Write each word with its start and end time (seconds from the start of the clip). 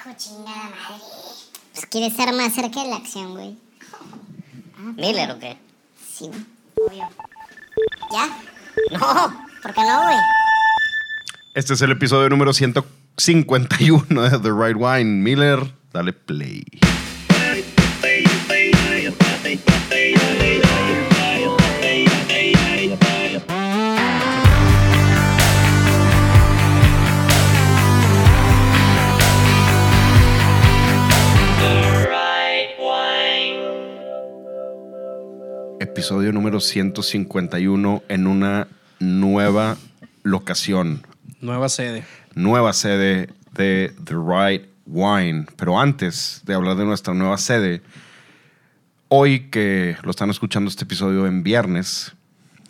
hijo 0.00 0.16
chingada 0.16 0.70
madre. 0.70 1.02
Pues 1.72 1.86
quiere 1.86 2.06
estar 2.06 2.32
más 2.32 2.54
cerca 2.54 2.82
de 2.82 2.88
la 2.88 2.96
acción, 2.96 3.32
güey. 3.32 3.56
¿Miller 4.96 5.30
o 5.32 5.38
qué? 5.38 5.56
Sí, 6.10 6.28
güey. 6.28 6.40
Obvio. 6.76 7.08
¿Ya? 8.12 8.28
No. 8.92 9.46
¿Por 9.62 9.74
qué 9.74 9.80
no, 9.82 10.02
güey? 10.02 10.16
Este 11.54 11.74
es 11.74 11.82
el 11.82 11.92
episodio 11.92 12.28
número 12.28 12.52
151 12.52 14.22
de 14.22 14.38
The 14.38 14.50
Right 14.50 14.76
Wine. 14.76 15.22
Miller, 15.22 15.74
dale 15.92 16.12
play. 16.12 16.64
Episodio 36.00 36.32
número 36.32 36.60
151 36.60 38.04
en 38.08 38.26
una 38.26 38.68
nueva 39.00 39.76
locación, 40.22 41.06
Nueva 41.42 41.68
sede. 41.68 42.04
nueva 42.34 42.72
sede 42.72 43.28
de 43.52 43.92
The 44.02 44.14
Right 44.14 44.64
Wine. 44.86 45.44
Pero 45.58 45.78
antes 45.78 46.40
de 46.46 46.54
hablar 46.54 46.76
de 46.78 46.86
nuestra 46.86 47.12
nueva 47.12 47.36
sede, 47.36 47.82
hoy 49.08 49.50
que 49.50 49.98
lo 50.02 50.10
están 50.12 50.30
escuchando 50.30 50.70
este 50.70 50.84
episodio 50.84 51.26
en 51.26 51.42
viernes, 51.42 52.14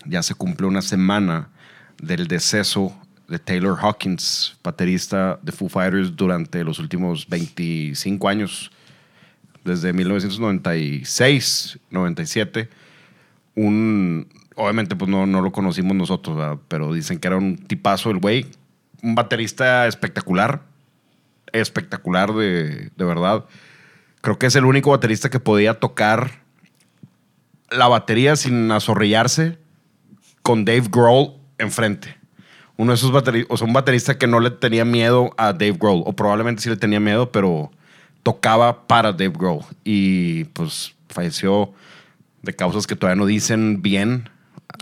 ya 0.07 0.25
se 0.25 0.35
cumple 0.35 0.67
una 0.67 0.83
semana 0.83 1.51
del 2.03 2.27
deceso 2.27 2.93
de 3.29 3.39
Taylor 3.39 3.79
Hawkins, 3.81 4.57
baterista 4.65 5.39
de 5.41 5.53
Foo 5.53 5.69
Fighters 5.69 6.17
durante 6.17 6.65
los 6.65 6.81
últimos 6.81 7.29
25 7.29 8.29
años, 8.29 8.73
desde 9.65 9.93
1996, 9.93 11.79
97. 11.91 12.80
Un, 13.57 14.29
obviamente 14.57 14.97
pues 14.97 15.11
no, 15.11 15.27
no 15.27 15.41
lo 15.41 15.53
conocimos 15.53 15.97
nosotros, 15.97 16.59
pero 16.69 16.93
dicen 16.93 17.19
que 17.19 17.29
era 17.29 17.37
un 17.37 17.57
tipazo 17.57 18.11
el 18.11 18.19
güey, 18.19 18.47
un 19.03 19.15
baterista 19.15 19.87
espectacular, 19.87 20.63
espectacular 21.53 22.33
de, 22.33 22.91
de 22.97 23.05
verdad. 23.05 23.45
Creo 24.21 24.39
que 24.39 24.47
es 24.47 24.57
el 24.57 24.65
único 24.65 24.91
baterista 24.91 25.31
que 25.31 25.41
podía 25.41 25.81
tocar 25.81 26.43
la 27.71 27.89
batería 27.89 28.37
sin 28.37 28.71
azorrillarse 28.71 29.59
con 30.43 30.65
Dave 30.65 30.89
Grohl 30.91 31.35
enfrente. 31.59 32.17
Uno 32.77 32.93
de 32.93 32.97
esos 32.97 33.13
bateristas, 33.13 33.61
o 33.61 33.65
un 33.65 33.73
baterista 33.73 34.19
que 34.19 34.27
no 34.27 34.41
le 34.41 34.51
tenía 34.51 34.85
miedo 34.85 35.31
a 35.37 35.53
Dave 35.53 35.77
Grohl, 35.79 36.03
o 36.07 36.15
probablemente 36.15 36.63
sí 36.63 36.71
le 36.71 36.77
tenía 36.77 36.99
miedo, 36.99 37.31
pero 37.31 37.71
tocaba 38.23 38.87
para 38.87 39.13
Dave 39.13 39.35
Grohl. 39.37 39.65
Y 39.85 40.45
pues 40.45 40.95
falleció 41.09 41.73
de 42.43 42.55
causas 42.55 42.87
que 42.87 42.97
todavía 42.97 43.21
no 43.21 43.27
dicen 43.27 43.83
bien. 43.83 44.29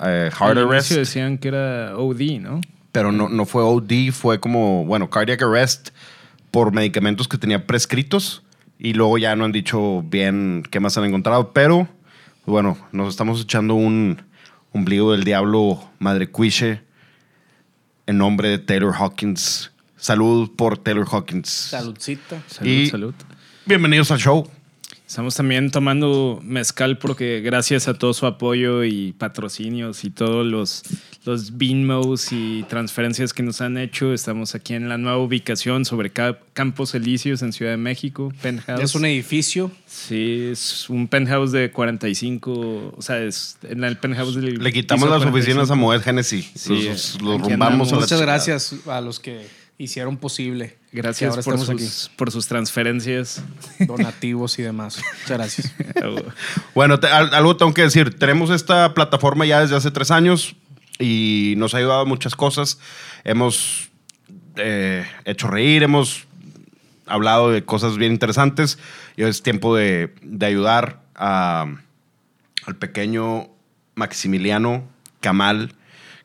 eh, 0.05 0.31
heart 0.33 0.57
Al 0.57 0.69
arrest 0.69 0.93
decían 0.93 1.39
que 1.39 1.49
era 1.49 1.97
OD, 1.97 2.41
¿no? 2.41 2.61
pero 2.93 3.13
no, 3.13 3.29
no 3.29 3.45
fue 3.47 3.63
OD, 3.63 4.11
fue 4.13 4.41
como, 4.41 4.85
bueno, 4.85 5.11
cardiac 5.11 5.43
arrest 5.43 5.91
por 6.51 6.73
medicamentos 6.73 7.29
que 7.29 7.37
tenía 7.39 7.67
prescritos 7.67 8.43
y 8.79 8.95
luego 8.95 9.19
ya 9.19 9.37
no 9.37 9.45
han 9.45 9.53
dicho 9.53 10.03
bien 10.03 10.63
qué 10.71 10.81
más 10.81 10.97
han 10.99 11.05
encontrado, 11.05 11.53
pero 11.53 11.89
bueno, 12.47 12.79
nos 12.93 13.11
estamos 13.11 13.41
echando 13.43 13.75
un 13.75 14.23
ombligo 14.73 15.13
del 15.13 15.25
diablo 15.25 15.83
madre 15.99 16.29
cuiche 16.31 16.81
en 18.07 18.19
nombre 18.19 18.49
de 18.49 18.59
Taylor 18.59 18.95
Hawkins. 18.99 19.71
Salud 19.97 20.51
por 20.57 20.79
Taylor 20.79 21.07
Hawkins. 21.11 21.49
Saludcita. 21.49 22.41
Salud, 22.47 22.71
Y- 22.71 22.87
salud. 22.89 23.15
Bienvenidos 23.67 24.11
al 24.11 24.19
show. 24.19 24.49
Estamos 25.09 25.35
también 25.37 25.71
tomando 25.71 26.39
mezcal 26.45 26.99
porque 26.99 27.41
gracias 27.41 27.89
a 27.89 27.95
todo 27.95 28.13
su 28.13 28.27
apoyo 28.27 28.85
y 28.85 29.13
patrocinios 29.15 30.05
y 30.05 30.11
todos 30.11 30.45
los, 30.47 30.83
los 31.25 31.57
Binmos 31.57 32.31
y 32.31 32.67
transferencias 32.69 33.33
que 33.33 33.43
nos 33.43 33.63
han 33.63 33.79
hecho, 33.79 34.13
estamos 34.13 34.55
aquí 34.55 34.75
en 34.75 34.91
la 34.91 34.99
nueva 34.99 35.17
ubicación 35.17 35.87
sobre 35.87 36.11
Ca- 36.11 36.39
Campos 36.53 36.95
Elíseos 36.95 37.41
en 37.41 37.55
Ciudad 37.55 37.71
de 37.71 37.79
México, 37.79 38.35
penthouse. 38.43 38.83
Es 38.83 38.95
un 38.95 39.07
edificio. 39.07 39.71
Sí, 39.87 40.49
es 40.53 40.91
un 40.91 41.09
penthouse 41.09 41.53
de 41.53 41.71
45, 41.71 42.95
o 42.95 43.01
sea, 43.01 43.19
es 43.23 43.57
en 43.63 43.85
el 43.85 43.97
penthouse 43.97 44.35
del 44.35 44.63
Le 44.63 44.73
quitamos 44.75 45.09
las 45.09 45.23
oficinas 45.25 45.71
a 45.71 45.75
45. 45.75 45.77
Moet 45.79 46.03
Genesis. 46.03 46.51
Sí, 46.55 46.83
los 46.87 47.23
los 47.23 47.41
rumbamos 47.41 47.91
a. 47.95 47.97
Muchas 47.97 48.21
gracias 48.21 48.75
a 48.87 49.01
los 49.01 49.21
que 49.21 49.47
hicieron 49.79 50.17
posible. 50.17 50.77
Gracias 50.93 51.31
ahora 51.31 51.43
por 51.43 51.59
sus, 51.59 52.11
por 52.17 52.31
sus 52.33 52.47
transferencias. 52.49 53.39
aquí. 53.75 53.85
Donativos 53.87 54.59
y 54.59 54.63
demás. 54.63 54.97
Muchas 55.23 55.39
gracias. 55.39 55.75
Bueno, 56.75 56.99
te- 57.01 57.09
algo 57.09 57.57
tengo 57.57 57.75
que 57.75 57.83
decir. 57.83 58.19
Tenemos 58.19 58.51
esta 58.51 58.95
plataforma 58.95 59.45
ya 59.47 59.61
desde 59.61 59.77
hace 59.77 59.91
tres 59.91 60.11
años 60.11 60.57
y 60.99 61.55
nos 61.57 61.75
ha 61.75 61.79
ayudado 61.79 62.01
a 62.01 62.05
muchas 62.05 62.35
cosas. 62.35 62.79
Hemos 63.25 63.89
eh, 64.57 65.07
hecho 65.25 65.49
reír, 65.49 65.83
hemos 65.83 66.25
hablado 67.07 67.51
de 67.51 67.65
cosas 67.65 67.97
bien 67.97 68.13
interesantes 68.13 68.79
y 69.17 69.23
es 69.25 69.43
tiempo 69.43 69.75
de, 69.77 70.15
de 70.23 70.47
ayudar 70.47 71.01
a- 71.15 71.67
al 72.67 72.77
pequeño 72.77 73.49
Maximiliano 73.95 74.89
Kamal 75.21 75.75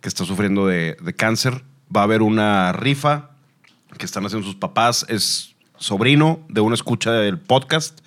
que 0.02 0.10
está 0.10 0.26
sufriendo 0.26 0.68
de, 0.68 0.98
de 1.02 1.14
cáncer. 1.16 1.64
Va 1.96 2.02
a 2.02 2.04
haber 2.06 2.22
una 2.22 2.72
rifa 2.74 3.30
que 3.98 4.06
están 4.06 4.26
haciendo 4.26 4.46
sus 4.48 4.56
papás. 4.56 5.06
Es 5.10 5.56
sobrino 5.78 6.40
de 6.50 6.62
una 6.62 6.76
escucha 6.76 7.12
del 7.12 7.40
podcast 7.40 8.00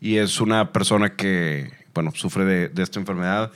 y 0.00 0.16
es 0.16 0.40
una 0.40 0.72
persona 0.72 1.16
que, 1.16 1.72
bueno, 1.94 2.12
sufre 2.14 2.44
de, 2.44 2.82
esta 2.82 2.98
enfermedad. 3.00 3.52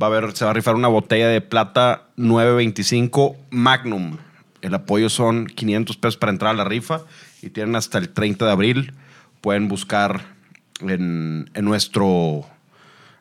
Va 0.00 0.06
a 0.06 0.10
haber, 0.10 0.34
se 0.36 0.44
va 0.44 0.50
a 0.50 0.54
rifar 0.54 0.74
una 0.74 0.88
botella 0.88 1.28
de 1.28 1.40
plata 1.40 2.08
925 2.16 3.36
Magnum. 3.50 4.16
El 4.62 4.74
apoyo 4.74 5.08
son 5.08 5.46
500 5.46 5.96
pesos 5.96 6.16
para 6.16 6.32
entrar 6.32 6.52
a 6.52 6.56
la 6.56 6.64
rifa 6.64 7.02
y 7.42 7.50
tienen 7.50 7.76
hasta 7.76 7.98
el 7.98 8.08
30 8.10 8.46
de 8.46 8.50
abril. 8.52 8.94
Pueden 9.40 9.68
buscar 9.68 10.34
en, 10.80 11.50
en 11.54 11.64
nuestro, 11.64 12.46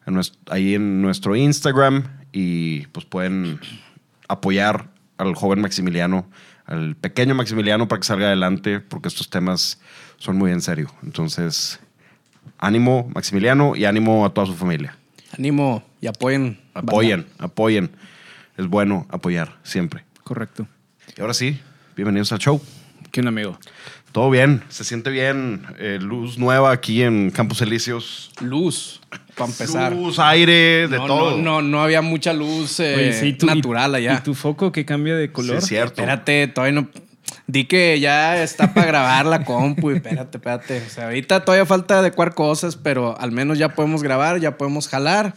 en 0.06 0.16
nues- 0.16 0.38
ahí 0.50 0.76
en 0.76 1.02
nuestro 1.02 1.36
Instagram 1.36 2.04
y 2.32 2.88
pues 2.88 3.06
pueden 3.06 3.60
apoyar 4.28 4.88
al 5.18 5.36
joven 5.36 5.62
Maximiliano, 5.62 6.26
al 6.66 6.96
pequeño 6.96 7.36
Maximiliano 7.36 7.88
para 7.88 8.00
que 8.00 8.08
salga 8.08 8.28
adelante, 8.28 8.80
porque 8.80 9.08
estos 9.08 9.30
temas 9.30 9.80
son 10.18 10.38
muy 10.38 10.52
en 10.52 10.62
serio. 10.62 10.92
Entonces, 11.04 11.80
ánimo 12.58 13.10
Maximiliano 13.14 13.76
y 13.76 13.86
ánimo 13.86 14.26
a 14.26 14.34
toda 14.34 14.48
su 14.48 14.56
familia. 14.56 14.98
Ánimo 15.38 15.84
y 16.02 16.08
apoyen. 16.08 16.60
Apoyen, 16.74 17.26
apoyen. 17.38 17.92
Es 18.58 18.68
bueno 18.68 19.08
apoyar 19.10 19.58
siempre. 19.64 20.04
Correcto. 20.24 20.68
Y 21.18 21.22
ahora 21.22 21.34
sí, 21.34 21.60
bienvenidos 21.96 22.32
al 22.32 22.40
show. 22.40 22.62
¿Qué 23.12 23.22
un 23.22 23.28
amigo? 23.28 23.58
Todo 24.12 24.30
bien, 24.30 24.64
se 24.70 24.84
siente 24.84 25.10
bien. 25.10 25.64
eh, 25.80 25.98
luz 26.02 26.38
nueva 26.38 26.72
aquí 26.72 27.02
en 27.02 27.32
Campos 27.32 27.62
Elíseos. 27.62 28.32
Luz, 28.42 29.02
para 29.36 29.50
empezar. 29.52 29.92
Luz, 29.94 30.20
aire, 30.20 30.88
de 30.88 30.98
no, 30.98 31.06
todo. 31.06 31.32
No, 31.38 31.62
no, 31.62 31.62
no 31.62 31.82
había 31.84 32.02
mucha 32.02 32.34
luz 32.34 32.80
eh, 32.80 32.96
Oye, 32.96 33.14
sí, 33.14 33.34
tú- 33.34 33.46
natural 33.48 33.96
allá. 33.96 34.16
¿Y 34.20 34.24
tu 34.24 34.34
foco 34.34 34.72
que 34.72 34.86
cambia 34.86 35.16
de 35.16 35.28
Sí, 35.28 35.32
color? 35.34 35.58
es 35.58 35.66
cierto. 35.66 36.02
Espérate, 36.02 36.48
todavía 36.48 36.82
no. 36.82 36.90
Di 37.48 37.66
que 37.66 38.00
ya 38.00 38.42
está 38.44 38.74
para 38.74 38.88
grabar 38.88 39.26
la 39.26 39.44
compu 39.44 39.92
y 39.92 39.96
espérate, 39.96 40.38
espérate. 40.38 40.84
O 40.86 40.90
sea, 40.90 41.06
ahorita 41.06 41.44
todavía 41.44 41.66
falta 41.66 42.00
adecuar 42.00 42.34
cosas, 42.34 42.76
pero 42.78 43.20
al 43.20 43.32
menos 43.32 43.58
ya 43.58 43.70
podemos 43.70 44.04
grabar, 44.04 44.40
ya 44.40 44.58
podemos 44.58 44.88
jalar. 44.88 45.34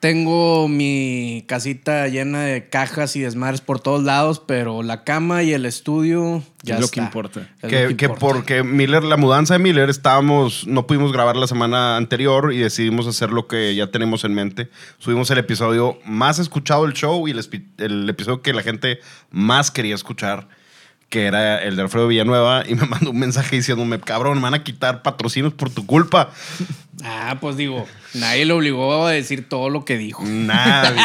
Tengo 0.00 0.66
mi 0.66 1.44
casita 1.46 2.08
llena 2.08 2.40
de 2.40 2.68
cajas 2.70 3.16
y 3.16 3.20
desmadres 3.20 3.60
por 3.60 3.80
todos 3.80 4.02
lados, 4.02 4.40
pero 4.40 4.82
la 4.82 5.04
cama 5.04 5.42
y 5.42 5.52
el 5.52 5.66
estudio 5.66 6.42
ya 6.62 6.74
Es 6.76 6.80
lo 6.80 6.86
está. 6.86 6.94
que 6.94 7.00
importa. 7.00 7.40
Es 7.60 7.68
que, 7.68 7.82
lo 7.90 7.96
que 7.98 8.04
importa. 8.06 8.18
porque 8.18 8.62
Miller, 8.62 9.04
la 9.04 9.18
mudanza 9.18 9.54
de 9.54 9.58
Miller, 9.60 9.90
estábamos, 9.90 10.66
no 10.66 10.86
pudimos 10.86 11.12
grabar 11.12 11.36
la 11.36 11.46
semana 11.46 11.98
anterior 11.98 12.50
y 12.54 12.58
decidimos 12.58 13.06
hacer 13.06 13.30
lo 13.30 13.46
que 13.46 13.74
ya 13.74 13.88
tenemos 13.90 14.24
en 14.24 14.32
mente. 14.34 14.70
Subimos 14.98 15.30
el 15.30 15.36
episodio 15.38 15.98
más 16.06 16.38
escuchado 16.38 16.84
del 16.86 16.94
show 16.94 17.28
y 17.28 17.32
el 17.32 18.08
episodio 18.08 18.40
que 18.40 18.54
la 18.54 18.62
gente 18.62 19.00
más 19.30 19.70
quería 19.70 19.94
escuchar, 19.94 20.48
que 21.10 21.26
era 21.26 21.62
el 21.62 21.76
de 21.76 21.82
Alfredo 21.82 22.06
Villanueva, 22.06 22.64
y 22.66 22.74
me 22.74 22.86
mandó 22.88 23.10
un 23.10 23.18
mensaje 23.18 23.56
diciéndome, 23.56 24.00
cabrón, 24.00 24.38
me 24.38 24.44
van 24.44 24.54
a 24.54 24.64
quitar 24.64 25.02
patrocinios 25.02 25.52
por 25.52 25.68
tu 25.68 25.84
culpa. 25.84 26.30
Ah, 27.04 27.36
pues 27.40 27.56
digo, 27.56 27.86
nadie 28.14 28.46
le 28.46 28.52
obligó 28.52 29.06
a 29.06 29.10
decir 29.10 29.48
todo 29.48 29.68
lo 29.68 29.84
que 29.84 29.98
dijo. 29.98 30.22
Nadie. 30.24 31.02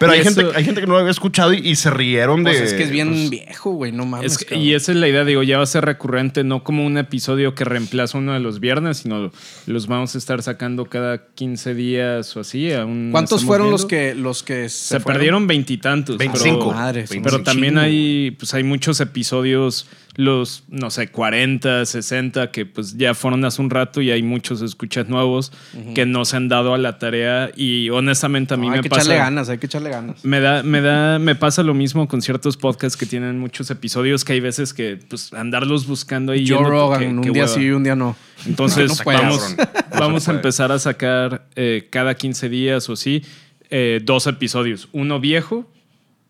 Pero 0.00 0.12
hay 0.12 0.22
gente, 0.24 0.40
eso- 0.40 0.52
hay 0.56 0.64
gente 0.64 0.80
que 0.80 0.86
no 0.86 0.94
lo 0.94 1.00
había 1.00 1.10
escuchado 1.10 1.52
y, 1.52 1.58
y 1.58 1.76
se 1.76 1.90
rieron 1.90 2.42
de... 2.42 2.52
Pues 2.52 2.62
es 2.62 2.72
que 2.74 2.84
es 2.84 2.90
bien 2.90 3.10
pues, 3.10 3.30
viejo, 3.30 3.70
güey, 3.72 3.92
no 3.92 4.06
mames. 4.06 4.32
Es 4.32 4.38
que- 4.38 4.46
cabrón. 4.46 4.64
y 4.64 4.72
esa 4.72 4.92
es 4.92 4.98
la 4.98 5.06
idea, 5.08 5.24
digo, 5.26 5.42
ya 5.42 5.58
va 5.58 5.62
a 5.64 5.66
ser 5.66 5.84
recurrente, 5.84 6.42
no 6.42 6.64
como 6.64 6.86
un 6.86 6.96
episodio 6.96 7.54
que 7.54 7.64
reemplaza 7.64 8.16
uno 8.16 8.32
de 8.32 8.40
los 8.40 8.60
viernes, 8.60 8.96
sino 8.96 9.30
los 9.66 9.86
vamos 9.86 10.14
a 10.14 10.18
estar 10.18 10.42
sacando 10.42 10.86
cada 10.86 11.26
15 11.34 11.74
días 11.74 12.34
o 12.34 12.40
así. 12.40 12.72
aún 12.72 13.10
¿Cuántos 13.12 13.44
fueron 13.44 13.70
los 13.70 13.84
que, 13.84 14.14
los 14.14 14.42
que 14.42 14.70
se, 14.70 14.96
Se, 14.96 15.00
perdieron 15.00 15.46
veintitantos. 15.46 16.16
25. 16.16 16.58
Pero, 16.58 16.72
Madre, 16.72 17.04
pero 17.22 17.42
también 17.42 17.74
chingo, 17.74 17.82
hay, 17.84 18.30
pues 18.38 18.54
hay 18.54 18.62
muchos 18.64 19.00
episodios 19.00 19.86
los, 20.16 20.64
no 20.68 20.90
sé, 20.90 21.08
40, 21.08 21.86
60, 21.86 22.50
que 22.50 22.66
pues 22.66 22.96
ya 22.96 23.14
fueron 23.14 23.44
hace 23.44 23.62
un 23.62 23.70
rato 23.70 24.00
y 24.02 24.10
hay 24.10 24.22
muchos 24.22 24.60
escuchas 24.60 25.08
nuevos 25.08 25.52
que 25.94 26.04
no 26.04 26.24
se 26.24 26.36
han 26.36 26.48
dado 26.48 26.74
a 26.74 26.78
la 26.78 26.98
tarea 26.98 27.50
y 27.56 27.90
honestamente 27.90 28.54
a 28.54 28.56
mí 28.56 28.66
No, 28.66 28.72
me 28.72 28.76
hay 28.78 28.82
que 28.82 28.88
pasa... 28.90 29.02
echarle 29.02 29.18
ganas, 29.18 29.48
hay 29.48 29.58
que 29.58 29.66
echarle 29.66 29.90
ganas. 29.90 30.24
Me 30.24 30.40
da, 30.40 30.62
me 30.62 30.80
da, 30.80 31.18
me 31.18 31.36
pasa 31.36 31.62
lo 31.62 31.74
mismo 31.74 32.08
con 32.08 32.22
ciertos 32.22 32.56
podcasts 32.56 32.96
que 32.96 33.06
tienen 33.06 33.38
muchos 33.38 33.70
episodios 33.70 34.24
que 34.24 34.32
hay 34.32 34.40
veces 34.40 34.74
que 34.74 34.98
pues 35.08 35.32
andarlos 35.32 35.86
buscando 35.86 36.32
ahí. 36.32 36.46
Joe 36.48 36.64
Rogan, 36.68 37.18
un 37.18 37.22
día 37.22 37.32
hueva. 37.44 37.48
sí 37.48 37.60
y 37.62 37.70
un 37.70 37.84
día 37.84 37.94
no. 37.96 38.16
Entonces 38.46 38.88
No, 38.90 38.94
no 38.96 39.04
puede, 39.04 39.18
vamos, 39.18 39.56
vamos 39.98 40.28
a 40.28 40.32
empezar 40.32 40.72
a 40.72 40.78
sacar 40.78 41.46
eh, 41.56 41.86
cada 41.90 42.14
15 42.14 42.48
días 42.48 42.88
o 42.88 42.94
así 42.94 43.22
eh, 43.70 44.00
dos 44.02 44.26
episodios. 44.26 44.88
Uno 44.92 45.20
viejo 45.20 45.70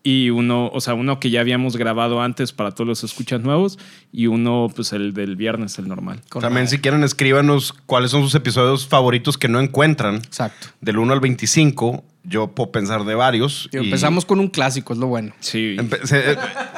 y 0.03 0.31
uno, 0.31 0.67
o 0.73 0.81
sea, 0.81 0.93
uno 0.95 1.19
que 1.19 1.29
ya 1.29 1.41
habíamos 1.41 1.77
grabado 1.77 2.21
antes 2.21 2.51
para 2.53 2.71
todos 2.71 2.87
los 2.87 3.03
escuchas 3.03 3.41
nuevos 3.41 3.77
y 4.11 4.27
uno, 4.27 4.67
pues 4.75 4.93
el 4.93 5.13
del 5.13 5.35
viernes, 5.35 5.77
el 5.77 5.87
normal. 5.87 6.21
Con 6.29 6.41
También 6.41 6.63
madre. 6.65 6.75
si 6.77 6.81
quieren 6.81 7.03
escríbanos 7.03 7.73
cuáles 7.85 8.09
son 8.11 8.23
sus 8.23 8.33
episodios 8.33 8.87
favoritos 8.87 9.37
que 9.37 9.47
no 9.47 9.59
encuentran. 9.59 10.15
Exacto. 10.15 10.67
Del 10.81 10.97
1 10.97 11.13
al 11.13 11.19
25, 11.19 12.03
yo 12.23 12.47
puedo 12.47 12.71
pensar 12.71 13.03
de 13.05 13.13
varios. 13.13 13.67
Tío, 13.71 13.83
y- 13.83 13.85
empezamos 13.85 14.25
con 14.25 14.39
un 14.39 14.47
clásico, 14.47 14.93
es 14.93 14.99
lo 14.99 15.05
bueno. 15.07 15.33
Sí. 15.39 15.75
Empe- 15.77 16.03
se- 16.05 16.31
eh, 16.31 16.37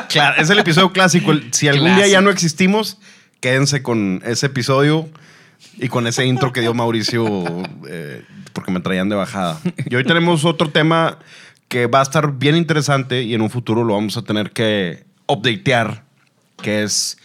claro, 0.09 0.41
es 0.41 0.49
el 0.49 0.59
episodio 0.59 0.91
clásico. 0.91 1.31
Si 1.51 1.67
algún 1.69 1.85
día 1.87 1.95
ya 1.99 2.03
Clásico. 2.03 2.21
no 2.23 2.29
existimos, 2.29 2.97
quédense 3.39 3.81
con 3.83 4.21
ese 4.25 4.47
episodio 4.47 5.07
y 5.77 5.87
con 5.87 6.07
ese 6.07 6.25
intro 6.25 6.51
que 6.51 6.59
dio 6.59 6.73
Mauricio 6.73 7.25
eh, 7.87 8.21
porque 8.51 8.71
me 8.71 8.81
traían 8.81 9.07
de 9.07 9.15
bajada. 9.15 9.59
Y 9.89 9.95
hoy 9.95 10.03
tenemos 10.03 10.43
otro 10.45 10.69
tema 10.69 11.19
que 11.73 11.87
va 11.87 12.01
a 12.01 12.03
estar 12.03 12.37
bien 12.37 12.55
interesante 12.55 13.23
y 13.23 13.33
en 13.33 13.41
un 13.41 13.49
futuro 13.49 13.83
lo 13.83 13.95
vamos 13.95 14.15
a 14.15 14.21
tener 14.21 14.51
que 14.51 15.05
updatear, 15.25 16.03
que 16.61 16.83
es 16.83 17.17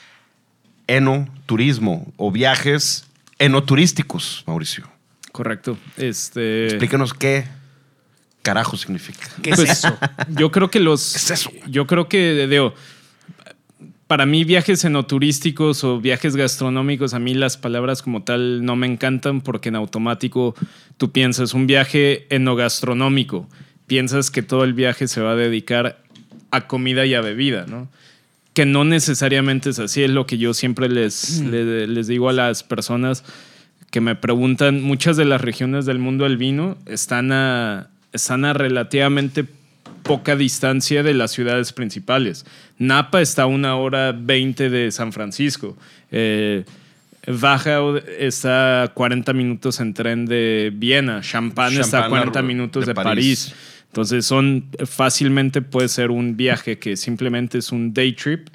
enoturismo 0.87 2.11
o 2.17 2.33
viajes 2.33 3.05
enoturísticos, 3.39 4.45
Mauricio. 4.47 4.89
Correcto. 5.33 5.77
Este. 5.99 6.65
Explícanos 6.69 7.13
qué 7.13 7.45
carajo 8.41 8.79
significa. 8.79 9.29
¿Qué 9.43 9.51
es 9.51 9.57
Pues, 9.57 9.71
eso? 9.71 9.99
Yo 10.31 10.51
creo 10.51 10.71
que 10.71 10.81
los. 10.81 11.13
¿Qué 11.13 11.19
es 11.19 11.31
eso? 11.31 11.51
Yo 11.67 11.87
creo 11.87 12.09
que, 12.09 12.47
digo, 12.47 12.73
para 14.07 14.25
mí 14.25 14.45
viajes 14.45 14.83
enoturísticos 14.83 15.85
o 15.85 16.01
viajes 16.01 16.37
gastronómicos, 16.37 17.13
a 17.13 17.19
mí 17.19 17.35
las 17.35 17.59
palabras 17.59 18.01
como 18.01 18.23
tal 18.23 18.65
no 18.65 18.77
me 18.77 18.87
encantan 18.87 19.43
porque 19.43 19.69
en 19.69 19.77
automático 19.77 20.55
tú 20.97 21.13
piensas 21.13 21.53
un 21.53 21.67
viaje 21.67 22.27
enogastronómico, 22.35 23.47
piensas 23.89 24.31
que 24.31 24.43
todo 24.43 24.63
el 24.63 24.75
viaje 24.75 25.09
se 25.09 25.21
va 25.21 25.33
a 25.33 25.37
dedicar 25.37 25.99
a 26.53 26.67
comida 26.69 27.05
y 27.07 27.15
a 27.15 27.21
bebida, 27.21 27.67
¿no? 27.67 27.89
Que 28.55 28.65
no 28.67 28.85
necesariamente 28.85 29.71
es 29.71 29.79
así, 29.81 30.03
es 30.05 30.11
lo 30.11 30.27
que 30.27 30.39
yo 30.39 30.55
siempre 30.55 30.89
les, 30.89 31.41
le- 31.41 31.87
les 31.89 32.07
digo 32.07 32.29
a 32.29 32.33
las 32.33 32.63
personas 32.63 33.25
que 33.91 34.01
me 34.01 34.15
preguntan, 34.15 34.83
muchas 34.83 35.17
de 35.17 35.25
las 35.25 35.41
regiones 35.41 35.87
del 35.87 35.99
mundo 35.99 36.25
del 36.25 36.37
vino 36.37 36.77
están 36.87 37.33
a, 37.33 37.89
están 38.13 38.45
a 38.45 38.53
relativamente 38.53 39.45
poca 40.03 40.37
distancia 40.37 41.03
de 41.03 41.15
las 41.15 41.31
ciudades 41.33 41.73
principales. 41.73 42.45
Napa 42.79 43.21
está 43.21 43.43
a 43.43 43.47
una 43.47 43.77
hora 43.77 44.13
20 44.13 44.71
de 44.71 44.91
San 44.93 45.13
Francisco. 45.13 45.77
Eh, 46.11 46.65
Baja 47.27 47.81
está 48.19 48.85
a 48.85 48.89
40 48.89 49.33
minutos 49.35 49.81
en 49.81 49.93
tren 49.93 50.25
de 50.25 50.73
Viena. 50.75 51.21
Champagne, 51.21 51.81
está 51.81 51.99
a 51.99 52.03
Champagne 52.03 52.23
40 52.31 52.43
minutos 52.43 52.87
de 52.87 52.91
de, 52.91 52.95
París. 52.95 53.49
París. 53.51 53.55
Entonces 53.89 54.27
son 54.27 54.67
fácilmente 54.87 55.63
puede 55.63 55.89
ser 55.89 56.11
un 56.11 56.37
viaje 56.37 56.79
que 56.79 56.97
simplemente 56.97 57.59
es 57.59 57.73
un 57.73 57.95
day 57.95 58.13
trip 58.13 58.49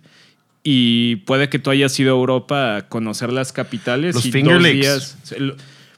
y 0.64 1.18
puede 1.18 1.50
que 1.50 1.60
tú 1.60 1.70
hayas 1.70 2.00
ido 2.00 2.16
a 2.16 2.18
Europa 2.18 2.78
a 2.78 2.88
conocer 2.88 3.34
las 3.34 3.52
capitales 3.52 4.16
Los 4.16 4.26
y 4.26 4.32
Finger 4.32 4.54
dos 4.54 4.64
Lakes. 4.64 4.80
días. 4.80 5.18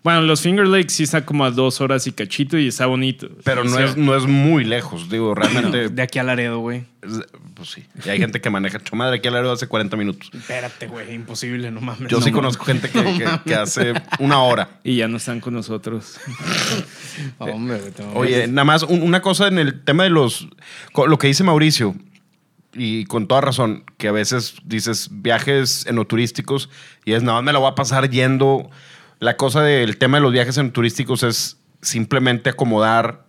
Bueno, 0.05 0.21
los 0.21 0.39
Finger 0.41 0.67
Lakes 0.67 0.93
sí 0.93 1.01
está 1.03 1.25
como 1.25 1.43
a 1.45 1.49
dos 1.49 1.81
horas 1.81 2.05
y 2.05 2.11
cachito 2.11 2.59
y 2.59 2.67
está 2.67 2.85
bonito. 2.85 3.27
Pero 3.43 3.63
no 3.63 3.79
es, 3.79 3.97
no 3.97 4.15
es 4.15 4.27
muy 4.27 4.63
lejos, 4.63 5.09
digo, 5.09 5.33
realmente. 5.33 5.89
De 5.89 6.01
aquí 6.03 6.19
a 6.19 6.23
Laredo, 6.23 6.59
güey. 6.59 6.83
es- 7.01 7.21
Pues 7.55 7.69
sí. 7.71 7.83
Y 8.05 8.09
hay 8.09 8.19
gente 8.19 8.39
que 8.39 8.49
maneja 8.51 8.77
hecho 8.77 8.95
madre 8.95 9.17
aquí 9.17 9.27
al 9.29 9.33
aeropuerto 9.33 9.55
hace 9.63 9.67
40 9.67 9.97
minutos. 9.97 10.29
Espérate, 10.31 10.85
güey, 10.85 11.11
imposible, 11.15 11.71
no 11.71 11.81
mames. 11.81 12.07
Yo 12.07 12.19
No 12.19 12.23
sí 12.23 12.29
mames. 12.29 12.33
conozco 12.35 12.65
gente 12.65 12.89
que, 12.89 13.01
que- 13.01 13.39
que 13.47 13.55
hace 13.55 13.93
una 14.19 14.43
hora. 14.43 14.69
Y 14.83 14.97
ya 14.97 15.07
no 15.07 15.17
están 15.17 15.39
con 15.39 15.55
nosotros. 15.55 16.17
Hombre, 17.39 17.79
Oye, 18.13 18.47
nada 18.47 18.63
más 18.65 18.83
un- 18.83 19.01
una 19.01 19.21
cosa 19.23 19.47
en 19.47 19.57
el 19.57 19.81
tema 19.83 20.03
de 20.03 20.11
los. 20.11 20.47
Lo 21.07 21.17
que 21.17 21.27
dice 21.27 21.43
Mauricio, 21.43 21.95
y 22.73 23.05
con 23.05 23.27
toda 23.27 23.41
razón, 23.41 23.85
que 23.97 24.07
a 24.09 24.11
veces 24.11 24.55
dices 24.65 25.09
viajes 25.11 25.85
enoturísticos 25.87 26.69
y 27.05 27.13
es 27.13 27.23
nada 27.23 27.37
más 27.39 27.45
me 27.45 27.53
la 27.53 27.59
voy 27.59 27.71
a 27.71 27.75
pasar 27.75 28.09
yendo. 28.09 28.69
La 29.19 29.37
cosa 29.37 29.61
del 29.61 29.97
tema 29.97 30.17
de 30.17 30.21
los 30.23 30.31
viajes 30.31 30.57
enoturísticos 30.57 31.23
es 31.23 31.57
simplemente 31.81 32.49
acomodar 32.49 33.23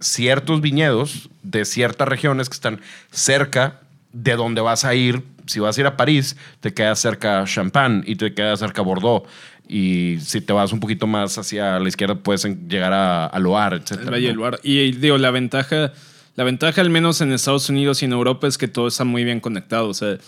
ciertos 0.00 0.60
viñedos 0.60 1.30
de 1.42 1.64
ciertas 1.64 2.08
regiones 2.08 2.48
que 2.48 2.54
están 2.54 2.80
cerca 3.10 3.80
de 4.12 4.36
donde 4.36 4.60
vas 4.60 4.84
a 4.84 4.94
ir. 4.94 5.22
Si 5.46 5.60
vas 5.60 5.78
a 5.78 5.80
ir 5.80 5.86
a 5.86 5.96
París, 5.96 6.36
te 6.60 6.74
queda 6.74 6.94
cerca 6.94 7.44
Champagne 7.46 8.02
y 8.06 8.16
te 8.16 8.34
queda 8.34 8.56
cerca 8.56 8.82
Bordeaux. 8.82 9.26
Y 9.66 10.18
si 10.20 10.40
te 10.40 10.52
vas 10.52 10.72
un 10.72 10.80
poquito 10.80 11.06
más 11.06 11.38
hacia 11.38 11.78
la 11.78 11.88
izquierda, 11.88 12.14
puedes 12.16 12.44
en- 12.44 12.68
llegar 12.68 12.92
a, 12.92 13.26
a 13.26 13.38
Loire, 13.38 13.76
etc. 13.76 13.92
El 14.02 14.10
Valle 14.10 14.26
del 14.28 14.36
Loire. 14.36 14.58
Y 14.62 14.92
digo, 14.92 15.16
la 15.18 15.30
ventaja, 15.30 15.92
la 16.36 16.44
ventaja 16.44 16.80
al 16.80 16.90
menos 16.90 17.20
en 17.20 17.32
Estados 17.32 17.68
Unidos 17.68 18.02
y 18.02 18.06
en 18.06 18.12
Europa 18.12 18.46
es 18.46 18.58
que 18.58 18.68
todo 18.68 18.88
está 18.88 19.04
muy 19.04 19.24
bien 19.24 19.40
conectado. 19.40 19.88
O 19.88 19.94
sea, 19.94 20.18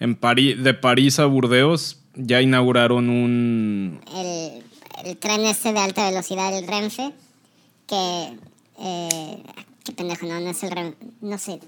en 0.00 0.14
París, 0.16 0.62
de 0.62 0.74
París 0.74 1.18
a 1.18 1.26
Burdeos 1.26 1.98
ya 2.16 2.40
inauguraron 2.42 3.08
un... 3.10 4.00
El, 4.14 4.62
el 5.08 5.16
tren 5.18 5.44
este 5.44 5.72
de 5.72 5.78
alta 5.80 6.08
velocidad, 6.08 6.56
el 6.56 6.66
Renfe, 6.66 7.12
que... 7.86 8.38
eh, 8.80 9.42
qué 9.84 9.92
pendejo, 9.92 10.26
no, 10.26 10.40
no 10.40 10.50
es 10.50 10.62
el 10.62 10.70
Renfe, 10.70 10.96
no 11.20 11.38
sé. 11.38 11.60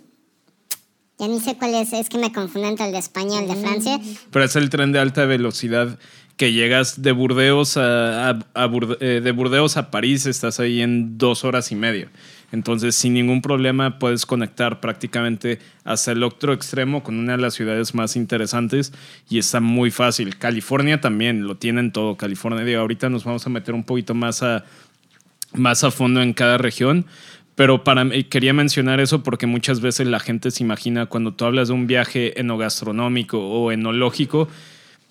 Ya 1.19 1.29
ni 1.29 1.41
sé 1.41 1.57
cuál 1.57 1.75
es, 1.75 1.93
es 1.95 2.09
que 2.11 2.19
me 2.19 2.31
confundo 2.33 2.69
entre 2.69 2.87
el 2.87 2.93
de 2.93 2.99
España 2.99 3.41
y 3.41 3.45
el 3.45 3.49
de 3.49 3.57
Francia. 3.57 4.01
Pero 4.31 4.45
es 4.45 4.55
el 4.57 4.69
tren 4.69 4.93
de 4.93 4.99
alta 4.99 5.25
velocidad 5.25 5.99
que 6.37 6.53
llegas 6.53 7.01
de 7.01 7.13
Burdeos 7.13 7.79
a, 7.79 8.31
a- 8.31 8.39
a 8.53 8.67
Burde- 8.69 8.99
eh, 9.01 9.21
de 9.23 9.33
Burdeos 9.33 9.79
a 9.79 9.91
París, 9.91 10.27
estás 10.27 10.61
ahí 10.61 10.83
en 10.83 11.17
dos 11.17 11.45
horas 11.45 11.73
y 11.73 11.75
media. 11.75 12.11
Entonces, 12.53 12.95
sin 12.95 13.15
ningún 13.15 13.43
problema, 13.43 13.99
puedes 13.99 14.25
conectar 14.25 14.81
prácticamente 14.81 15.59
hasta 15.85 16.13
el 16.13 16.23
otro 16.23 16.53
extremo 16.53 17.03
con 17.03 17.19
una 17.19 17.33
de 17.33 17.43
las 17.43 17.55
ciudades 17.55 17.95
más 17.95 18.17
interesantes 18.17 18.93
y 19.29 19.39
está 19.39 19.61
muy 19.61 19.91
fácil. 19.91 20.37
California 20.39 21.01
también 21.01 21.47
lo 21.47 21.57
tienen 21.57 21.91
todo. 21.93 22.17
California, 22.17 22.65
digo, 22.65 22.81
ahorita 22.81 23.09
nos 23.11 23.25
vamos 23.25 23.47
a 23.47 23.50
meter 23.50 23.75
un 23.75 23.85
poquito 23.85 24.15
más 24.15 24.43
a, 24.43 24.65
más 25.55 25.83
a 25.85 25.91
fondo 25.91 26.23
en 26.23 26.33
cada 26.33 26.57
región. 26.59 27.07
Pero 27.57 27.85
para 27.85 28.07
quería 28.29 28.53
mencionar 28.53 29.00
eso 29.00 29.23
porque 29.23 29.47
muchas 29.47 29.81
veces 29.81 30.07
la 30.07 30.21
gente 30.21 30.50
se 30.50 30.62
imagina 30.62 31.07
cuando 31.07 31.33
tú 31.33 31.47
hablas 31.47 31.69
de 31.69 31.75
un 31.75 31.87
viaje 31.87 32.38
enogastronómico 32.38 33.38
o 33.41 33.73
enológico, 33.73 34.47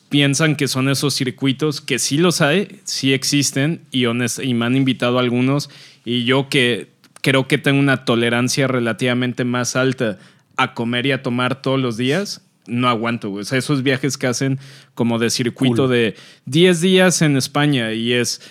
piensan 0.10 0.56
que 0.56 0.68
son 0.68 0.88
esos 0.88 1.16
circuitos 1.16 1.82
que 1.82 1.98
sí 1.98 2.20
los 2.20 2.42
hay, 2.42 2.80
sí 2.84 3.14
existen 3.14 3.82
y, 3.92 4.04
honest- 4.04 4.46
y 4.48 4.54
me 4.54 4.66
han 4.66 4.76
invitado 4.76 5.18
algunos 5.18 5.72
y 6.06 6.26
yo 6.26 6.48
que 6.48 6.88
creo 7.26 7.48
que 7.48 7.58
tengo 7.58 7.80
una 7.80 8.06
tolerancia 8.06 8.68
relativamente 8.68 9.46
más 9.46 9.76
alta 9.76 10.20
a 10.58 10.76
comer 10.76 11.08
y 11.08 11.12
a 11.12 11.24
tomar 11.24 11.60
todos 11.60 11.80
los 11.80 11.98
días, 11.98 12.44
no 12.68 12.88
aguanto, 12.88 13.32
güey. 13.32 13.42
O 13.42 13.46
sea, 13.46 13.58
esos 13.58 13.82
viajes 13.82 14.16
que 14.20 14.28
hacen 14.28 14.60
como 14.94 15.18
de 15.18 15.32
circuito 15.32 15.88
de 15.88 16.16
10 16.46 16.82
días 16.82 17.24
en 17.24 17.36
España 17.36 17.94
y 17.94 18.14
es 18.14 18.42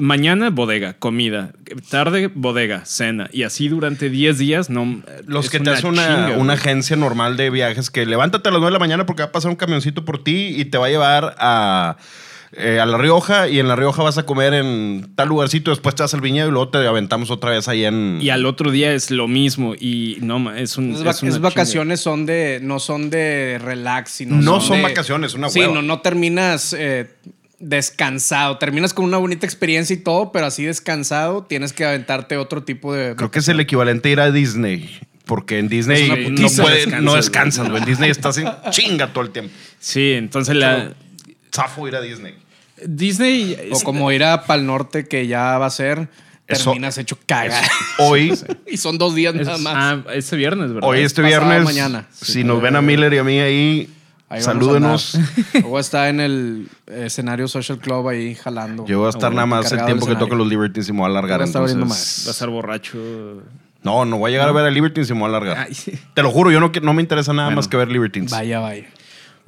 mañana 0.00 0.48
bodega, 0.48 0.94
comida, 0.94 1.52
tarde 1.90 2.30
bodega, 2.34 2.86
cena 2.86 3.28
y 3.30 3.42
así 3.42 3.68
durante 3.68 4.08
10 4.08 4.38
días, 4.38 4.70
no. 4.70 5.02
Los 5.26 5.50
que 5.50 5.60
te 5.60 5.68
hace 5.68 5.86
una, 5.86 6.06
chinga, 6.06 6.38
una 6.38 6.54
agencia 6.54 6.96
normal 6.96 7.36
de 7.36 7.50
viajes 7.50 7.90
que 7.90 8.06
levántate 8.06 8.48
a 8.48 8.52
las 8.52 8.60
9 8.60 8.70
de 8.70 8.72
la 8.72 8.78
mañana 8.78 9.04
porque 9.04 9.20
va 9.20 9.28
a 9.28 9.32
pasar 9.32 9.50
un 9.50 9.56
camioncito 9.56 10.06
por 10.06 10.24
ti 10.24 10.54
y 10.56 10.64
te 10.64 10.78
va 10.78 10.86
a 10.86 10.88
llevar 10.88 11.36
a, 11.38 11.98
eh, 12.52 12.80
a 12.80 12.86
La 12.86 12.96
Rioja 12.98 13.48
y 13.48 13.58
en 13.58 13.68
La 13.68 13.76
Rioja 13.76 14.02
vas 14.02 14.16
a 14.18 14.24
comer 14.24 14.54
en 14.54 15.12
tal 15.14 15.28
lugarcito, 15.28 15.70
después 15.70 15.94
te 15.94 16.02
vas 16.02 16.14
al 16.14 16.20
viñedo 16.20 16.48
y 16.48 16.50
luego 16.50 16.68
te 16.70 16.78
aventamos 16.86 17.30
otra 17.30 17.50
vez 17.50 17.68
ahí 17.68 17.84
en... 17.84 18.18
Y 18.22 18.30
al 18.30 18.46
otro 18.46 18.70
día 18.70 18.92
es 18.92 19.10
lo 19.10 19.28
mismo 19.28 19.74
y 19.74 20.18
no, 20.20 20.54
es 20.54 20.76
un. 20.78 20.92
Es 20.92 21.40
vacaciones 21.40 22.00
son 22.00 22.24
de, 22.26 22.60
no 22.62 22.78
son 22.80 23.10
de 23.10 23.58
relax, 23.62 24.10
sino 24.12 24.36
No 24.36 24.60
son 24.60 24.78
de- 24.78 24.82
vacaciones, 24.84 25.34
una 25.34 25.50
Sí, 25.50 25.60
hueva. 25.60 25.74
no, 25.74 25.82
no 25.82 26.00
terminas 26.00 26.74
eh, 26.78 27.10
descansado. 27.58 28.58
Terminas 28.58 28.94
con 28.94 29.04
una 29.04 29.18
bonita 29.18 29.46
experiencia 29.46 29.94
y 29.94 29.98
todo, 29.98 30.32
pero 30.32 30.46
así 30.46 30.64
descansado 30.64 31.44
tienes 31.44 31.72
que 31.72 31.84
aventarte 31.84 32.36
otro 32.36 32.62
tipo 32.62 32.94
de. 32.94 33.14
Creo 33.16 33.30
que 33.30 33.40
es 33.40 33.48
el 33.48 33.60
equivalente 33.60 34.08
a 34.08 34.12
ir 34.12 34.20
a 34.20 34.30
Disney. 34.30 34.98
Porque 35.26 35.58
en 35.58 35.68
Disney 35.68 36.08
no, 36.30 36.48
puede- 36.48 36.76
Descansas, 36.76 37.02
no 37.02 37.14
descansas, 37.14 37.68
güey. 37.68 37.82
En 37.82 37.84
Disney 37.86 38.10
estás 38.10 38.38
en 38.38 38.48
chinga 38.70 39.12
todo 39.12 39.24
el 39.24 39.30
tiempo. 39.30 39.52
Sí, 39.78 40.12
entonces 40.12 40.56
la. 40.56 40.94
Zafo 41.54 41.86
ir 41.88 41.96
a 41.96 42.00
Disney. 42.00 42.34
Disney. 42.86 43.56
O 43.72 43.80
como 43.80 44.10
ir 44.12 44.24
a 44.24 44.44
Pal 44.44 44.66
Norte, 44.66 45.06
que 45.08 45.26
ya 45.26 45.58
va 45.58 45.66
a 45.66 45.70
ser, 45.70 46.08
Eso- 46.46 46.70
terminas 46.70 46.96
hecho 46.98 47.18
caga. 47.26 47.60
Hoy, 47.98 48.32
y 48.66 48.76
son 48.76 48.98
dos 48.98 49.14
días 49.14 49.34
es- 49.34 49.46
nada 49.46 49.58
más. 49.58 49.74
ah, 49.76 50.12
este 50.14 50.36
viernes, 50.36 50.72
¿verdad? 50.72 50.88
hoy 50.88 51.00
este 51.00 51.22
pasado 51.22 51.44
viernes, 51.46 51.64
mañana. 51.64 52.06
si 52.12 52.44
nos 52.44 52.62
ven 52.62 52.76
a 52.76 52.82
Miller 52.82 53.12
y 53.14 53.18
a 53.18 53.24
mí 53.24 53.38
ahí, 53.40 53.94
Ahí 54.30 54.42
vamos 54.42 54.48
a 54.48 54.52
Salúdenos. 54.52 55.14
andar. 55.14 55.30
Luego 55.54 55.80
está 55.80 56.08
en 56.10 56.20
el 56.20 56.68
escenario 56.86 57.48
Social 57.48 57.78
Club 57.78 58.08
ahí 58.08 58.34
jalando. 58.34 58.84
Yo 58.86 58.98
voy 58.98 59.06
a 59.06 59.10
estar 59.10 59.32
nada 59.32 59.46
más 59.46 59.60
el 59.60 59.78
encargado 59.78 59.86
tiempo 59.86 60.04
del 60.06 60.14
que 60.14 60.18
toque 60.18 60.24
escenario. 60.34 60.44
los 60.44 60.48
Libertines 60.50 60.88
y 60.88 60.92
me 60.92 60.98
voy 60.98 61.06
a 61.06 61.10
alargar. 61.10 61.38
Voy 61.38 61.44
a 61.44 61.46
estar 61.46 61.62
entonces- 61.68 62.24
Va 62.26 62.28
a 62.28 62.32
estar 62.32 62.48
borracho. 62.50 62.98
No, 63.82 64.04
no 64.04 64.18
voy 64.18 64.30
a 64.30 64.32
llegar 64.32 64.48
a 64.48 64.52
ver 64.52 64.66
a 64.66 64.70
Libertines 64.70 65.08
y 65.08 65.14
me 65.14 65.20
voy 65.20 65.26
a 65.32 65.36
alargar. 65.36 65.66
Ay, 65.66 65.74
sí. 65.74 65.92
Te 66.12 66.22
lo 66.22 66.30
juro, 66.30 66.50
yo 66.50 66.60
no, 66.60 66.72
que- 66.72 66.82
no 66.82 66.92
me 66.92 67.00
interesa 67.00 67.32
nada 67.32 67.48
Bueno. 67.48 67.56
más 67.56 67.68
que 67.68 67.78
ver 67.78 67.88
Libertines. 67.90 68.30
Vaya, 68.30 68.60
vaya. 68.60 68.84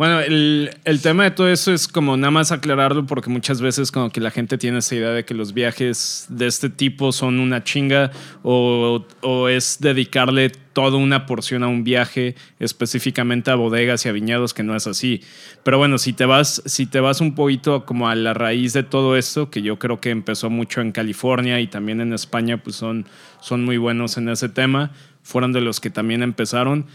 Bueno, 0.00 0.20
el, 0.20 0.70
el 0.86 1.02
tema 1.02 1.24
de 1.24 1.30
todo 1.30 1.50
eso 1.50 1.74
es 1.74 1.86
como 1.86 2.16
nada 2.16 2.30
más 2.30 2.52
aclararlo 2.52 3.04
porque 3.04 3.28
muchas 3.28 3.60
veces 3.60 3.92
como 3.92 4.08
que 4.08 4.22
la 4.22 4.30
gente 4.30 4.56
tiene 4.56 4.78
esa 4.78 4.94
idea 4.94 5.10
de 5.10 5.26
que 5.26 5.34
los 5.34 5.52
viajes 5.52 6.24
de 6.30 6.46
este 6.46 6.70
tipo 6.70 7.12
son 7.12 7.38
una 7.38 7.64
chinga 7.64 8.10
o, 8.42 9.04
o 9.20 9.48
es 9.50 9.76
dedicarle 9.78 10.48
toda 10.72 10.96
una 10.96 11.26
porción 11.26 11.62
a 11.64 11.68
un 11.68 11.84
viaje 11.84 12.34
específicamente 12.58 13.50
a 13.50 13.56
bodegas 13.56 14.06
y 14.06 14.08
a 14.08 14.12
viñedos 14.12 14.54
que 14.54 14.62
no 14.62 14.74
es 14.74 14.86
así. 14.86 15.20
Pero 15.64 15.76
bueno, 15.76 15.98
si 15.98 16.14
te 16.14 16.24
vas, 16.24 16.62
si 16.64 16.86
te 16.86 17.00
vas 17.00 17.20
un 17.20 17.34
poquito 17.34 17.84
como 17.84 18.08
a 18.08 18.14
la 18.14 18.32
raíz 18.32 18.72
de 18.72 18.84
todo 18.84 19.18
esto, 19.18 19.50
que 19.50 19.60
yo 19.60 19.78
creo 19.78 20.00
que 20.00 20.08
empezó 20.08 20.48
mucho 20.48 20.80
en 20.80 20.92
California 20.92 21.60
y 21.60 21.66
también 21.66 22.00
en 22.00 22.14
España, 22.14 22.62
pues 22.62 22.74
son, 22.74 23.04
son 23.42 23.66
muy 23.66 23.76
buenos 23.76 24.16
en 24.16 24.30
ese 24.30 24.48
tema, 24.48 24.92
fueron 25.22 25.52
de 25.52 25.60
los 25.60 25.78
que 25.78 25.90
también 25.90 26.22
empezaron, 26.22 26.86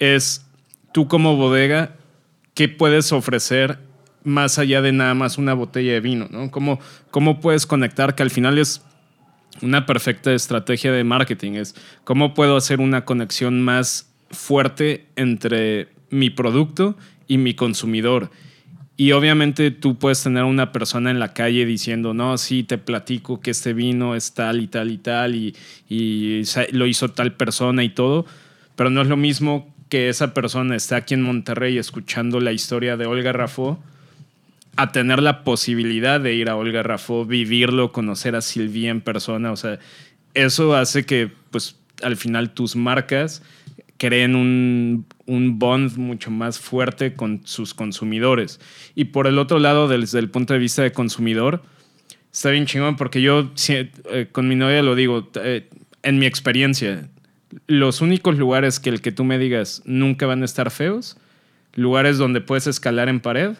es 0.00 0.44
tú 0.90 1.06
como 1.06 1.36
bodega 1.36 1.97
¿qué 2.58 2.68
puedes 2.68 3.12
ofrecer 3.12 3.78
más 4.24 4.58
allá 4.58 4.82
de 4.82 4.90
nada 4.90 5.14
más 5.14 5.38
una 5.38 5.54
botella 5.54 5.92
de 5.92 6.00
vino? 6.00 6.26
¿no? 6.28 6.50
¿Cómo, 6.50 6.80
¿Cómo 7.12 7.38
puedes 7.38 7.66
conectar? 7.66 8.16
Que 8.16 8.24
al 8.24 8.30
final 8.30 8.58
es 8.58 8.82
una 9.62 9.86
perfecta 9.86 10.32
estrategia 10.32 10.90
de 10.90 11.04
marketing. 11.04 11.52
Es 11.52 11.76
cómo 12.02 12.34
puedo 12.34 12.56
hacer 12.56 12.80
una 12.80 13.04
conexión 13.04 13.62
más 13.62 14.12
fuerte 14.32 15.06
entre 15.14 15.90
mi 16.10 16.30
producto 16.30 16.96
y 17.28 17.38
mi 17.38 17.54
consumidor. 17.54 18.32
Y 18.96 19.12
obviamente 19.12 19.70
tú 19.70 19.96
puedes 19.96 20.20
tener 20.24 20.42
una 20.42 20.72
persona 20.72 21.12
en 21.12 21.20
la 21.20 21.34
calle 21.34 21.64
diciendo, 21.64 22.12
no, 22.12 22.38
sí, 22.38 22.64
te 22.64 22.76
platico 22.76 23.40
que 23.40 23.52
este 23.52 23.72
vino 23.72 24.16
es 24.16 24.34
tal 24.34 24.60
y 24.60 24.66
tal 24.66 24.90
y 24.90 24.98
tal 24.98 25.36
y, 25.36 25.54
y 25.88 26.42
lo 26.72 26.88
hizo 26.88 27.08
tal 27.10 27.34
persona 27.34 27.84
y 27.84 27.90
todo, 27.90 28.26
pero 28.74 28.90
no 28.90 29.00
es 29.00 29.06
lo 29.06 29.16
mismo 29.16 29.72
que 29.88 30.08
esa 30.08 30.34
persona 30.34 30.76
esté 30.76 30.94
aquí 30.94 31.14
en 31.14 31.22
Monterrey 31.22 31.78
escuchando 31.78 32.40
la 32.40 32.52
historia 32.52 32.96
de 32.96 33.06
Olga 33.06 33.32
Rafó 33.32 33.82
a 34.76 34.92
tener 34.92 35.20
la 35.22 35.42
posibilidad 35.42 36.20
de 36.20 36.34
ir 36.34 36.48
a 36.48 36.56
Olga 36.56 36.82
Rafó, 36.82 37.24
vivirlo, 37.24 37.90
conocer 37.90 38.36
a 38.36 38.40
Silvia 38.40 38.90
en 38.90 39.00
persona. 39.00 39.50
O 39.50 39.56
sea, 39.56 39.78
eso 40.34 40.76
hace 40.76 41.04
que, 41.04 41.30
pues, 41.50 41.76
al 42.02 42.16
final 42.16 42.50
tus 42.50 42.76
marcas 42.76 43.42
creen 43.96 44.36
un, 44.36 45.04
un 45.26 45.58
bond 45.58 45.96
mucho 45.96 46.30
más 46.30 46.60
fuerte 46.60 47.14
con 47.14 47.40
sus 47.44 47.74
consumidores. 47.74 48.60
Y 48.94 49.06
por 49.06 49.26
el 49.26 49.38
otro 49.38 49.58
lado, 49.58 49.88
desde 49.88 50.20
el 50.20 50.30
punto 50.30 50.52
de 50.52 50.60
vista 50.60 50.82
de 50.82 50.92
consumidor, 50.92 51.62
está 52.32 52.50
bien 52.50 52.66
chingón 52.66 52.96
porque 52.96 53.20
yo 53.20 53.50
eh, 53.68 54.28
con 54.30 54.46
mi 54.46 54.54
novia 54.54 54.82
lo 54.82 54.94
digo, 54.94 55.28
eh, 55.42 55.68
en 56.04 56.18
mi 56.20 56.26
experiencia, 56.26 57.08
los 57.66 58.00
únicos 58.00 58.36
lugares 58.38 58.80
que 58.80 58.90
el 58.90 59.00
que 59.00 59.12
tú 59.12 59.24
me 59.24 59.38
digas 59.38 59.82
nunca 59.84 60.26
van 60.26 60.42
a 60.42 60.44
estar 60.44 60.70
feos, 60.70 61.16
lugares 61.74 62.18
donde 62.18 62.40
puedes 62.40 62.66
escalar 62.66 63.08
en 63.08 63.20
pared, 63.20 63.52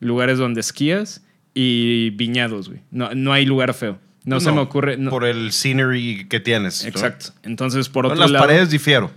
lugares 0.00 0.38
donde 0.38 0.60
esquías 0.60 1.22
y 1.54 2.10
viñados, 2.10 2.68
güey. 2.68 2.80
No, 2.90 3.14
no 3.14 3.32
hay 3.32 3.44
lugar 3.46 3.74
feo. 3.74 3.98
No, 4.24 4.38
se 4.40 4.52
me 4.52 4.60
ocurre. 4.60 4.96
no- 4.98 5.10
Por 5.10 5.24
el 5.24 5.50
scenery 5.52 6.26
que 6.28 6.40
tienes. 6.40 6.82
¿no? 6.82 6.88
Exacto. 6.90 7.26
Entonces, 7.42 7.88
por 7.88 8.04
otro 8.06 8.18
las 8.18 8.30
lado. 8.30 8.44
paredes 8.46 8.70
difiero. 8.70 9.10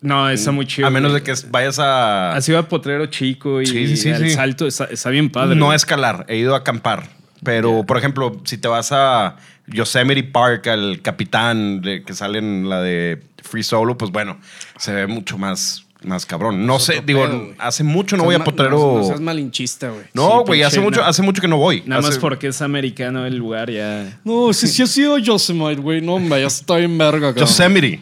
No, 0.00 0.28
está 0.30 0.50
muy 0.52 0.66
chido. 0.66 0.86
a 0.86 0.90
menos 0.90 1.12
de 1.12 1.22
que 1.22 1.34
vayas 1.50 1.78
a. 1.78 2.32
Así 2.32 2.52
va 2.52 2.68
Potrero 2.68 3.06
Chico 3.06 3.60
y 3.62 3.66
Sí, 3.66 3.96
sí, 3.96 4.12
sí. 4.14 4.30
salto 4.30 4.66
está, 4.66 4.84
está 4.86 5.10
bien 5.10 5.30
padre. 5.30 5.56
no 5.56 5.72
escalar, 5.72 6.24
he 6.28 6.36
ido 6.36 6.54
a 6.54 6.58
acampar. 6.58 7.08
Pero, 7.44 7.84
por 7.84 7.96
ejemplo, 7.98 8.40
si 8.44 8.56
te 8.58 8.66
vas 8.68 8.90
a 8.92 9.36
Yosemite 9.68 10.24
Park, 10.24 10.66
al 10.68 11.00
capitán 11.02 11.80
de, 11.80 12.02
que 12.04 12.14
sale 12.14 12.38
en 12.38 12.68
la 12.68 12.80
de 12.82 13.22
Free 13.42 13.62
Solo, 13.62 13.98
pues 13.98 14.10
bueno, 14.10 14.38
se 14.78 14.92
ve 14.92 15.06
mucho 15.06 15.38
más, 15.38 15.84
más 16.04 16.24
cabrón. 16.26 16.66
No 16.66 16.76
Es 16.76 16.84
sé, 16.84 17.02
digo, 17.04 17.24
pedo, 17.24 17.48
hace 17.58 17.82
mucho 17.84 18.16
no 18.16 18.24
voy 18.24 18.34
a 18.36 18.44
Potrero. 18.44 18.78
No, 18.78 18.98
no 18.98 19.04
seas 19.04 19.20
malinchista, 19.20 19.90
güey. 19.90 20.04
No, 20.14 20.38
Sí, 20.40 20.44
güey, 20.46 20.62
hace 20.62 20.80
mucho, 20.80 21.00
no. 21.00 21.06
hace 21.06 21.22
mucho 21.22 21.40
que 21.42 21.48
no 21.48 21.56
voy. 21.56 21.82
Nada 21.86 22.02
más 22.02 22.18
porque 22.18 22.48
es 22.48 22.62
americano 22.62 23.26
el 23.26 23.36
lugar 23.36 23.70
ya. 23.70 24.20
No, 24.24 24.52
si 24.52 24.68
sí 24.68 24.82
ha 24.82 24.86
sido 24.86 25.18
Yosemite, 25.18 25.80
güey. 25.80 26.00
No, 26.00 26.14
hombre, 26.14 26.40
ya 26.40 26.46
está 26.46 26.78
en 26.78 26.96
verga, 26.96 27.28
cabrón. 27.34 27.46
Yosemite. 27.46 28.00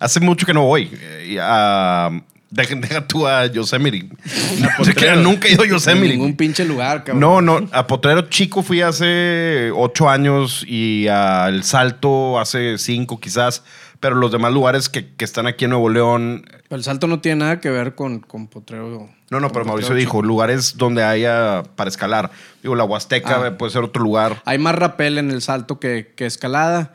Hace 0.00 0.20
mucho 0.20 0.46
que 0.46 0.54
no 0.54 0.64
voy. 0.64 0.90
Eh, 1.00 1.38
a- 1.40 2.10
deja, 2.50 2.74
deja 2.76 3.06
tú 3.06 3.26
a 3.26 3.46
Yosemite. 3.46 4.08
Yo 4.84 4.94
que 4.94 5.16
nunca 5.16 5.48
he 5.48 5.52
ido 5.52 5.62
a 5.62 5.66
En 5.66 5.70
Yosemite. 5.72 6.08
ningún 6.08 6.36
pinche 6.36 6.64
lugar, 6.64 7.04
cabrón. 7.04 7.20
No, 7.20 7.40
no, 7.40 7.68
a 7.72 7.86
Potrero 7.86 8.22
Chico 8.22 8.62
fui 8.62 8.80
hace 8.82 9.70
ocho 9.74 10.08
años 10.08 10.64
y 10.66 11.08
al 11.08 11.62
Salto 11.64 12.38
hace 12.38 12.78
cinco 12.78 13.18
quizás, 13.20 13.62
pero 14.00 14.14
los 14.16 14.30
demás 14.32 14.52
lugares 14.52 14.88
que, 14.88 15.14
que 15.14 15.24
están 15.24 15.46
aquí 15.46 15.64
en 15.64 15.70
Nuevo 15.70 15.88
León, 15.88 16.44
El 16.70 16.84
salto 16.84 17.06
no 17.06 17.20
tiene 17.20 17.40
nada 17.40 17.60
que 17.60 17.70
ver 17.70 17.94
con, 17.94 18.20
con 18.20 18.46
Potrero. 18.48 19.08
no, 19.30 19.40
no, 19.40 19.48
pero 19.50 19.64
Mauricio 19.64 19.90
Potrero 19.90 19.98
dijo, 20.00 20.22
lugares 20.22 20.76
donde 20.76 21.02
haya 21.02 21.62
para 21.76 21.88
escalar. 21.88 22.30
Digo, 22.62 22.74
la 22.74 22.84
Huasteca 22.84 23.46
Ah. 23.46 23.56
puede 23.58 23.72
ser 23.72 23.82
otro 23.82 24.02
lugar. 24.02 24.42
Hay 24.44 24.58
más 24.58 24.74
rappel 24.74 25.18
en 25.18 25.30
el 25.30 25.40
salto 25.42 25.80
que, 25.80 26.12
que 26.14 26.26
escalada, 26.26 26.92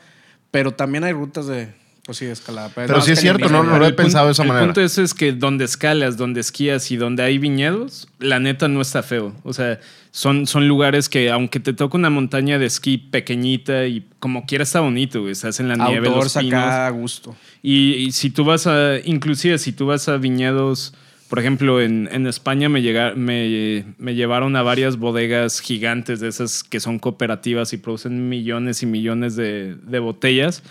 pero 0.52 0.74
también 0.74 1.04
hay 1.04 1.14
rutas 1.14 1.48
de, 1.48 1.74
pues 2.04 2.18
sí, 2.18 2.26
escalada. 2.26 2.70
Pero 2.74 2.96
no, 2.96 3.02
sí 3.02 3.12
es 3.12 3.20
cierto, 3.20 3.48
no, 3.50 3.64
no 3.64 3.78
lo 3.78 3.86
he 3.86 3.90
El 3.90 3.96
pensado 3.96 4.26
de 4.28 4.32
esa 4.34 4.44
el 4.44 4.50
manera. 4.50 4.66
punto 4.68 4.82
es, 4.82 4.98
es 4.98 5.14
que 5.14 5.32
donde 5.34 5.66
escalas, 5.66 6.18
donde 6.18 6.42
esquías 6.42 6.90
y 6.92 6.98
donde 6.98 7.24
hay 7.24 7.38
viñedos, 7.38 8.08
la 8.20 8.40
neta 8.40 8.68
no 8.68 8.82
está 8.82 9.04
feo. 9.04 9.34
O 9.44 9.54
sea, 9.54 9.80
son, 10.12 10.48
son 10.48 10.68
lugares 10.68 11.08
que 11.10 11.30
aunque 11.30 11.60
te 11.60 11.74
toca 11.74 11.98
una 11.98 12.10
montaña 12.10 12.58
de 12.60 12.66
esquí 12.66 12.98
pequeñita 12.98 13.86
y 13.86 14.06
como 14.20 14.46
quiera 14.46 14.64
está 14.64 14.80
bonito, 14.82 15.22
güey. 15.22 15.32
Estás 15.32 15.60
en 15.60 15.68
la 15.70 15.76
nieve, 15.76 16.10
los 16.10 16.34
pinos. 16.34 16.54
acá 16.54 16.88
a 16.88 16.90
gusto. 16.90 17.36
Y, 17.62 17.94
y 17.94 18.12
si 18.12 18.30
tú 18.30 18.44
vas 18.46 18.68
a, 18.68 18.98
inclusive 19.06 19.58
si 19.58 19.72
tú 19.72 19.86
vas 19.86 20.10
a 20.10 20.18
viñedos, 20.18 20.94
por 21.30 21.40
ejemplo, 21.40 21.80
en, 21.82 22.10
en 22.12 22.28
España 22.28 22.68
me, 22.68 22.82
llega- 22.82 23.14
me, 23.16 23.86
me 24.00 24.16
llevaron 24.16 24.56
a 24.58 24.64
varias 24.64 24.98
bodegas 24.98 25.62
gigantes 25.62 26.20
de 26.20 26.28
esas 26.28 26.64
que 26.64 26.80
son 26.82 27.00
cooperativas 27.00 27.72
y 27.72 27.78
producen 27.78 28.28
millones 28.28 28.84
y 28.84 28.86
millones 28.86 29.38
de, 29.38 29.76
de 29.82 30.00
botellas, 30.00 30.62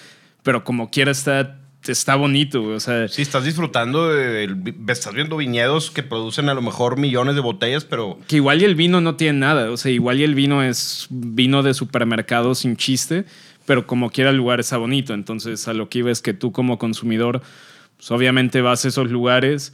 pero 0.42 0.64
como 0.64 0.90
quiera 0.90 1.10
está, 1.10 1.58
está 1.86 2.14
bonito, 2.16 2.62
güey. 2.62 2.74
O 2.76 2.80
sea, 2.80 3.08
Sí, 3.08 3.22
estás 3.22 3.44
disfrutando, 3.44 4.08
de, 4.12 4.46
vi- 4.54 4.74
estás 4.88 5.14
viendo 5.14 5.36
viñedos 5.36 5.90
que 5.90 6.02
producen 6.02 6.48
a 6.48 6.54
lo 6.54 6.62
mejor 6.62 6.98
millones 6.98 7.34
de 7.34 7.40
botellas, 7.40 7.84
pero 7.84 8.18
que 8.26 8.36
igual 8.36 8.60
y 8.62 8.64
el 8.64 8.74
vino 8.74 9.00
no 9.00 9.16
tiene 9.16 9.38
nada, 9.38 9.70
o 9.70 9.76
sea, 9.76 9.90
igual 9.90 10.20
y 10.20 10.24
el 10.24 10.34
vino 10.34 10.62
es 10.62 11.06
vino 11.10 11.62
de 11.62 11.74
supermercado 11.74 12.54
sin 12.54 12.76
chiste, 12.76 13.24
pero 13.66 13.86
como 13.86 14.10
quiera 14.10 14.30
el 14.30 14.36
lugar 14.36 14.60
está 14.60 14.76
bonito, 14.78 15.14
entonces 15.14 15.68
a 15.68 15.74
lo 15.74 15.88
que 15.88 16.00
iba 16.00 16.10
es 16.10 16.22
que 16.22 16.34
tú 16.34 16.52
como 16.52 16.78
consumidor, 16.78 17.40
pues 17.96 18.10
obviamente 18.10 18.60
vas 18.62 18.84
a 18.84 18.88
esos 18.88 19.10
lugares 19.10 19.72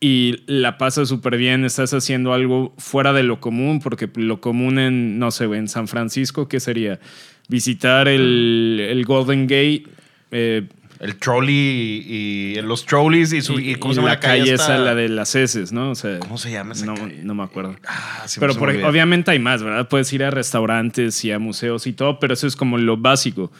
y 0.00 0.42
la 0.46 0.78
pasas 0.78 1.08
súper 1.08 1.36
bien, 1.36 1.64
estás 1.64 1.92
haciendo 1.92 2.32
algo 2.32 2.72
fuera 2.78 3.12
de 3.12 3.24
lo 3.24 3.40
común, 3.40 3.80
porque 3.80 4.08
lo 4.14 4.40
común 4.40 4.78
en, 4.78 5.18
no 5.18 5.30
sé, 5.32 5.44
en 5.44 5.66
San 5.68 5.88
Francisco, 5.88 6.46
¿qué 6.48 6.60
sería? 6.60 7.00
Visitar 7.48 8.08
el, 8.08 8.78
el 8.90 9.04
Golden 9.04 9.42
Gate. 9.46 9.84
Eh, 10.30 10.66
el 11.00 11.16
trolley 11.16 11.54
y, 11.54 12.58
y 12.58 12.62
los 12.62 12.84
trolleys 12.84 13.32
y, 13.32 13.40
su, 13.40 13.60
y, 13.60 13.76
¿cómo 13.76 13.92
y 13.92 13.94
se 13.94 14.00
llama 14.00 14.14
la 14.14 14.20
calle 14.20 14.52
esa, 14.52 14.78
la 14.78 14.94
de 14.96 15.08
las 15.08 15.34
heces, 15.36 15.70
¿no? 15.70 15.90
O 15.90 15.94
sea, 15.94 16.18
¿Cómo 16.18 16.38
se 16.38 16.50
llama 16.50 16.72
esa 16.72 16.86
no, 16.86 16.94
calle? 16.94 17.20
no 17.22 17.34
me 17.34 17.44
acuerdo. 17.44 17.76
Ah, 17.86 18.24
sí, 18.26 18.40
pero 18.40 18.54
por- 18.56 18.70
obviamente 18.70 19.30
hay 19.30 19.38
más, 19.38 19.62
¿verdad? 19.62 19.88
Puedes 19.88 20.12
ir 20.12 20.24
a 20.24 20.30
restaurantes 20.30 21.24
y 21.24 21.30
a 21.30 21.38
museos 21.38 21.86
y 21.86 21.92
todo, 21.92 22.18
pero 22.18 22.34
eso 22.34 22.46
es 22.48 22.56
como 22.56 22.78
lo 22.78 22.96
básico. 22.96 23.52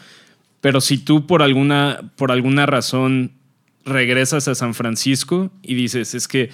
Pero 0.60 0.80
si 0.80 0.98
tú 0.98 1.26
por 1.28 1.42
alguna, 1.42 2.00
por 2.16 2.32
alguna 2.32 2.66
razón 2.66 3.30
regresas 3.84 4.48
a 4.48 4.56
San 4.56 4.74
Francisco 4.74 5.52
y 5.62 5.74
dices, 5.76 6.14
es 6.16 6.26
que 6.26 6.50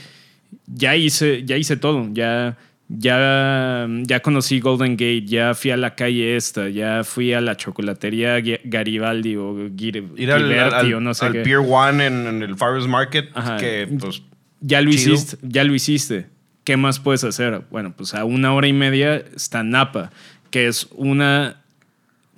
ya 0.66 0.94
hice, 0.96 1.44
ya 1.44 1.56
hice 1.56 1.78
todo, 1.78 2.08
ya, 2.12 2.58
ya, 2.88 3.86
ya 4.02 4.20
conocí 4.20 4.60
Golden 4.60 4.92
Gate, 4.92 5.24
ya 5.26 5.54
fui 5.54 5.70
a 5.70 5.76
la 5.76 5.94
calle 5.94 6.36
esta, 6.36 6.68
ya 6.68 7.02
fui 7.04 7.32
a 7.32 7.40
la 7.40 7.56
chocolatería 7.56 8.40
Garibaldi 8.64 9.36
o 9.36 9.54
Gir- 9.70 10.12
Ir 10.16 10.30
al, 10.32 10.42
Ghiberti 10.44 10.74
al- 10.76 10.94
o 10.94 11.00
no 11.00 11.14
sé 11.14 11.26
al 11.26 11.32
qué. 11.32 11.40
Pier 11.40 11.58
One 11.58 12.06
en, 12.06 12.26
en 12.26 12.42
el 12.42 12.56
Farmers 12.56 12.86
Market, 12.86 13.30
Ajá. 13.34 13.56
que 13.56 13.88
pues 13.98 14.22
Ya 14.60 14.80
lo 14.80 14.90
Chido. 14.90 15.14
hiciste, 15.14 15.36
ya 15.42 15.64
lo 15.64 15.74
hiciste. 15.74 16.26
¿Qué 16.64 16.76
más 16.78 16.98
puedes 16.98 17.24
hacer? 17.24 17.62
Bueno, 17.70 17.92
pues 17.96 18.14
a 18.14 18.24
una 18.24 18.54
hora 18.54 18.66
y 18.66 18.72
media 18.72 19.16
está 19.16 19.62
Napa, 19.62 20.10
que 20.50 20.66
es 20.66 20.88
una. 20.92 21.62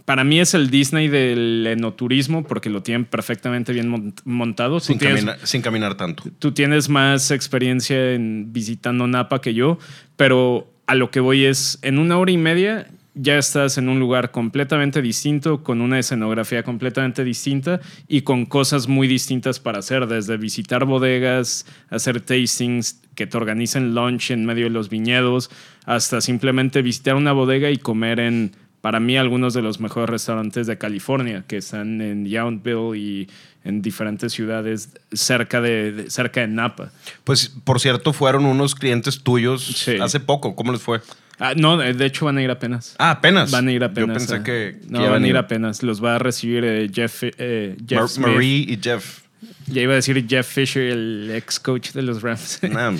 Para 0.06 0.24
mí 0.24 0.40
es 0.40 0.54
el 0.54 0.70
Disney 0.70 1.08
del 1.08 1.66
enoturismo 1.66 2.44
porque 2.44 2.70
lo 2.70 2.82
tienen 2.82 3.04
perfectamente 3.04 3.72
bien 3.74 3.88
mon- 3.88 4.14
montado. 4.24 4.80
Sin, 4.80 4.98
tienes, 4.98 5.24
caminar, 5.24 5.46
sin 5.46 5.60
caminar 5.60 5.94
tanto. 5.96 6.22
tú 6.38 6.52
tienes 6.52 6.88
más 6.88 7.30
experiencia 7.30 8.14
en 8.14 8.52
visitando 8.52 9.06
Napa 9.06 9.40
que 9.42 9.52
yo, 9.52 9.78
pero 10.16 10.72
a 10.86 10.94
lo 10.94 11.10
que 11.10 11.20
voy 11.20 11.44
es, 11.44 11.78
en 11.82 11.98
una 11.98 12.16
hora 12.18 12.30
y 12.30 12.38
media 12.38 12.86
ya 13.18 13.38
estás 13.38 13.78
en 13.78 13.88
un 13.88 13.98
lugar 13.98 14.30
completamente 14.30 15.00
distinto, 15.00 15.62
con 15.64 15.80
una 15.80 15.98
escenografía 15.98 16.62
completamente 16.62 17.24
distinta 17.24 17.80
y 18.06 18.20
con 18.20 18.44
cosas 18.44 18.88
muy 18.88 19.08
distintas 19.08 19.58
para 19.58 19.78
hacer, 19.78 20.06
desde 20.06 20.36
visitar 20.36 20.84
bodegas, 20.84 21.64
hacer 21.88 22.20
tastings, 22.20 23.00
que 23.14 23.26
te 23.26 23.36
organicen 23.38 23.94
lunch 23.94 24.30
en 24.30 24.44
medio 24.44 24.64
de 24.64 24.70
los 24.70 24.90
viñedos, 24.90 25.50
hasta 25.86 26.20
simplemente 26.20 26.82
visitar 26.82 27.14
una 27.16 27.32
bodega 27.32 27.70
y 27.70 27.78
comer 27.78 28.20
en, 28.20 28.52
para 28.86 29.00
mí, 29.00 29.16
algunos 29.16 29.52
de 29.52 29.62
los 29.62 29.80
mejores 29.80 30.08
restaurantes 30.10 30.68
de 30.68 30.78
California, 30.78 31.42
que 31.48 31.56
están 31.56 32.00
en 32.00 32.24
Yountville 32.24 32.96
y 32.96 33.28
en 33.64 33.82
diferentes 33.82 34.32
ciudades 34.32 34.90
cerca 35.12 35.60
de, 35.60 35.90
de- 35.90 36.08
cerca 36.10 36.42
de 36.42 36.46
Napa. 36.46 36.92
Pues, 37.24 37.48
por 37.64 37.80
cierto, 37.80 38.12
fueron 38.12 38.46
unos 38.46 38.76
clientes 38.76 39.24
tuyos 39.24 39.64
Sí. 39.64 39.96
hace 40.00 40.20
poco. 40.20 40.54
¿Cómo 40.54 40.70
les 40.70 40.80
fue? 40.82 41.00
Ah, 41.40 41.54
no, 41.56 41.76
de 41.78 42.06
hecho 42.06 42.26
van 42.26 42.38
a 42.38 42.42
ir 42.42 42.50
apenas. 42.52 42.94
Ah, 43.00 43.10
apenas. 43.10 43.50
Van 43.50 43.66
a 43.66 43.72
ir 43.72 43.82
apenas. 43.82 44.08
Yo 44.08 44.14
pensé 44.14 44.34
ah. 44.36 44.42
que, 44.44 44.76
No, 44.88 45.10
van 45.10 45.24
a 45.24 45.26
ir 45.26 45.36
apenas. 45.36 45.82
Los 45.82 46.00
va 46.02 46.14
a 46.14 46.18
recibir 46.20 46.62
eh, 46.64 46.88
Jeff, 46.94 47.24
eh, 47.24 47.76
Jeff 47.88 47.98
Mar- 47.98 48.08
Smith. 48.08 48.26
Marie 48.28 48.66
y 48.68 48.78
Jeff. 48.80 49.25
Ya 49.68 49.82
iba 49.82 49.92
a 49.92 49.96
decir 49.96 50.26
Jeff 50.28 50.46
Fisher, 50.46 50.82
el 50.82 51.30
ex 51.34 51.58
coach 51.58 51.90
de 51.92 52.02
los 52.02 52.22
Rams. 52.22 52.60
Nah, 52.70 52.94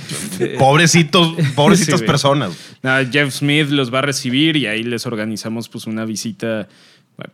pobrecitos, 0.59 1.37
pobrecitas 1.55 2.01
Sí, 2.01 2.07
personas. 2.07 2.57
Jeff 3.13 3.33
Smith 3.33 3.69
los 3.69 3.93
va 3.93 4.01
a 4.01 4.03
recibir 4.03 4.57
y 4.57 4.67
ahí 4.67 4.83
les 4.83 5.07
organizamos 5.07 5.69
pues 5.69 5.87
una 5.87 6.05
visita. 6.05 6.69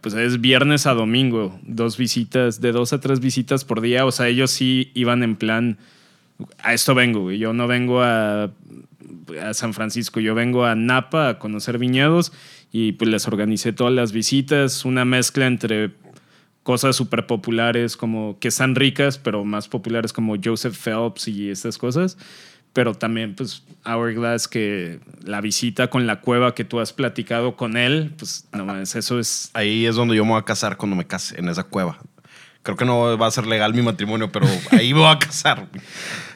Pues 0.01 0.15
es 0.15 0.41
viernes 0.41 0.87
a 0.87 0.95
domingo, 0.95 1.59
dos 1.63 1.97
visitas, 1.97 2.61
de 2.61 2.71
dos 2.71 2.93
a 2.93 3.01
tres 3.01 3.19
visitas 3.19 3.65
por 3.65 3.81
día. 3.81 4.07
O 4.07 4.13
sea, 4.13 4.29
ellos 4.29 4.51
sí 4.51 4.93
iban 4.95 5.25
en 5.25 5.35
plan, 5.35 5.79
a 6.63 6.73
esto 6.73 6.95
vengo, 6.95 7.23
güey. 7.23 7.39
Yo 7.39 7.53
no 7.53 7.67
vengo 7.67 8.01
a, 8.03 8.45
a 9.43 9.55
San 9.55 9.75
Francisco, 9.75 10.21
yo 10.21 10.35
vengo 10.37 10.67
a 10.67 10.77
Napa 10.77 11.31
a 11.31 11.39
conocer 11.39 11.79
viñedos 11.79 12.33
y 12.71 12.93
pues 12.93 13.11
les 13.11 13.27
organicé 13.27 13.73
todas 13.73 13.93
las 13.93 14.13
visitas, 14.13 14.85
una 14.85 15.05
mezcla 15.05 15.47
entre 15.47 15.91
cosas 16.63 16.97
súper 16.97 17.27
populares 17.27 17.97
como 17.97 18.39
que 18.39 18.49
están 18.49 18.75
ricas, 18.75 19.19
pero 19.19 19.45
más 19.45 19.69
populares 19.69 20.13
como 20.13 20.37
Joseph 20.43 20.77
Phelps 20.77 21.29
y 21.29 21.51
estas 21.51 21.79
cosas. 21.79 22.17
Pero 22.73 22.95
también, 22.95 23.35
pues, 23.35 23.65
Hourglass, 23.85 24.49
que 24.49 24.99
la 25.23 25.43
visita 25.43 25.91
con 25.91 26.07
la 26.07 26.21
cueva 26.21 26.55
que 26.55 26.65
tú 26.65 26.81
has 26.81 26.95
platicado 26.95 27.55
con 27.55 27.77
él, 27.77 28.15
pues, 28.17 28.47
no 28.53 28.65
mames, 28.65 28.97
eso 28.97 29.19
es. 29.19 29.51
Ahí 29.53 29.85
es 29.85 29.95
donde 29.95 30.17
yo 30.17 30.25
me 30.25 30.31
voy 30.31 30.41
a 30.41 30.45
casar 30.45 30.79
cuando 30.79 30.97
me 30.97 31.07
case, 31.07 31.39
en 31.39 31.51
esa 31.51 31.65
cueva. 31.65 31.99
Creo 32.63 32.77
que 32.77 32.87
no 32.87 33.19
va 33.19 33.27
a 33.27 33.31
ser 33.31 33.47
legal 33.47 33.75
mi 33.75 33.83
matrimonio, 33.83 34.33
pero 34.33 34.47
ahí 34.71 34.95
me 34.95 35.01
voy 35.01 35.11
a 35.11 35.19
casar. 35.19 35.69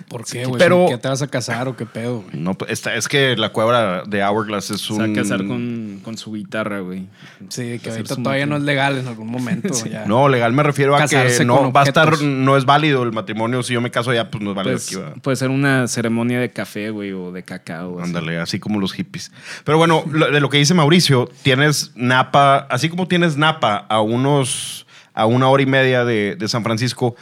¿Por 0.08 0.24
qué, 0.24 0.44
güey? 0.44 0.58
Pero- 0.58 0.86
¿Qué 0.88 0.98
te 0.98 1.08
vas 1.08 1.20
a 1.22 1.26
casar 1.26 1.66
o 1.66 1.76
qué 1.76 1.84
pedo, 1.84 2.20
güey? 2.22 2.36
No, 2.40 2.54
pues, 2.54 2.70
esta- 2.70 2.94
es 2.94 3.08
que 3.08 3.36
la 3.36 3.48
cueva 3.50 4.04
de 4.06 4.22
Hourglass 4.22 4.70
es 4.70 4.82
Se 4.82 4.92
un... 4.92 5.00
va 5.00 5.04
a 5.04 5.12
casar 5.12 5.38
con, 5.46 6.00
con 6.04 6.16
su 6.16 6.32
guitarra, 6.32 6.78
güey. 6.80 7.06
Sí, 7.48 7.78
que 7.80 7.90
ahorita 7.90 8.16
todavía 8.16 8.46
no 8.46 8.56
es 8.56 8.62
legal 8.62 8.96
en 8.98 9.08
algún 9.08 9.28
momento. 9.28 9.68
ya. 9.90 10.04
No, 10.06 10.28
legal 10.28 10.52
me 10.52 10.62
refiero 10.62 10.94
a 10.96 11.06
que 11.08 11.44
no 11.44 11.56
con 11.58 11.72
va 11.74 11.80
a 11.82 11.84
estar, 11.84 12.20
no 12.22 12.56
es 12.56 12.64
válido 12.64 13.02
el 13.02 13.12
matrimonio. 13.12 13.62
Si 13.64 13.72
yo 13.74 13.80
me 13.80 13.90
caso 13.90 14.12
ya, 14.14 14.30
pues 14.30 14.42
no 14.44 14.50
es 14.50 14.56
válido 14.56 14.76
Pues, 14.76 14.96
aquí, 14.96 15.20
puede 15.20 15.36
ser 15.36 15.50
una 15.50 15.88
ceremonia 15.88 16.38
de 16.40 16.50
café, 16.50 16.90
güey, 16.90 17.12
o 17.12 17.32
de 17.32 17.42
cacao. 17.42 17.98
así. 17.98 18.08
Ándale, 18.08 18.38
así 18.38 18.60
como 18.60 18.78
los 18.78 18.92
hippies. 18.92 19.32
Pero 19.64 19.76
bueno, 19.78 20.04
lo- 20.10 20.30
de 20.30 20.40
lo 20.40 20.48
que 20.50 20.58
dice 20.58 20.72
Mauricio, 20.74 21.28
tienes 21.42 21.90
Napa, 21.96 22.58
así 22.70 22.88
como 22.88 23.08
tienes 23.08 23.36
Napa 23.36 23.86
a 23.88 24.00
unos, 24.00 24.86
a 25.14 25.26
una 25.26 25.48
hora 25.48 25.62
y 25.62 25.66
media 25.66 26.04
de, 26.04 26.36
de 26.36 26.48
San 26.48 26.62
Francisco, 26.62 27.16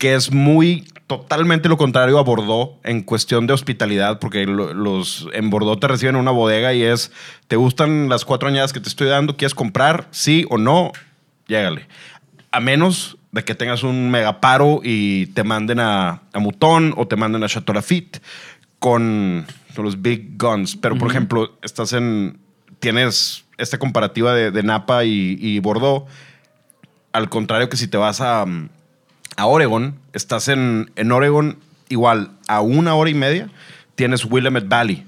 que 0.00 0.14
es 0.14 0.32
muy 0.32 0.88
totalmente 1.06 1.68
lo 1.68 1.76
contrario 1.76 2.18
a 2.18 2.22
Bordeaux 2.22 2.78
en 2.84 3.02
cuestión 3.02 3.46
de 3.46 3.52
hospitalidad, 3.52 4.18
porque 4.18 4.46
lo- 4.46 4.72
los 4.72 5.28
en 5.34 5.50
Bordeaux 5.50 5.78
te 5.78 5.88
reciben 5.88 6.14
en 6.14 6.22
una 6.22 6.30
bodega 6.30 6.72
y 6.72 6.82
es, 6.82 7.12
¿te 7.48 7.56
gustan 7.56 8.08
las 8.08 8.24
cuatro 8.24 8.48
añadas 8.48 8.72
que 8.72 8.80
te 8.80 8.88
estoy 8.88 9.08
dando? 9.08 9.36
¿Quieres 9.36 9.54
comprar? 9.54 10.08
Sí 10.10 10.46
o 10.48 10.56
no, 10.56 10.92
llégale. 11.48 11.86
A 12.50 12.60
menos 12.60 13.18
de 13.30 13.44
que 13.44 13.54
tengas 13.54 13.82
un 13.82 14.10
megaparo 14.10 14.80
y 14.82 15.26
te 15.26 15.44
manden 15.44 15.80
a, 15.80 16.22
a 16.32 16.38
Mouton 16.38 16.94
o 16.96 17.06
te 17.06 17.16
manden 17.16 17.44
a 17.44 17.48
Chateau 17.48 17.74
Lafitte 17.74 18.22
con, 18.78 19.44
con 19.76 19.84
los 19.84 20.00
big 20.00 20.38
guns. 20.38 20.76
Pero, 20.76 20.96
por 20.96 21.10
ejemplo, 21.10 21.58
estás 21.62 21.92
en. 21.92 22.38
Tienes 22.78 23.44
esta 23.58 23.78
comparativa 23.78 24.32
de, 24.32 24.50
de 24.50 24.62
Napa 24.62 25.04
y, 25.04 25.36
y 25.38 25.58
Bordeaux. 25.58 26.06
Al 27.12 27.28
contrario 27.28 27.68
que 27.68 27.76
si 27.76 27.88
te 27.88 27.98
vas 27.98 28.20
a, 28.20 28.46
a 29.40 29.46
Oregon, 29.46 29.94
estás 30.12 30.48
en, 30.48 30.90
en 30.96 31.12
Oregon 31.12 31.56
igual 31.88 32.32
a 32.46 32.60
una 32.60 32.94
hora 32.94 33.08
y 33.08 33.14
media, 33.14 33.48
tienes 33.94 34.26
Willamette 34.26 34.68
Valley. 34.68 35.06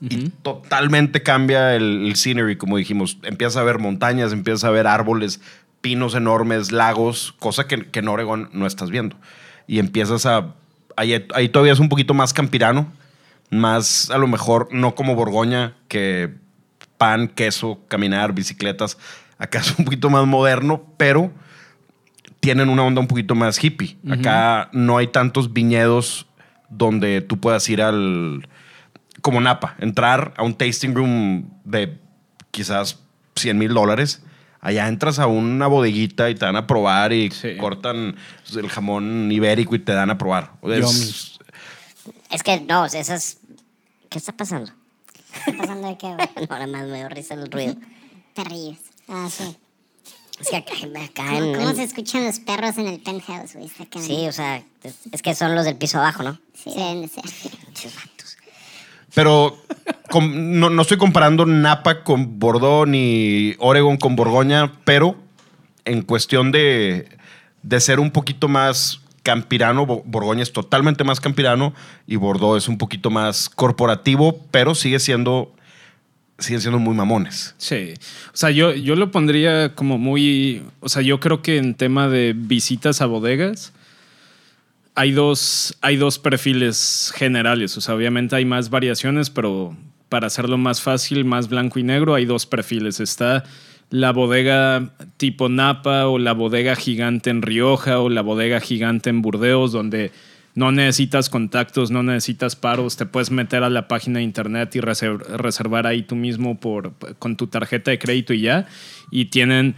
Y 0.00 0.28
totalmente 0.42 1.22
cambia 1.22 1.74
el, 1.74 2.06
el 2.06 2.16
scenery, 2.16 2.56
como 2.56 2.76
dijimos. 2.76 3.16
Empiezas 3.22 3.56
a 3.56 3.62
ver 3.62 3.78
montañas, 3.78 4.32
empiezas 4.32 4.64
a 4.64 4.70
ver 4.70 4.86
árboles, 4.86 5.40
pinos 5.80 6.14
enormes, 6.14 6.72
lagos, 6.72 7.34
cosa 7.38 7.66
que, 7.66 7.86
que 7.86 8.00
en 8.00 8.08
Oregon 8.08 8.50
no 8.52 8.66
estás 8.66 8.90
viendo. 8.90 9.16
Y 9.66 9.78
empiezas 9.78 10.26
a... 10.26 10.52
Ahí, 10.96 11.26
ahí 11.34 11.48
todavía 11.48 11.72
es 11.72 11.80
un 11.80 11.88
poquito 11.88 12.12
más 12.12 12.34
campirano, 12.34 12.92
más 13.50 14.10
a 14.10 14.18
lo 14.18 14.26
mejor 14.26 14.68
no 14.72 14.94
como 14.94 15.14
Borgoña, 15.14 15.72
que 15.88 16.34
pan, 16.98 17.28
queso, 17.28 17.80
caminar, 17.88 18.34
bicicletas. 18.34 18.98
Acá 19.38 19.60
es 19.60 19.74
un 19.78 19.86
poquito 19.86 20.10
más 20.10 20.26
moderno, 20.26 20.84
pero 20.98 21.32
tienen 22.44 22.68
una 22.68 22.82
onda 22.84 23.00
un 23.00 23.06
poquito 23.08 23.34
más 23.34 23.62
hippie. 23.62 23.96
Acá 24.10 24.68
no 24.72 24.98
hay 24.98 25.08
tantos 25.08 25.52
viñedos 25.52 26.26
donde 26.68 27.20
tú 27.20 27.38
puedas 27.40 27.68
ir 27.68 27.82
al. 27.82 28.46
como 29.22 29.40
Napa, 29.40 29.74
entrar 29.78 30.34
a 30.36 30.42
un 30.42 30.54
tasting 30.54 30.94
room 30.94 31.48
de 31.64 31.98
quizás 32.50 33.00
100 33.36 33.56
mil 33.58 33.72
dólares. 33.72 34.22
Allá 34.60 34.88
entras 34.88 35.18
a 35.18 35.26
una 35.26 35.66
bodeguita 35.66 36.30
y 36.30 36.34
te 36.34 36.44
dan 36.46 36.56
a 36.56 36.66
probar 36.66 37.12
y 37.12 37.30
Sí. 37.30 37.56
cortan 37.58 38.16
el 38.56 38.68
jamón 38.68 39.30
ibérico 39.30 39.74
y 39.74 39.78
te 39.78 39.92
dan 39.92 40.10
a 40.10 40.18
probar. 40.18 40.52
Es- 40.62 41.38
Es 42.30 42.42
que 42.42 42.60
no, 42.60 42.84
esas. 42.86 43.38
¿Qué 44.10 44.18
está 44.18 44.32
pasando? 44.32 44.70
¿Qué 45.44 45.50
está 45.50 45.62
pasando 45.62 45.88
de 45.88 45.96
qué, 45.98 46.06
güey? 46.14 46.28
Ahora 46.50 46.66
más 46.66 46.86
me 46.86 46.96
dio 46.98 47.08
risa 47.08 47.34
el 47.34 47.50
ruido. 47.50 47.76
Te 48.34 48.44
ríes. 48.44 48.78
Ah, 49.08 49.28
sí. 49.30 49.56
Es 50.40 50.48
que 50.48 50.56
acá, 50.56 50.72
acá 51.04 51.24
¿Cómo, 51.28 51.44
en. 51.44 51.54
cómo 51.54 51.70
en- 51.70 51.76
se 51.76 51.82
escuchan 51.84 52.24
los 52.24 52.40
perros 52.40 52.76
en 52.78 52.88
el 52.88 53.00
penthouse, 53.00 53.54
güey? 53.54 53.70
Sí, 54.00 54.26
o 54.26 54.32
sea, 54.32 54.62
es, 54.82 54.94
es 55.12 55.22
que 55.22 55.34
son 55.34 55.54
los 55.54 55.64
del 55.64 55.76
piso 55.76 55.98
abajo, 55.98 56.22
¿no? 56.22 56.38
Sí, 56.54 56.70
deben 56.74 57.02
de 57.02 57.08
ser. 57.08 57.22
Pero 59.14 59.56
com- 60.10 60.58
no, 60.58 60.70
no 60.70 60.82
estoy 60.82 60.96
comparando 60.98 61.46
Napa 61.46 62.02
con 62.02 62.38
Bordeaux 62.40 62.88
ni 62.88 63.54
Oregon 63.58 63.96
con 63.96 64.16
Borgoña, 64.16 64.72
pero 64.84 65.16
en 65.84 66.02
cuestión 66.02 66.50
de, 66.50 67.08
de 67.62 67.80
ser 67.80 68.00
un 68.00 68.10
poquito 68.10 68.48
más 68.48 69.00
campirano, 69.22 69.86
Bo- 69.86 70.02
Borgoña 70.04 70.42
es 70.42 70.52
totalmente 70.52 71.04
más 71.04 71.20
campirano 71.20 71.74
y 72.08 72.16
Bordeaux 72.16 72.58
es 72.62 72.68
un 72.68 72.76
poquito 72.76 73.10
más 73.10 73.48
corporativo, 73.48 74.40
pero 74.50 74.74
sigue 74.74 74.98
siendo, 74.98 75.53
siguen 76.38 76.60
siendo 76.60 76.78
muy 76.78 76.94
mamones. 76.94 77.54
Sí. 77.58 77.94
O 78.32 78.36
sea, 78.36 78.50
yo, 78.50 78.72
yo 78.72 78.96
lo 78.96 79.10
pondría 79.10 79.74
como 79.74 79.98
muy. 79.98 80.62
O 80.80 80.88
sea, 80.88 81.02
yo 81.02 81.20
creo 81.20 81.42
que 81.42 81.58
en 81.58 81.74
tema 81.74 82.08
de 82.08 82.34
visitas 82.36 83.00
a 83.00 83.06
bodegas. 83.06 83.72
Hay 84.96 85.10
dos, 85.10 85.76
hay 85.80 85.96
dos 85.96 86.20
perfiles 86.20 87.12
generales. 87.16 87.76
O 87.76 87.80
sea, 87.80 87.96
obviamente 87.96 88.36
hay 88.36 88.44
más 88.44 88.70
variaciones, 88.70 89.28
pero 89.28 89.76
para 90.08 90.28
hacerlo 90.28 90.56
más 90.56 90.80
fácil, 90.80 91.24
más 91.24 91.48
blanco 91.48 91.80
y 91.80 91.82
negro, 91.82 92.14
hay 92.14 92.24
dos 92.26 92.46
perfiles. 92.46 93.00
Está 93.00 93.42
la 93.90 94.12
bodega 94.12 94.92
tipo 95.16 95.48
Napa 95.48 96.06
o 96.06 96.18
la 96.18 96.32
bodega 96.32 96.76
gigante 96.76 97.30
en 97.30 97.42
Rioja 97.42 97.98
o 97.98 98.08
la 98.08 98.22
bodega 98.22 98.60
gigante 98.60 99.10
en 99.10 99.22
Burdeos, 99.22 99.72
donde 99.72 100.12
no 100.54 100.70
necesitas 100.72 101.28
contactos, 101.28 101.90
no 101.90 102.02
necesitas 102.02 102.54
paros, 102.54 102.96
te 102.96 103.06
puedes 103.06 103.30
meter 103.30 103.64
a 103.64 103.70
la 103.70 103.88
página 103.88 104.18
de 104.18 104.24
internet 104.24 104.74
y 104.76 104.80
reser- 104.80 105.18
reservar 105.36 105.86
ahí 105.86 106.02
tú 106.02 106.14
mismo 106.14 106.58
por, 106.60 106.92
con 107.18 107.36
tu 107.36 107.48
tarjeta 107.48 107.90
de 107.90 107.98
crédito 107.98 108.32
y 108.34 108.42
ya. 108.42 108.66
Y 109.10 109.26
tienen 109.26 109.74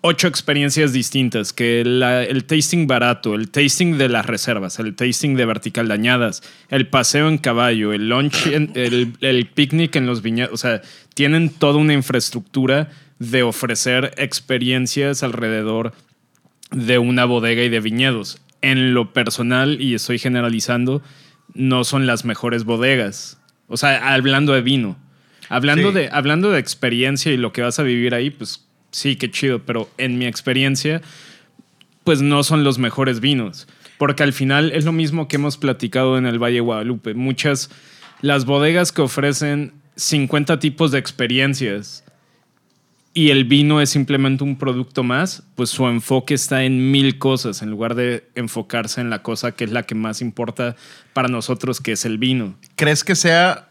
ocho 0.00 0.26
experiencias 0.28 0.92
distintas, 0.92 1.52
que 1.52 1.80
el 1.80 2.44
tasting 2.44 2.86
barato, 2.86 3.34
el 3.34 3.50
tasting 3.50 3.98
de 3.98 4.08
las 4.08 4.26
reservas, 4.26 4.78
el 4.80 4.94
tasting 4.94 5.36
de 5.36 5.44
vertical 5.44 5.86
dañadas, 5.88 6.42
el 6.70 6.88
paseo 6.88 7.28
en 7.28 7.38
caballo, 7.38 7.92
el 7.92 8.08
lunch, 8.08 8.46
el, 8.46 9.12
el 9.20 9.46
picnic 9.46 9.94
en 9.96 10.06
los 10.06 10.22
viñedos, 10.22 10.52
o 10.52 10.56
sea, 10.56 10.82
tienen 11.14 11.50
toda 11.50 11.78
una 11.78 11.94
infraestructura 11.94 12.90
de 13.20 13.44
ofrecer 13.44 14.12
experiencias 14.16 15.22
alrededor 15.22 15.92
de 16.72 16.98
una 16.98 17.24
bodega 17.24 17.62
y 17.62 17.68
de 17.68 17.78
viñedos. 17.78 18.40
En 18.62 18.94
lo 18.94 19.12
personal, 19.12 19.80
y 19.80 19.94
estoy 19.94 20.18
generalizando, 20.18 21.02
no 21.54 21.84
son 21.84 22.06
las 22.06 22.24
mejores 22.24 22.64
bodegas. 22.64 23.38
O 23.68 23.76
sea, 23.76 24.14
hablando 24.14 24.52
de 24.54 24.62
vino. 24.62 24.96
Hablando, 25.48 25.88
Sí. 25.90 25.94
de, 25.98 26.08
hablando 26.10 26.50
de 26.50 26.58
experiencia 26.60 27.30
y 27.32 27.36
lo 27.36 27.52
que 27.52 27.62
vas 27.62 27.78
a 27.78 27.82
vivir 27.82 28.14
ahí, 28.14 28.30
pues 28.30 28.64
sí, 28.90 29.16
qué 29.16 29.30
chido. 29.30 29.58
Pero 29.66 29.90
en 29.98 30.16
mi 30.18 30.26
experiencia, 30.26 31.02
pues 32.04 32.22
no 32.22 32.42
son 32.42 32.64
los 32.64 32.78
mejores 32.78 33.20
vinos. 33.20 33.66
Porque 33.98 34.22
al 34.22 34.32
final 34.32 34.72
es 34.72 34.84
lo 34.84 34.92
mismo 34.92 35.28
que 35.28 35.36
hemos 35.36 35.58
platicado 35.58 36.16
en 36.18 36.26
el 36.26 36.38
Valle 36.42 36.54
de 36.56 36.60
Guadalupe. 36.60 37.14
Muchas, 37.14 37.70
las 38.20 38.44
bodegas 38.46 38.92
que 38.92 39.02
ofrecen 39.02 39.72
50 39.96 40.58
tipos 40.58 40.90
de 40.90 40.98
experiencias 40.98 42.04
y 43.14 43.30
el 43.30 43.44
vino 43.44 43.80
es 43.80 43.90
simplemente 43.90 44.42
un 44.42 44.56
producto 44.56 45.02
más, 45.02 45.42
pues 45.54 45.70
su 45.70 45.86
enfoque 45.86 46.34
está 46.34 46.64
en 46.64 46.90
mil 46.90 47.18
cosas, 47.18 47.60
en 47.60 47.70
lugar 47.70 47.94
de 47.94 48.28
enfocarse 48.34 49.00
en 49.00 49.10
la 49.10 49.22
cosa 49.22 49.52
que 49.52 49.64
es 49.64 49.70
la 49.70 49.82
que 49.82 49.94
más 49.94 50.22
importa 50.22 50.76
para 51.12 51.28
nosotros, 51.28 51.80
que 51.80 51.92
es 51.92 52.04
el 52.06 52.16
vino. 52.16 52.54
¿Crees 52.74 53.04
que 53.04 53.14
sea 53.14 53.68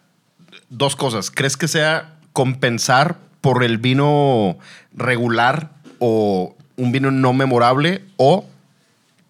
dos 0.69 0.95
cosas? 0.95 1.31
¿Crees 1.31 1.57
que 1.57 1.67
sea 1.67 2.17
compensar 2.33 3.17
por 3.41 3.63
el 3.63 3.79
vino 3.79 4.59
regular 4.93 5.71
o 5.97 6.55
un 6.75 6.91
vino 6.91 7.09
no 7.09 7.33
memorable 7.33 8.03
o 8.17 8.45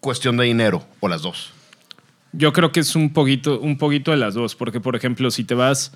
cuestión 0.00 0.36
de 0.36 0.44
dinero 0.44 0.84
o 1.00 1.08
las 1.08 1.22
dos? 1.22 1.52
Yo 2.32 2.52
creo 2.52 2.70
que 2.70 2.80
es 2.80 2.96
un 2.96 3.12
poquito, 3.12 3.60
un 3.60 3.78
poquito 3.78 4.10
de 4.10 4.18
las 4.18 4.34
dos, 4.34 4.56
porque 4.56 4.80
por 4.80 4.94
ejemplo, 4.94 5.30
si 5.30 5.44
te 5.44 5.54
vas, 5.54 5.92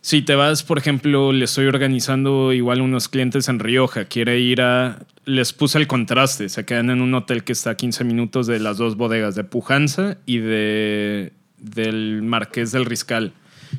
si 0.00 0.22
te 0.22 0.34
vas, 0.34 0.62
por 0.62 0.78
ejemplo, 0.78 1.32
le 1.32 1.44
estoy 1.44 1.66
organizando 1.66 2.52
igual 2.52 2.80
unos 2.80 3.08
clientes 3.08 3.48
en 3.48 3.58
Rioja, 3.58 4.04
quiere 4.04 4.38
ir 4.38 4.62
a, 4.62 5.00
les 5.24 5.52
puse 5.52 5.78
el 5.78 5.86
contraste, 5.86 6.48
se 6.48 6.64
quedan 6.64 6.90
en 6.90 7.02
un 7.02 7.14
hotel 7.14 7.42
que 7.42 7.52
está 7.52 7.70
a 7.70 7.76
15 7.76 8.04
minutos 8.04 8.46
de 8.46 8.60
las 8.60 8.76
dos 8.76 8.96
bodegas, 8.96 9.34
de 9.34 9.44
Pujanza 9.44 10.18
y 10.24 10.38
de, 10.38 11.32
del 11.58 12.22
Marqués 12.22 12.72
del 12.72 12.84
Riscal, 12.84 13.32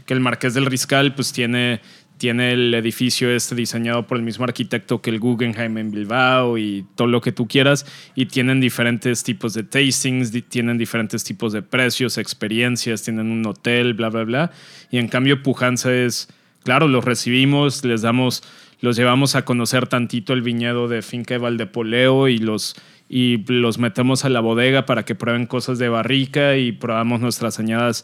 que 0.06 0.14
el 0.14 0.20
Marqués 0.20 0.54
del 0.54 0.66
Riscal 0.66 1.16
pues 1.16 1.32
tiene 1.32 1.82
tiene 2.18 2.54
el 2.54 2.74
edificio 2.74 3.30
este 3.30 3.56
diseñado 3.56 4.08
por 4.08 4.18
el 4.18 4.24
mismo 4.24 4.44
arquitecto 4.44 5.02
que 5.02 5.10
el 5.10 5.20
Guggenheim 5.20 5.78
en 5.78 5.92
Bilbao 5.92 6.58
y 6.58 6.86
todo 6.96 7.08
lo 7.08 7.22
que 7.22 7.32
tú 7.32 7.48
quieras. 7.48 7.86
Y 8.16 8.26
tienen 8.26 8.60
diferentes 8.60 9.24
tipos 9.24 9.54
de 9.54 9.64
tastings, 9.64 10.32
tienen 10.50 10.78
diferentes 10.78 11.24
tipos 11.24 11.54
de 11.54 11.62
precios, 11.62 12.18
experiencias, 12.18 13.04
tienen 13.04 13.32
un 13.32 13.46
hotel, 13.46 13.94
bla, 13.94 14.10
bla, 14.10 14.24
bla. 14.24 14.52
Y 14.92 14.98
en 14.98 15.08
cambio 15.08 15.44
Pujanza 15.44 15.94
es, 15.94 16.28
claro, 16.64 16.88
los 16.88 17.06
recibimos, 17.06 17.86
les 17.86 18.02
damos, 18.02 18.44
los 18.82 18.96
llevamos 18.96 19.36
a 19.36 19.46
conocer 19.46 19.88
tantito 19.88 20.34
el 20.34 20.42
viñedo 20.42 20.88
de 20.88 21.02
Finca 21.02 21.36
de 21.36 21.40
Valdepoleo 21.40 22.28
y 22.28 22.40
los 22.40 22.76
y 23.10 23.38
los 23.48 23.78
metemos 23.78 24.26
a 24.26 24.30
la 24.30 24.42
bodega 24.42 24.86
para 24.86 25.06
que 25.06 25.16
prueben 25.16 25.46
cosas 25.46 25.80
de 25.80 25.88
barrica 25.88 26.58
y 26.58 26.74
probamos 26.74 27.22
nuestras 27.22 27.58
añadas 27.60 28.04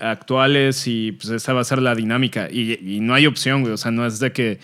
actuales 0.00 0.86
y 0.86 1.12
pues 1.12 1.30
esa 1.30 1.52
va 1.52 1.60
a 1.60 1.64
ser 1.64 1.80
la 1.82 1.94
dinámica. 1.94 2.48
Y, 2.50 2.78
y 2.96 3.00
no 3.00 3.14
hay 3.14 3.26
opción, 3.26 3.62
güey. 3.62 3.72
O 3.72 3.76
sea, 3.76 3.90
no 3.90 4.06
es 4.06 4.18
de 4.20 4.32
que 4.32 4.58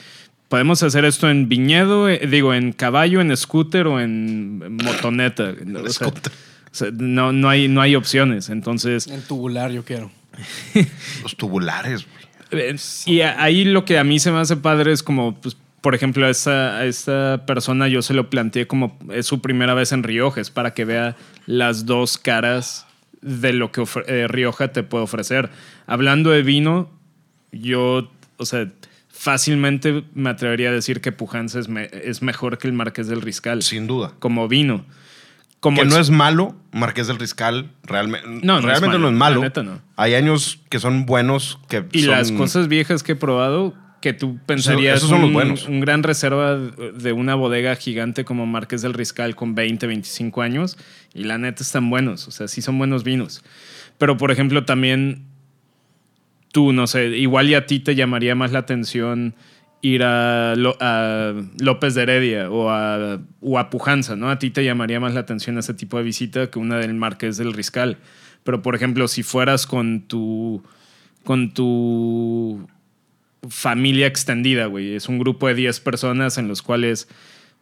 podemos 0.49 0.83
hacer 0.83 1.05
esto 1.05 1.29
en 1.31 1.49
viñedo, 1.49 2.09
eh, 2.09 2.27
digo, 2.29 2.55
en 2.55 2.73
caballo, 2.73 3.21
en 3.21 3.37
scooter 3.37 3.87
o 3.87 4.01
en 4.01 4.77
motoneta. 4.77 5.53
O 5.75 5.89
sea, 5.89 6.09
Scooter. 6.09 6.33
o 6.33 6.75
sea, 6.75 6.89
no, 6.93 7.33
no, 7.33 7.49
hay, 7.49 7.69
no 7.69 7.81
hay 7.81 7.97
opciones. 7.97 8.49
Entonces, 8.49 9.07
En 9.07 9.23
tubular 9.23 9.71
yo 9.71 9.85
quiero. 9.85 10.11
Los 11.23 11.37
tubulares, 11.37 12.07
güey. 12.51 12.63
eh, 12.71 12.77
y 13.07 13.21
ahí 13.21 13.65
lo 13.65 13.85
que 13.85 13.99
a 13.99 14.05
mí 14.05 14.19
se 14.19 14.31
me 14.31 14.39
hace 14.39 14.57
padre 14.57 14.93
es 14.93 15.03
como, 15.03 15.35
pues, 15.41 15.57
por 15.81 15.95
ejemplo, 15.95 16.27
a 16.27 16.31
esta, 16.31 16.79
a 16.79 16.87
esta 16.87 17.45
persona 17.47 17.89
yo 17.89 18.01
se 18.01 18.15
lo 18.15 18.31
planteé 18.31 18.67
como 18.67 18.99
es 19.13 19.27
su 19.27 19.41
primera 19.41 19.75
vez 19.75 19.93
en 19.93 20.03
Rioja, 20.03 20.41
es 20.41 20.51
para 20.51 20.73
que 20.73 20.85
vea 20.85 21.15
las 21.47 21.85
dos 21.85 22.17
caras 22.17 22.87
de 23.25 23.53
lo 23.55 23.73
que 23.73 23.83
eh, 24.07 24.27
Rioja 24.29 24.69
te 24.69 24.83
puede 24.83 25.05
ofrecer. 25.05 25.51
Hablando 25.87 26.31
de 26.31 26.43
vino, 26.43 26.91
yo, 27.53 28.11
o 28.37 28.45
sea, 28.47 28.69
fácilmente 29.09 30.05
me 30.15 30.31
atrevería 30.31 30.69
a 30.69 30.73
decir 30.73 31.01
que 31.01 31.11
Pujanza 31.13 31.59
es, 31.59 31.69
me- 31.69 31.89
es 31.93 32.21
mejor 32.23 32.59
que 32.59 32.67
el 32.69 32.75
Marqués 32.75 33.07
del 33.09 33.23
Riscal. 33.23 33.63
Sin 33.63 33.87
duda. 33.87 34.13
Como 34.19 34.47
vino. 34.49 34.85
Como 35.61 35.81
que 35.81 35.87
no 35.89 35.97
es 35.99 36.11
malo, 36.11 36.55
Marqués 36.73 37.07
del 37.07 37.19
Riscal, 37.19 37.71
realmente 37.85 38.29
No, 38.29 38.55
no 38.55 38.59
es 38.59 38.65
realmente 38.67 38.99
malo, 38.99 39.01
no 39.01 39.09
es 39.09 39.15
malo. 39.19 39.37
la 39.41 39.47
neta 39.47 39.63
no. 39.63 39.81
Hay 39.97 40.15
años 40.15 40.61
que 40.69 40.79
son 40.79 41.07
buenos 41.07 41.59
que 41.71 41.87
Y 41.93 42.03
son- 42.03 42.11
las 42.11 42.31
cosas 42.33 42.69
viejas 42.69 43.03
que 43.03 43.13
he 43.13 43.17
probado, 43.17 43.73
que 44.05 44.13
tú 44.13 44.39
pensarías 44.45 44.99
esos 44.99 45.09
son 45.09 45.23
los 45.23 45.29
un, 45.29 45.33
buenos. 45.33 45.67
un 45.67 45.81
gran 45.81 46.03
reserva 46.03 46.59
de 46.59 47.13
una 47.15 47.35
bodega 47.37 47.75
gigante 47.75 48.27
como 48.27 48.45
Marqués 48.45 48.83
del 48.83 48.93
Riscal 48.93 49.35
con 49.35 49.55
20, 49.55 49.87
25 49.87 50.43
años, 50.43 50.77
y 51.15 51.25
la 51.25 51.39
neta 51.39 51.63
están 51.63 51.89
buenos, 51.89 52.29
o 52.29 52.31
sea, 52.31 52.47
sí 52.47 52.61
son 52.61 52.77
buenos 52.77 53.03
vinos. 53.03 53.43
Pero, 53.97 54.19
por 54.19 54.31
ejemplo, 54.31 54.67
también 54.67 55.25
tú, 56.53 56.75
no 56.75 56.87
sé, 56.87 57.17
igual 57.17 57.49
y 57.49 57.55
a 57.55 57.65
ti 57.65 57.81
te 57.81 57.95
llamaría 57.95 58.35
más 58.35 58.53
la 58.53 58.59
atención 58.59 59.35
ir 59.81 60.03
a, 60.03 60.53
a 60.53 61.33
López 61.59 61.95
de 61.95 62.03
Heredia 62.03 62.51
o 62.51 62.69
a, 62.69 63.21
o 63.41 63.59
a 63.59 63.71
Pujanza, 63.71 64.17
¿no? 64.17 64.29
A 64.29 64.39
ti 64.39 64.51
te 64.51 64.63
llamaría 64.67 65.01
más 65.01 65.15
la 65.15 65.21
atención 65.21 65.57
ese 65.57 65.73
tipo 65.73 65.97
de 65.97 66.03
visita 66.03 66.51
que 66.51 66.59
una 66.59 66.77
del 66.77 66.93
Marqués 66.93 67.39
del 67.39 67.55
Riscal. 67.55 67.97
Pero, 68.43 68.61
por 68.61 68.75
ejemplo, 68.75 69.09
si 69.09 69.23
fueras 69.23 69.67
con 69.67 70.03
tu, 70.03 70.63
con 71.25 71.55
tu 71.55 72.69
familia 73.49 74.07
extendida, 74.07 74.67
güey, 74.67 74.95
es 74.95 75.09
un 75.09 75.19
grupo 75.19 75.49
de 75.49 75.55
10 75.55 75.81
personas 75.81 76.39
en 76.39 76.49
los 76.49 76.63
cuales 76.63 77.09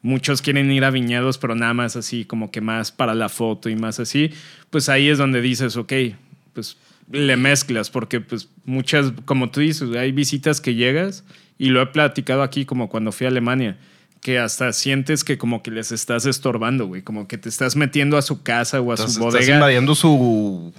muchos 0.03 0.43
quieren 0.43 0.71
ir 0.71 0.85
a 0.85 0.91
viñedos, 0.91 1.39
pero 1.39 1.55
nada 1.55 1.75
más 1.75 1.97
así, 1.97 2.25
como 2.25 2.51
que 2.51 2.61
más 2.61 2.93
para 2.93 3.15
la 3.15 3.29
foto 3.29 3.69
y 3.69 3.77
más 3.77 4.01
así, 4.01 4.31
pues 4.71 4.89
ahí 4.89 5.09
es 5.09 5.19
donde 5.19 5.41
dices, 5.41 5.77
ok, 5.77 5.93
pues 6.53 6.77
le 7.11 7.37
mezclas, 7.37 7.91
porque 7.91 8.21
pues 8.21 8.49
muchas, 8.65 9.13
como 9.25 9.51
tú 9.51 9.61
dices, 9.61 9.95
hay 9.97 10.13
visitas 10.13 10.61
que 10.61 10.75
llegas 10.75 11.25
y 11.59 11.69
lo 11.69 11.83
he 11.83 11.87
platicado 11.87 12.43
aquí 12.43 12.65
como 12.65 12.89
cuando 12.89 13.13
fui 13.13 13.27
a 13.27 13.31
Alemania, 13.31 13.79
que 14.21 14.39
hasta 14.39 14.73
sientes 14.73 15.25
que 15.25 15.39
como 15.39 15.63
que 15.63 15.71
les 15.71 15.93
estás 15.93 16.27
estorbando, 16.27 16.87
güey, 16.87 17.03
como 17.03 17.27
que 17.27 17.39
te 17.39 17.49
estás 17.49 17.77
metiendo 17.77 18.17
a 18.17 18.23
su 18.23 18.43
casa 18.43 18.81
o 18.81 18.93
a 18.93 18.95
estás, 18.95 19.15
su 19.15 19.21
estás 19.21 19.35
bodega. 19.35 19.55
invadiendo 19.55 19.95
su, 19.95 20.73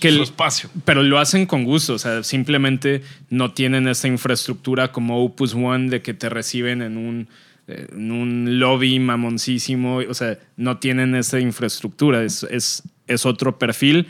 que 0.00 0.10
su 0.10 0.16
el- 0.16 0.22
espacio. 0.22 0.70
pero 0.84 1.02
lo 1.02 1.18
hacen 1.18 1.46
con 1.46 1.64
gusto, 1.64 1.94
o 1.94 1.98
sea, 1.98 2.22
simplemente 2.22 3.02
no 3.30 3.52
tienen 3.52 3.88
esta 3.88 4.08
infraestructura 4.08 4.92
como 4.92 5.22
Opus 5.24 5.54
One 5.54 5.90
de 5.90 6.02
que 6.02 6.14
te 6.14 6.28
reciben 6.28 6.82
en 6.82 6.96
un, 6.96 7.28
en 7.68 8.10
un 8.10 8.58
lobby 8.58 8.98
mamoncísimo, 8.98 9.98
o 9.98 10.14
sea, 10.14 10.38
no 10.56 10.78
tienen 10.78 11.14
esa 11.14 11.38
infraestructura, 11.40 12.22
es, 12.24 12.42
es, 12.50 12.82
es 13.06 13.24
otro 13.26 13.58
perfil 13.58 14.06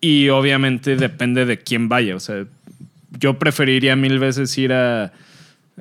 y 0.00 0.28
obviamente 0.28 0.96
depende 0.96 1.46
de 1.46 1.58
quién 1.58 1.88
vaya, 1.88 2.16
o 2.16 2.20
sea, 2.20 2.44
yo 3.18 3.38
preferiría 3.38 3.96
mil 3.96 4.18
veces 4.18 4.56
ir 4.58 4.72
a, 4.74 5.12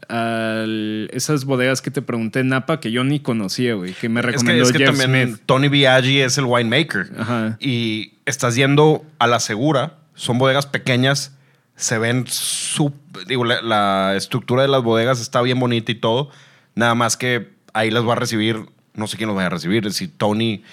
a 0.10 0.66
esas 1.12 1.46
bodegas 1.46 1.82
que 1.82 1.92
te 1.92 2.02
pregunté 2.02 2.40
en 2.40 2.50
Napa 2.50 2.80
que 2.80 2.92
yo 2.92 3.04
ni 3.04 3.20
conocía, 3.20 3.74
güey, 3.76 3.94
que 3.94 4.08
me 4.10 4.20
Es 4.22 4.26
que, 4.26 4.32
recomendó 4.32 4.64
es 4.64 4.72
que 4.72 4.78
Jeff 4.80 4.98
también 4.98 5.28
Smith. 5.30 5.42
Tony 5.46 5.68
Biaggi 5.68 6.20
es 6.20 6.38
el 6.38 6.46
winemaker. 6.46 7.12
Ajá. 7.18 7.58
Y 7.60 8.14
estás 8.26 8.56
yendo 8.56 9.06
a 9.20 9.28
la 9.28 9.40
segura, 9.40 9.98
son 10.14 10.38
bodegas 10.38 10.66
pequeñas, 10.66 11.36
se 11.76 11.98
ven 11.98 12.26
sup- 12.26 12.94
digo, 13.28 13.44
la, 13.46 14.16
estructura 14.16 14.62
de 14.62 14.68
las 14.68 14.82
bodegas 14.82 15.20
está 15.20 15.42
bien 15.42 15.60
bonita 15.60 15.92
y 15.92 15.96
todo. 15.96 16.30
Nada 16.74 16.96
más 16.96 17.18
que 17.18 17.54
ahí 17.74 17.92
las 17.92 18.08
va 18.08 18.14
a 18.14 18.18
recibir, 18.18 18.60
no 18.94 19.08
sé 19.08 19.18
quién 19.18 19.28
los 19.28 19.38
va 19.38 19.46
a 19.46 19.50
recibir, 19.50 19.92
si 19.92 20.08
Tony, 20.08 20.64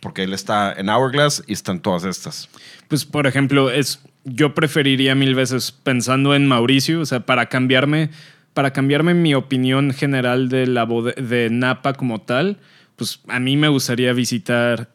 porque 0.00 0.22
él 0.24 0.32
está 0.32 0.72
en 0.72 0.88
Hourglass 0.88 1.44
y 1.46 1.52
están 1.52 1.80
todas 1.80 2.04
estas. 2.04 2.48
Pues, 2.88 3.04
por 3.04 3.26
ejemplo, 3.26 3.70
es, 3.70 4.00
yo 4.24 4.54
preferiría 4.54 5.14
mil 5.14 5.34
veces 5.34 5.72
pensando 5.72 6.34
en 6.34 6.46
Mauricio, 6.46 7.00
o 7.00 7.06
sea, 7.06 7.20
para 7.26 7.46
cambiarme, 7.46 8.10
para 8.54 8.72
cambiarme 8.72 9.14
mi 9.14 9.34
opinión 9.34 9.92
general 9.92 10.48
de 10.48 10.66
la 10.66 10.86
de 10.86 11.48
Napa 11.50 11.92
como 11.92 12.22
tal, 12.22 12.58
pues 12.96 13.20
a 13.28 13.38
mí 13.40 13.56
me 13.56 13.68
gustaría 13.68 14.12
visitar, 14.14 14.88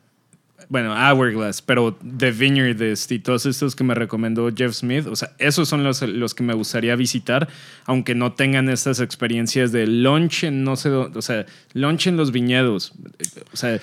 bueno, 0.71 0.93
Hourglass, 0.93 1.61
pero 1.61 1.97
The 2.17 2.31
Vineyardist 2.31 3.11
y 3.11 3.19
todos 3.19 3.45
estos 3.45 3.75
que 3.75 3.83
me 3.83 3.93
recomendó 3.93 4.49
Jeff 4.55 4.71
Smith, 4.71 5.05
o 5.05 5.17
sea, 5.17 5.33
esos 5.37 5.67
son 5.67 5.83
los, 5.83 6.01
los 6.01 6.33
que 6.33 6.43
me 6.43 6.53
gustaría 6.53 6.95
visitar, 6.95 7.49
aunque 7.83 8.15
no 8.15 8.31
tengan 8.31 8.69
estas 8.69 9.01
experiencias 9.01 9.73
de 9.73 9.85
lunch 9.85 10.45
en 10.45 10.63
no 10.63 10.77
sé 10.77 10.87
dónde, 10.87 11.19
o 11.19 11.21
sea, 11.21 11.45
lunch 11.73 12.07
en 12.07 12.15
los 12.15 12.31
viñedos, 12.31 12.93
o 13.51 13.57
sea, 13.57 13.81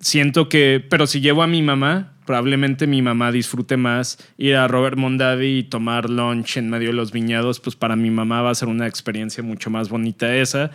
siento 0.00 0.48
que, 0.48 0.84
pero 0.90 1.06
si 1.06 1.20
llevo 1.20 1.44
a 1.44 1.46
mi 1.46 1.62
mamá, 1.62 2.14
probablemente 2.26 2.88
mi 2.88 3.00
mamá 3.00 3.30
disfrute 3.30 3.76
más 3.76 4.18
ir 4.38 4.56
a 4.56 4.66
Robert 4.66 4.98
Mondavi 4.98 5.58
y 5.58 5.62
tomar 5.62 6.10
lunch 6.10 6.56
en 6.56 6.68
medio 6.68 6.88
de 6.88 6.94
los 6.94 7.12
viñedos, 7.12 7.60
pues 7.60 7.76
para 7.76 7.94
mi 7.94 8.10
mamá 8.10 8.42
va 8.42 8.50
a 8.50 8.56
ser 8.56 8.66
una 8.66 8.88
experiencia 8.88 9.44
mucho 9.44 9.70
más 9.70 9.88
bonita 9.88 10.34
esa 10.34 10.72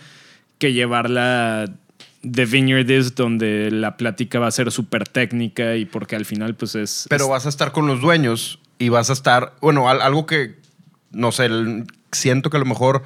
que 0.58 0.71
llevarla 0.71 1.75
de 2.23 2.45
Vineyardist 2.45 3.15
donde 3.17 3.69
la 3.69 3.97
plática 3.97 4.39
va 4.39 4.47
a 4.47 4.51
ser 4.51 4.71
súper 4.71 5.07
técnica 5.07 5.75
y 5.75 5.86
porque 5.86 6.15
al 6.15 6.25
final 6.25 6.55
pues 6.55 6.73
es... 6.75 7.05
Pero 7.09 7.25
es- 7.25 7.29
vas 7.29 7.45
a 7.45 7.49
estar 7.49 7.71
con 7.73 7.86
los 7.86 8.01
dueños 8.01 8.59
y 8.79 8.89
vas 8.89 9.09
a 9.09 9.13
estar, 9.13 9.53
bueno, 9.62 9.89
al- 9.89 10.01
algo 10.01 10.25
que, 10.25 10.55
no 11.12 11.31
sé, 11.31 11.49
siento 12.12 12.49
que 12.49 12.57
a 12.57 12.59
lo 12.62 12.65
mejor, 12.65 13.03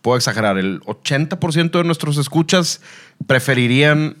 puedo 0.00 0.16
exagerar, 0.16 0.58
el 0.58 0.80
80% 0.80 1.70
de 1.78 1.84
nuestros 1.84 2.16
escuchas 2.18 2.80
preferirían 3.26 4.16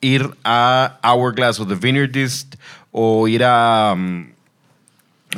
ir 0.00 0.30
a 0.42 0.98
Hourglass 1.04 1.60
o 1.60 1.66
The 1.66 1.76
Vineyardist 1.76 2.56
o 2.90 3.28
ir 3.28 3.44
a 3.44 3.94
mm, 3.96 4.26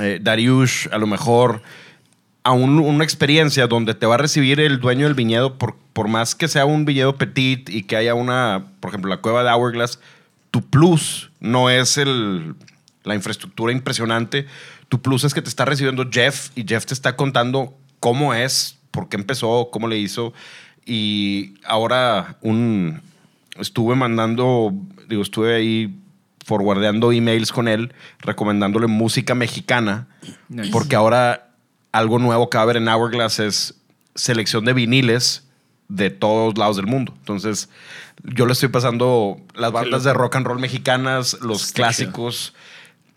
eh, 0.01 0.19
Dariush, 0.23 0.89
a 0.91 0.99
lo 0.99 1.07
mejor 1.07 1.61
a 2.45 2.53
un- 2.53 2.79
una 2.79 3.05
experiencia 3.05 3.67
donde 3.67 3.95
te 3.95 4.07
va 4.07 4.15
a 4.15 4.19
recibir 4.19 4.61
el 4.61 4.79
dueño 4.81 5.07
del 5.07 5.15
viñedo, 5.15 5.59
por, 5.59 5.77
por 5.95 6.09
más 6.09 6.35
que 6.35 6.49
sea 6.49 6.67
un 6.67 6.85
viñedo 6.85 7.17
petit 7.17 7.71
y 7.71 7.85
que 7.85 7.97
haya 7.97 8.15
una, 8.15 8.67
por 8.81 8.91
ejemplo, 8.91 9.09
la 9.09 9.19
cueva 9.19 9.43
de 9.45 9.51
Hourglass, 9.51 10.01
tu 10.51 10.61
plus 10.61 11.31
no 11.41 11.71
es 11.71 11.97
el, 11.97 12.55
la 13.05 13.15
infraestructura 13.15 13.73
impresionante, 13.73 14.47
tu 14.89 15.01
plus 15.01 15.25
es 15.25 15.33
que 15.33 15.41
te 15.41 15.49
está 15.49 15.65
recibiendo 15.65 16.07
Jeff 16.11 16.51
y 16.57 16.65
Jeff 16.69 16.85
te 16.85 16.95
está 16.95 17.17
contando 17.17 17.73
cómo 18.01 18.35
es 18.35 18.77
por 18.91 19.09
qué 19.09 19.17
empezó, 19.17 19.71
cómo 19.73 19.89
le 19.89 19.99
hizo. 19.99 20.35
Y 20.85 21.55
ahora 21.65 22.37
un, 22.43 23.01
estuve 23.59 23.95
mandando, 23.95 24.73
digo, 25.09 25.23
estuve 25.23 25.55
ahí 25.55 25.97
forwardeando 26.45 27.13
emails 27.13 27.53
con 27.53 27.69
él, 27.69 27.95
recomendándole 28.19 28.87
música 28.87 29.35
mexicana, 29.35 30.09
Nice. 30.49 30.71
porque 30.71 30.97
ahora 30.97 31.51
algo 31.93 32.19
nuevo 32.19 32.51
que 32.51 32.59
va 32.59 32.63
a 32.63 32.65
haber 32.65 32.77
en 32.79 32.89
Hourglass 32.89 33.39
es 33.39 33.75
selección 34.15 34.65
de 34.65 34.73
viniles 34.73 35.44
de 35.95 36.11
todos 36.11 36.59
lados 36.59 36.77
del 36.77 36.87
mundo. 36.87 37.15
Entonces, 37.19 37.69
yo 38.23 38.47
le 38.47 38.53
estoy 38.53 38.69
pasando 38.69 39.41
las 39.55 39.73
bandas 39.73 40.05
de 40.05 40.13
rock 40.13 40.37
and 40.37 40.47
roll 40.47 40.59
mexicanas, 40.59 41.39
los 41.41 41.67
Está 41.67 41.83
clásicos. 41.83 42.55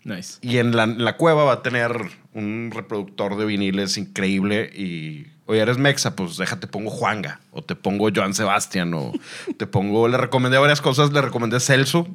Nice. 0.04 0.38
Y 0.40 0.58
en 0.58 0.76
la, 0.76 0.84
en 0.84 1.04
la 1.04 1.16
cueva 1.16 1.44
va 1.44 1.54
a 1.54 1.62
tener 1.62 1.92
un 2.34 2.70
reproductor 2.72 3.36
de 3.36 3.44
viniles 3.44 3.98
increíble. 3.98 4.70
Y, 4.74 5.26
oye, 5.46 5.60
eres 5.60 5.76
mexa, 5.76 6.14
pues 6.14 6.36
déjate, 6.36 6.66
pongo 6.66 6.90
Juanga. 6.90 7.40
O 7.50 7.62
te 7.62 7.74
pongo 7.74 8.08
Joan 8.14 8.32
Sebastián. 8.32 8.94
O 8.94 9.12
te 9.56 9.66
pongo. 9.66 10.08
Le 10.08 10.16
recomendé 10.16 10.56
varias 10.58 10.80
cosas. 10.80 11.12
Le 11.12 11.20
recomendé 11.20 11.60
Celso. 11.60 12.06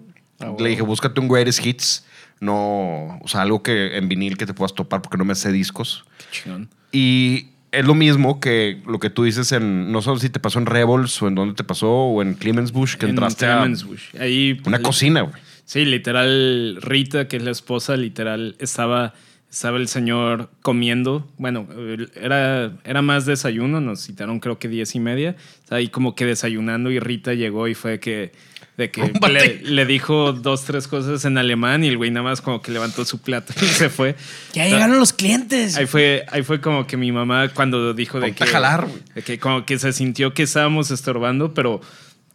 le 0.57 0.69
dije, 0.69 0.81
búscate 0.81 1.19
un 1.19 1.27
Greatest 1.27 1.65
Hits. 1.65 2.05
No, 2.39 3.19
o 3.21 3.27
sea, 3.27 3.41
algo 3.41 3.63
que 3.63 3.97
en 3.97 4.09
vinil 4.09 4.37
que 4.37 4.45
te 4.45 4.53
puedas 4.53 4.73
topar 4.73 5.01
porque 5.01 5.17
no 5.17 5.25
me 5.25 5.35
sé 5.35 5.51
discos. 5.51 6.03
Qué 6.17 6.41
chingón. 6.41 6.69
Y 6.91 7.52
es 7.73 7.85
lo 7.85 7.95
mismo 7.95 8.39
que 8.39 8.81
lo 8.85 8.99
que 8.99 9.09
tú 9.09 9.23
dices 9.23 9.51
en. 9.51 9.91
No 9.91 10.01
sé 10.01 10.15
si 10.19 10.29
te 10.29 10.39
pasó 10.39 10.59
en 10.59 10.67
Rebels 10.67 11.21
o 11.21 11.27
en 11.27 11.35
dónde 11.35 11.55
te 11.55 11.63
pasó 11.63 11.89
o 11.89 12.21
en 12.21 12.35
Clemens 12.35 12.71
Bush, 12.71 12.95
que 12.95 13.05
En 13.05 13.11
entraste 13.11 13.47
Clemens 13.47 13.83
a 13.83 13.87
Bush. 13.87 14.15
Ahí, 14.19 14.61
una 14.65 14.79
cocina, 14.79 15.21
güey. 15.21 15.41
Sí, 15.65 15.83
literal, 15.83 16.77
Rita, 16.81 17.27
que 17.27 17.37
es 17.37 17.43
la 17.43 17.49
esposa, 17.49 17.97
literal, 17.97 18.55
estaba, 18.59 19.15
estaba 19.49 19.77
el 19.77 19.87
señor 19.87 20.51
comiendo. 20.61 21.27
Bueno, 21.37 21.67
era, 22.15 22.73
era 22.83 23.01
más 23.01 23.25
desayuno, 23.25 23.81
nos 23.81 24.01
citaron 24.01 24.39
creo 24.39 24.59
que 24.59 24.67
diez 24.67 24.93
y 24.93 24.99
media. 24.99 25.35
Estaba 25.59 25.79
ahí 25.79 25.87
como 25.87 26.13
que 26.13 26.25
desayunando 26.25 26.91
y 26.91 26.99
Rita 26.99 27.33
llegó 27.33 27.67
y 27.67 27.73
fue 27.73 27.99
que, 27.99 28.33
de 28.77 28.89
que 28.89 29.01
le, 29.29 29.61
le 29.63 29.85
dijo 29.85 30.33
dos, 30.33 30.63
tres 30.65 30.87
cosas 30.87 31.25
en 31.25 31.37
alemán 31.37 31.83
y 31.83 31.87
el 31.87 31.97
güey 31.97 32.11
nada 32.11 32.23
más 32.23 32.41
como 32.41 32.61
que 32.61 32.71
levantó 32.71 33.05
su 33.05 33.19
plato 33.19 33.53
y 33.61 33.65
se 33.65 33.89
fue. 33.89 34.15
Ya 34.53 34.65
llegaron 34.65 34.99
los 34.99 35.13
clientes. 35.13 35.77
Ahí 35.77 35.85
fue, 35.85 36.25
ahí 36.29 36.43
fue 36.43 36.61
como 36.61 36.87
que 36.87 36.97
mi 36.97 37.11
mamá 37.11 37.49
cuando 37.49 37.93
dijo 37.93 38.19
de 38.19 38.33
que, 38.33 38.45
jalar, 38.45 38.87
de 39.15 39.21
que 39.21 39.39
como 39.39 39.65
que 39.65 39.77
se 39.79 39.93
sintió 39.93 40.33
que 40.33 40.43
estábamos 40.43 40.91
estorbando, 40.91 41.53
pero, 41.53 41.81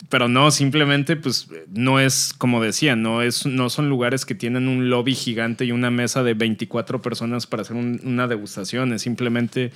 pero 0.09 0.29
no, 0.29 0.51
simplemente 0.51 1.17
pues 1.17 1.49
no 1.75 2.01
es 2.01 2.33
como 2.37 2.63
decía, 2.63 2.97
no, 2.97 3.21
es, 3.21 3.45
no 3.47 3.69
son 3.69 3.89
lugares 3.89 4.25
que 4.25 4.35
tienen 4.35 4.69
un 4.69 4.89
lobby 4.91 5.15
gigante 5.15 5.65
y 5.65 5.73
una 5.73 5.91
mesa 5.91 6.23
de 6.23 6.35
24 6.35 7.03
personas 7.03 7.47
para 7.47 7.63
hacer 7.63 7.77
un- 7.77 8.01
una 8.05 8.27
degustación, 8.29 8.93
es 8.93 9.03
simplemente 9.03 9.71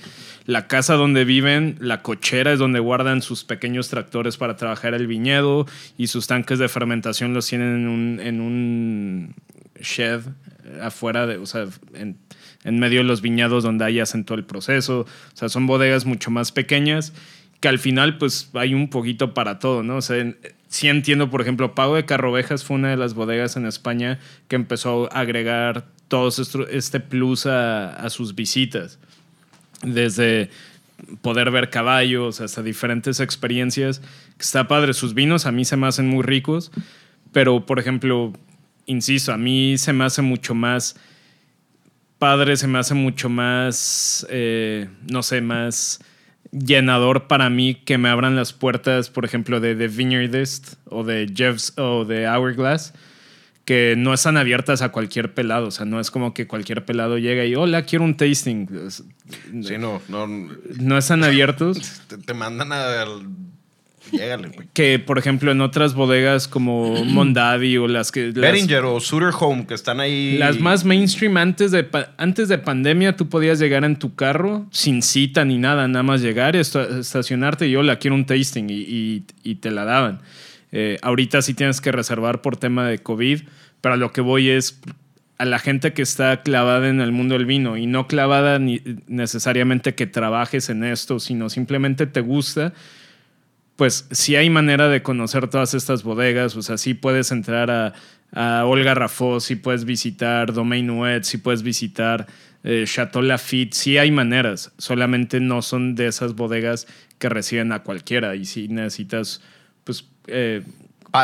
la 0.45 0.67
casa 0.67 0.95
donde 0.95 1.25
viven, 1.25 1.75
la 1.79 2.01
cochera 2.01 2.53
es 2.53 2.59
donde 2.59 2.79
guardan 2.79 3.21
sus 3.21 3.43
pequeños 3.43 3.89
tractores 3.89 4.37
para 4.37 4.55
trabajar 4.55 4.93
el 4.93 5.07
viñedo 5.07 5.67
y 5.97 6.07
sus 6.07 6.25
tanques 6.25 6.57
de 6.57 6.67
fermentación 6.69 7.33
los 7.33 7.45
tienen 7.47 7.75
en 7.75 7.87
un, 7.87 8.19
en 8.19 8.41
un 8.41 9.35
shed 9.81 10.21
afuera 10.81 11.27
de, 11.27 11.37
o 11.37 11.45
sea, 11.45 11.67
en, 11.93 12.17
en 12.63 12.79
medio 12.79 12.99
de 12.99 13.03
los 13.03 13.21
viñados 13.21 13.63
donde 13.63 13.83
ahí 13.83 13.99
hacen 13.99 14.23
todo 14.23 14.37
el 14.37 14.45
proceso. 14.45 15.01
O 15.01 15.35
sea, 15.37 15.49
son 15.49 15.67
bodegas 15.67 16.05
mucho 16.05 16.31
más 16.31 16.53
pequeñas 16.53 17.11
que 17.63 17.69
al 17.69 17.79
final 17.79 18.17
pues 18.17 18.49
hay 18.55 18.73
un 18.73 18.89
poquito 18.89 19.33
para 19.33 19.57
todo, 19.57 19.83
¿no? 19.83 19.95
O 19.95 20.01
sea, 20.01 20.35
sí 20.67 20.89
entiendo, 20.89 21.29
por 21.29 21.39
ejemplo, 21.39 21.73
Pago 21.73 21.95
de 21.95 22.03
Carrovejas 22.03 22.65
fue 22.65 22.75
una 22.75 22.89
de 22.89 22.97
las 22.97 23.13
bodegas 23.13 23.55
en 23.55 23.65
España 23.65 24.19
que 24.49 24.57
empezó 24.57 25.07
a 25.13 25.21
agregar 25.21 25.85
todo 26.09 26.27
este 26.69 26.99
plus 26.99 27.45
a, 27.45 27.91
a 27.91 28.09
sus 28.09 28.35
visitas. 28.35 28.99
Desde 29.81 30.49
poder 31.21 31.51
ver 31.51 31.69
caballos 31.69 32.41
hasta 32.41 32.61
diferentes 32.61 33.21
experiencias. 33.21 34.01
Está 34.37 34.67
padre, 34.67 34.93
sus 34.93 35.13
vinos 35.13 35.45
a 35.45 35.53
mí 35.53 35.63
se 35.63 35.77
me 35.77 35.87
hacen 35.87 36.09
muy 36.09 36.23
ricos, 36.23 36.69
pero 37.31 37.65
por 37.65 37.79
ejemplo, 37.79 38.33
insisto, 38.87 39.31
a 39.31 39.37
mí 39.37 39.77
se 39.77 39.93
me 39.93 40.03
hace 40.03 40.21
mucho 40.21 40.53
más 40.53 40.97
padre, 42.19 42.57
se 42.57 42.67
me 42.67 42.79
hace 42.79 42.93
mucho 42.93 43.29
más, 43.29 44.27
eh, 44.29 44.89
no 45.09 45.23
sé, 45.23 45.39
más 45.39 46.01
llenador 46.51 47.27
para 47.27 47.49
mí 47.49 47.75
que 47.75 47.97
me 47.97 48.09
abran 48.09 48.35
las 48.35 48.53
puertas, 48.53 49.09
por 49.09 49.25
ejemplo, 49.25 49.59
de 49.59 49.75
The 49.75 49.87
Vineyardist 49.87 50.75
o 50.85 51.03
de 51.03 51.31
Jeff's 51.33 51.73
o 51.77 52.05
de 52.05 52.27
Hourglass, 52.27 52.93
que 53.65 53.95
no 53.97 54.13
están 54.13 54.37
abiertas 54.37 54.81
a 54.81 54.89
cualquier 54.89 55.33
pelado. 55.33 55.67
O 55.67 55.71
sea, 55.71 55.85
no 55.85 55.99
es 55.99 56.11
como 56.11 56.33
que 56.33 56.47
cualquier 56.47 56.85
pelado 56.85 57.17
llega 57.17 57.45
y, 57.45 57.55
hola, 57.55 57.83
quiero 57.83 58.05
un 58.05 58.17
tasting. 58.17 58.67
Sí, 58.89 59.77
no, 59.79 60.01
no. 60.09 60.27
No 60.27 60.97
están 60.97 61.23
abiertos. 61.23 62.01
Te, 62.07 62.17
te 62.17 62.33
mandan 62.33 62.71
a. 62.71 63.05
Llégale, 64.11 64.49
güey. 64.49 64.67
Que, 64.73 64.99
por 64.99 65.17
ejemplo, 65.17 65.51
en 65.51 65.61
otras 65.61 65.93
bodegas 65.95 66.47
como 66.47 67.03
Mondavi 67.05 67.77
o 67.77 67.87
las 67.87 68.11
que... 68.11 68.31
Beringer 68.31 68.83
o 68.85 68.99
Sutter 68.99 69.29
Home, 69.39 69.65
que 69.65 69.73
están 69.73 69.99
ahí. 69.99 70.37
Las 70.37 70.59
más 70.59 70.85
mainstream 70.85 71.37
antes 71.37 71.71
de, 71.71 71.87
antes 72.17 72.47
de 72.49 72.57
pandemia, 72.57 73.15
tú 73.15 73.29
podías 73.29 73.59
llegar 73.59 73.83
en 73.85 73.97
tu 73.97 74.13
carro 74.15 74.67
sin 74.71 75.01
cita 75.01 75.45
ni 75.45 75.57
nada, 75.57 75.87
nada 75.87 76.03
más 76.03 76.21
llegar, 76.21 76.55
esta- 76.55 76.99
estacionarte 76.99 77.67
y 77.67 77.71
yo 77.71 77.81
la 77.83 77.97
quiero 77.97 78.15
un 78.15 78.25
tasting 78.25 78.69
y, 78.69 78.73
y- 78.81 79.23
y 79.43 79.55
te 79.55 79.71
la 79.71 79.85
daban. 79.85 80.21
Eh, 80.71 80.97
ahorita 81.01 81.41
sí 81.41 81.53
tienes 81.53 81.81
que 81.81 81.91
reservar 81.91 82.41
por 82.41 82.57
tema 82.57 82.87
de 82.87 82.97
COVID, 82.99 83.41
pero 83.81 83.93
a 83.95 83.97
lo 83.97 84.11
que 84.11 84.21
voy 84.21 84.49
es 84.49 84.79
a 85.39 85.45
la 85.45 85.59
gente 85.59 85.93
que 85.93 86.01
está 86.03 86.41
clavada 86.41 86.87
en 86.89 87.01
el 87.01 87.11
mundo 87.11 87.35
del 87.35 87.45
vino 87.45 87.75
y 87.77 87.85
no 87.87 88.07
clavada 88.07 88.59
ni 88.59 88.81
necesariamente 89.07 89.95
que 89.95 90.05
trabajes 90.07 90.69
en 90.69 90.83
esto, 90.83 91.19
sino 91.19 91.49
simplemente 91.49 92.05
te 92.07 92.21
gusta 92.21 92.73
pues 93.75 94.07
sí 94.11 94.35
hay 94.35 94.49
manera 94.49 94.87
de 94.87 95.01
conocer 95.01 95.47
todas 95.47 95.73
estas 95.73 96.03
bodegas, 96.03 96.55
o 96.55 96.61
sea, 96.61 96.77
sí 96.77 96.93
puedes 96.93 97.31
entrar 97.31 97.71
a, 97.71 97.93
a 98.31 98.65
Olga 98.65 98.93
Rafó, 98.93 99.39
sí 99.39 99.55
puedes 99.55 99.85
visitar 99.85 100.53
Domaine 100.53 100.87
Nuet, 100.87 101.23
sí 101.23 101.37
puedes 101.37 101.63
visitar 101.63 102.27
eh, 102.63 102.85
Chateau 102.87 103.21
Lafitte, 103.21 103.73
sí 103.73 103.97
hay 103.97 104.11
maneras, 104.11 104.71
solamente 104.77 105.39
no 105.39 105.61
son 105.61 105.95
de 105.95 106.07
esas 106.07 106.35
bodegas 106.35 106.87
que 107.19 107.29
reciben 107.29 107.71
a 107.71 107.83
cualquiera 107.83 108.35
y 108.35 108.45
si 108.45 108.67
necesitas, 108.67 109.41
pues, 109.83 110.05
eh, 110.27 110.63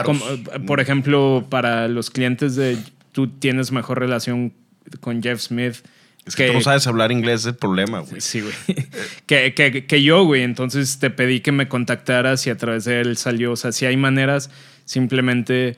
como, 0.04 0.24
eh, 0.28 0.60
por 0.66 0.80
ejemplo, 0.80 1.48
para 1.50 1.88
los 1.88 2.10
clientes 2.10 2.56
de, 2.56 2.78
tú 3.12 3.28
tienes 3.28 3.72
mejor 3.72 4.00
relación 4.00 4.54
con 5.00 5.22
Jeff 5.24 5.40
Smith. 5.40 5.78
Es 6.26 6.36
que, 6.36 6.48
tú 6.48 6.54
no 6.54 6.62
sabes 6.62 6.86
hablar 6.86 7.12
inglés, 7.12 7.42
es 7.42 7.48
el 7.48 7.56
problema, 7.56 8.00
güey. 8.02 8.22
Sí, 8.22 8.42
güey. 8.42 8.54
que, 9.26 9.54
que, 9.54 9.86
que 9.86 10.04
yo, 10.04 10.24
güey. 10.26 10.44
Entonces 10.44 11.00
te 11.00 11.10
pedí 11.10 11.40
que 11.40 11.52
me 11.52 11.68
contactaras 11.68 12.46
y 12.46 12.50
a 12.50 12.58
través 12.58 12.86
de 12.86 13.02
él 13.02 13.18
salió. 13.18 13.54
O 13.54 13.56
sea, 13.56 13.72
si 13.72 13.86
hay 13.86 13.98
maneras, 13.98 14.52
simplemente, 14.86 15.78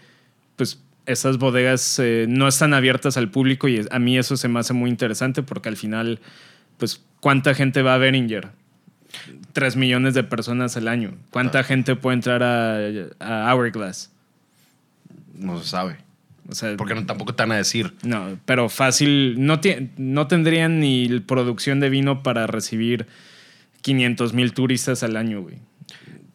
pues 0.57 0.79
esas 1.05 1.37
bodegas 1.37 1.99
eh, 1.99 2.25
no 2.27 2.47
están 2.47 2.73
abiertas 2.73 3.17
al 3.17 3.29
público 3.29 3.67
y 3.67 3.85
a 3.89 3.99
mí 3.99 4.17
eso 4.17 4.37
se 4.37 4.47
me 4.47 4.59
hace 4.59 4.73
muy 4.73 4.89
interesante 4.89 5.43
porque 5.43 5.69
al 5.69 5.77
final, 5.77 6.19
pues, 6.77 7.01
¿cuánta 7.19 7.53
gente 7.53 7.81
va 7.81 7.95
a 7.95 7.97
Beringer? 7.97 8.49
Tres 9.53 9.75
millones 9.75 10.13
de 10.13 10.23
personas 10.23 10.77
al 10.77 10.87
año. 10.87 11.15
¿Cuánta 11.31 11.63
gente 11.63 11.95
puede 11.95 12.15
entrar 12.15 12.43
a, 12.43 12.77
a 13.19 13.53
Hourglass? 13.53 14.11
No 15.33 15.61
se 15.61 15.67
sabe. 15.67 15.97
O 16.51 16.53
sea, 16.53 16.75
Porque 16.77 16.93
no, 16.93 17.05
tampoco 17.05 17.33
te 17.33 17.43
van 17.43 17.53
a 17.53 17.55
decir. 17.55 17.93
no, 18.03 18.37
pero 18.45 18.67
fácil. 18.69 19.35
No, 19.45 19.59
no 19.97 20.27
tendrían 20.27 20.79
ni 20.81 21.07
producción 21.21 21.79
de 21.79 21.89
vino 21.89 22.21
para 22.23 22.45
recibir 22.45 23.07
500 23.81 24.33
mil 24.33 24.53
turistas 24.53 25.01
al 25.01 25.15
año, 25.15 25.41
güey. 25.41 25.55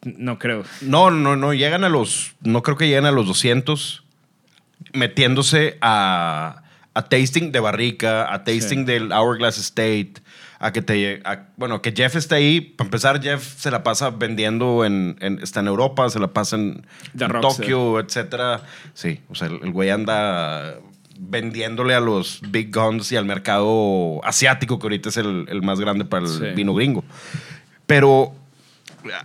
No 0.03 0.39
creo. 0.39 0.63
No, 0.81 1.11
no, 1.11 1.35
no. 1.35 1.53
Llegan 1.53 1.83
a 1.83 1.89
los. 1.89 2.33
No 2.41 2.63
creo 2.63 2.77
que 2.77 2.87
lleguen 2.87 3.05
a 3.05 3.11
los 3.11 3.27
200 3.27 4.03
metiéndose 4.93 5.77
a, 5.81 6.63
a 6.93 7.03
tasting 7.09 7.51
de 7.51 7.59
barrica, 7.59 8.33
a 8.33 8.43
tasting 8.43 8.79
Sí. 8.79 8.85
del 8.85 9.11
Hourglass 9.11 9.57
Estate, 9.57 10.13
a 10.59 10.71
que 10.73 10.81
te. 10.81 11.21
a- 11.25 11.47
bueno, 11.57 11.81
que 11.81 11.93
Jeff 11.95 12.15
esté 12.15 12.35
ahí. 12.35 12.61
Para 12.61 12.87
empezar, 12.87 13.21
Jeff 13.21 13.43
se 13.59 13.69
la 13.71 13.83
pasa 13.83 14.09
vendiendo 14.09 14.85
en, 14.85 15.15
en- 15.19 15.39
está 15.41 15.59
en 15.59 15.67
Europa, 15.67 16.09
se 16.09 16.19
la 16.19 16.27
pasa 16.27 16.55
en, 16.55 16.85
en. 17.19 17.41
Tokio, 17.41 17.99
etcétera. 17.99 18.61
Sí, 18.93 19.19
o 19.29 19.35
sea, 19.35 19.47
el, 19.47 19.59
el 19.63 19.71
güey 19.71 19.89
anda 19.89 20.75
vendiéndole 21.19 21.95
a 21.95 21.99
los 21.99 22.41
big 22.49 22.71
guns 22.73 23.11
y 23.11 23.15
al 23.17 23.25
mercado 23.25 24.19
asiático, 24.23 24.77
que 24.79 24.85
ahorita 24.85 25.09
es 25.09 25.17
el, 25.17 25.45
el 25.49 25.61
más 25.63 25.79
grande 25.79 26.05
para 26.05 26.25
el 26.25 26.31
Sí. 26.31 26.45
vino 26.55 26.73
gringo. 26.75 27.03
Pero 27.87 28.35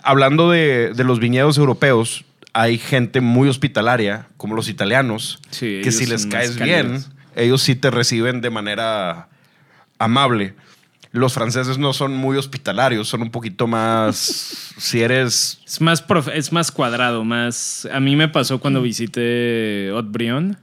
hablando 0.02 0.50
de, 0.50 0.92
de 0.94 1.04
los 1.04 1.18
viñedos 1.18 1.58
europeos, 1.58 2.24
hay 2.54 2.78
gente 2.78 3.20
muy 3.20 3.48
hospitalaria, 3.48 4.26
como 4.36 4.54
los 4.54 4.68
italianos, 4.68 5.38
Sí, 5.50 5.80
que 5.82 5.90
si 5.92 6.06
les 6.06 6.26
caes 6.26 6.58
bien, 6.58 7.02
ellos 7.36 7.62
sí 7.62 7.74
te 7.74 7.90
reciben 7.90 8.40
de 8.40 8.50
manera 8.50 9.28
amable. 9.98 10.54
Los 11.12 11.34
franceses 11.34 11.76
no 11.76 11.92
son 11.92 12.16
muy 12.16 12.38
hospitalarios, 12.38 13.06
son 13.06 13.20
un 13.22 13.30
poquito 13.30 13.66
más, 13.66 14.16
si 14.78 15.00
eres... 15.02 15.60
Es 15.66 15.80
más, 15.80 16.00
prof- 16.02 16.30
es 16.34 16.52
más 16.52 16.72
cuadrado, 16.72 17.22
más... 17.24 17.86
A 17.92 18.00
mí 18.00 18.16
me 18.16 18.28
pasó 18.28 18.58
cuando 18.60 18.80
visité 18.80 19.90
Haute-Brion, 19.92 20.56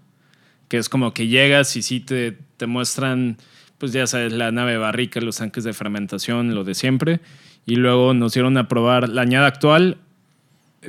que 0.68 0.78
es 0.78 0.90
como 0.90 1.14
que 1.14 1.28
llegas 1.28 1.76
y 1.76 1.84
sí 1.84 2.00
te, 2.00 2.36
te 2.58 2.66
muestran, 2.66 3.38
pues 3.78 3.92
ya 3.94 4.08
sabes, 4.08 4.34
la 4.34 4.52
nave 4.52 4.78
barrica, 4.78 5.22
los 5.22 5.38
tanques 5.38 5.64
de 5.64 5.74
fermentación, 5.74 6.56
lo 6.56 6.64
de 6.64 6.74
siempre. 6.74 7.20
Y 7.68 7.76
luego 7.76 8.16
nos 8.16 8.34
dieron 8.34 8.58
a 8.58 8.68
probar 8.68 9.08
la 9.08 9.22
añada 9.22 9.46
actual, 9.48 9.98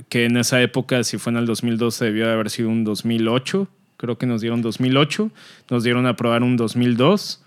que 0.09 0.25
en 0.25 0.39
esa 0.39 0.63
época, 0.63 1.05
si 1.05 1.19
fue 1.19 1.33
en 1.33 1.39
el 1.39 1.45
2012, 1.47 2.07
debió 2.07 2.27
de 2.27 2.33
haber 2.33 2.49
sido 2.49 2.71
un 2.71 2.85
2008. 2.85 3.69
Creo 3.99 4.17
que 4.17 4.25
nos 4.25 4.41
dieron 4.41 4.63
2008. 4.63 5.31
Nos 5.69 5.85
dieron 5.85 6.07
a 6.07 6.17
probar 6.17 6.43
un 6.43 6.57
2002 6.57 7.43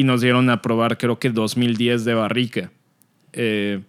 y 0.00 0.04
nos 0.04 0.20
dieron 0.20 0.48
a 0.50 0.62
probar, 0.62 0.98
creo 0.98 1.18
que 1.18 1.30
2010 1.30 2.04
de 2.04 2.14
barrica. 2.14 2.70
Eh, 3.32 3.80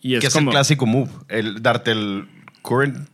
y 0.00 0.14
es 0.14 0.20
que 0.20 0.26
es 0.28 0.36
el 0.36 0.46
clásico 0.48 0.86
move, 0.86 1.10
el 1.28 1.62
darte 1.62 1.90
el 1.92 2.26
current 2.62 3.08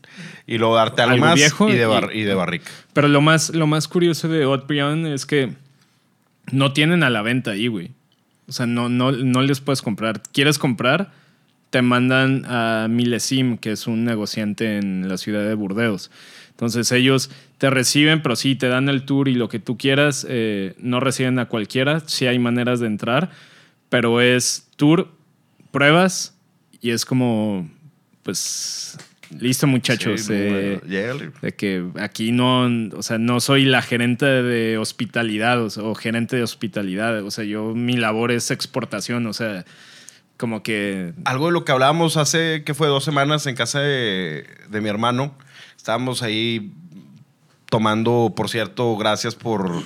y 0.46 0.58
luego 0.58 0.76
darte 0.76 1.02
algo, 1.02 1.14
Algo 1.14 1.26
más 1.26 1.34
viejo 1.36 1.68
y 1.68 1.72
de, 1.74 1.82
y- 1.82 1.86
bar- 1.86 2.10
y 2.14 2.22
de 2.22 2.34
barrica. 2.34 2.70
Pero 2.92 3.08
lo 3.08 3.20
más, 3.20 3.50
lo 3.50 3.66
más 3.66 3.88
curioso 3.88 4.28
de 4.28 4.44
Odd 4.46 4.66
Beyond 4.66 5.06
es 5.06 5.26
que 5.26 5.52
no 6.50 6.72
tienen 6.72 7.02
a 7.02 7.10
la 7.10 7.22
venta 7.22 7.52
ahí, 7.52 7.68
güey. 7.68 7.90
O 8.48 8.52
sea, 8.52 8.66
no, 8.66 8.88
no, 8.88 9.12
no 9.12 9.42
les 9.42 9.60
puedes 9.60 9.80
comprar. 9.82 10.20
¿Quieres 10.32 10.58
comprar? 10.58 11.12
Te 11.70 11.80
mandan 11.80 12.44
a 12.46 12.86
Milesim, 12.90 13.56
que 13.56 13.72
es 13.72 13.86
un 13.86 14.04
negociante 14.04 14.76
en 14.76 15.08
la 15.08 15.16
ciudad 15.16 15.46
de 15.46 15.54
Burdeos. 15.54 16.10
Entonces 16.62 16.92
ellos 16.92 17.28
te 17.58 17.70
reciben, 17.70 18.22
pero 18.22 18.36
sí, 18.36 18.54
te 18.54 18.68
dan 18.68 18.88
el 18.88 19.04
tour 19.04 19.26
y 19.26 19.34
lo 19.34 19.48
que 19.48 19.58
tú 19.58 19.76
quieras. 19.76 20.24
eh, 20.28 20.74
no 20.78 21.00
reciben 21.00 21.40
a 21.40 21.46
cualquiera. 21.46 21.98
Sí 22.06 22.28
hay 22.28 22.38
maneras 22.38 22.78
de 22.78 22.86
entrar, 22.86 23.30
pero 23.88 24.20
es 24.20 24.68
tour, 24.76 25.08
pruebas 25.72 26.38
y 26.80 26.90
es 26.90 27.04
como, 27.04 27.68
pues, 28.22 28.96
listo 29.40 29.66
muchachos. 29.66 30.20
Sí, 30.20 30.34
eh, 30.36 30.78
bueno, 30.80 31.32
de 31.42 31.52
que 31.52 31.84
aquí 31.98 32.30
no, 32.30 32.70
o 32.96 33.02
sea, 33.02 33.18
no 33.18 33.40
soy 33.40 33.64
la 33.64 33.82
gerente 33.82 34.26
de 34.26 34.78
hospitalidad 34.78 35.60
o, 35.60 35.68
sea, 35.68 35.82
o 35.82 35.96
gerente 35.96 36.36
de 36.36 36.44
hospitalidad. 36.44 37.24
O 37.24 37.32
sea, 37.32 37.42
yo, 37.42 37.74
mi 37.74 37.96
labor 37.96 38.30
es 38.30 38.52
exportación. 38.52 39.26
O 39.26 39.32
sea, 39.32 39.64
como 40.36 40.62
que. 40.62 41.12
Algo 41.24 41.46
de 41.46 41.52
lo 41.54 41.64
que 41.64 41.72
hablábamos 41.72 42.16
hace, 42.16 42.62
que 42.62 42.74
fue 42.74 42.86
dos 42.86 43.02
semanas 43.02 43.48
en 43.48 43.56
casa 43.56 43.80
de, 43.80 44.46
de 44.68 44.80
mi 44.80 44.88
hermano. 44.88 45.34
Estábamos 45.82 46.22
ahí 46.22 46.70
tomando, 47.68 48.32
por 48.36 48.48
cierto, 48.48 48.96
gracias 48.96 49.34
por, 49.34 49.82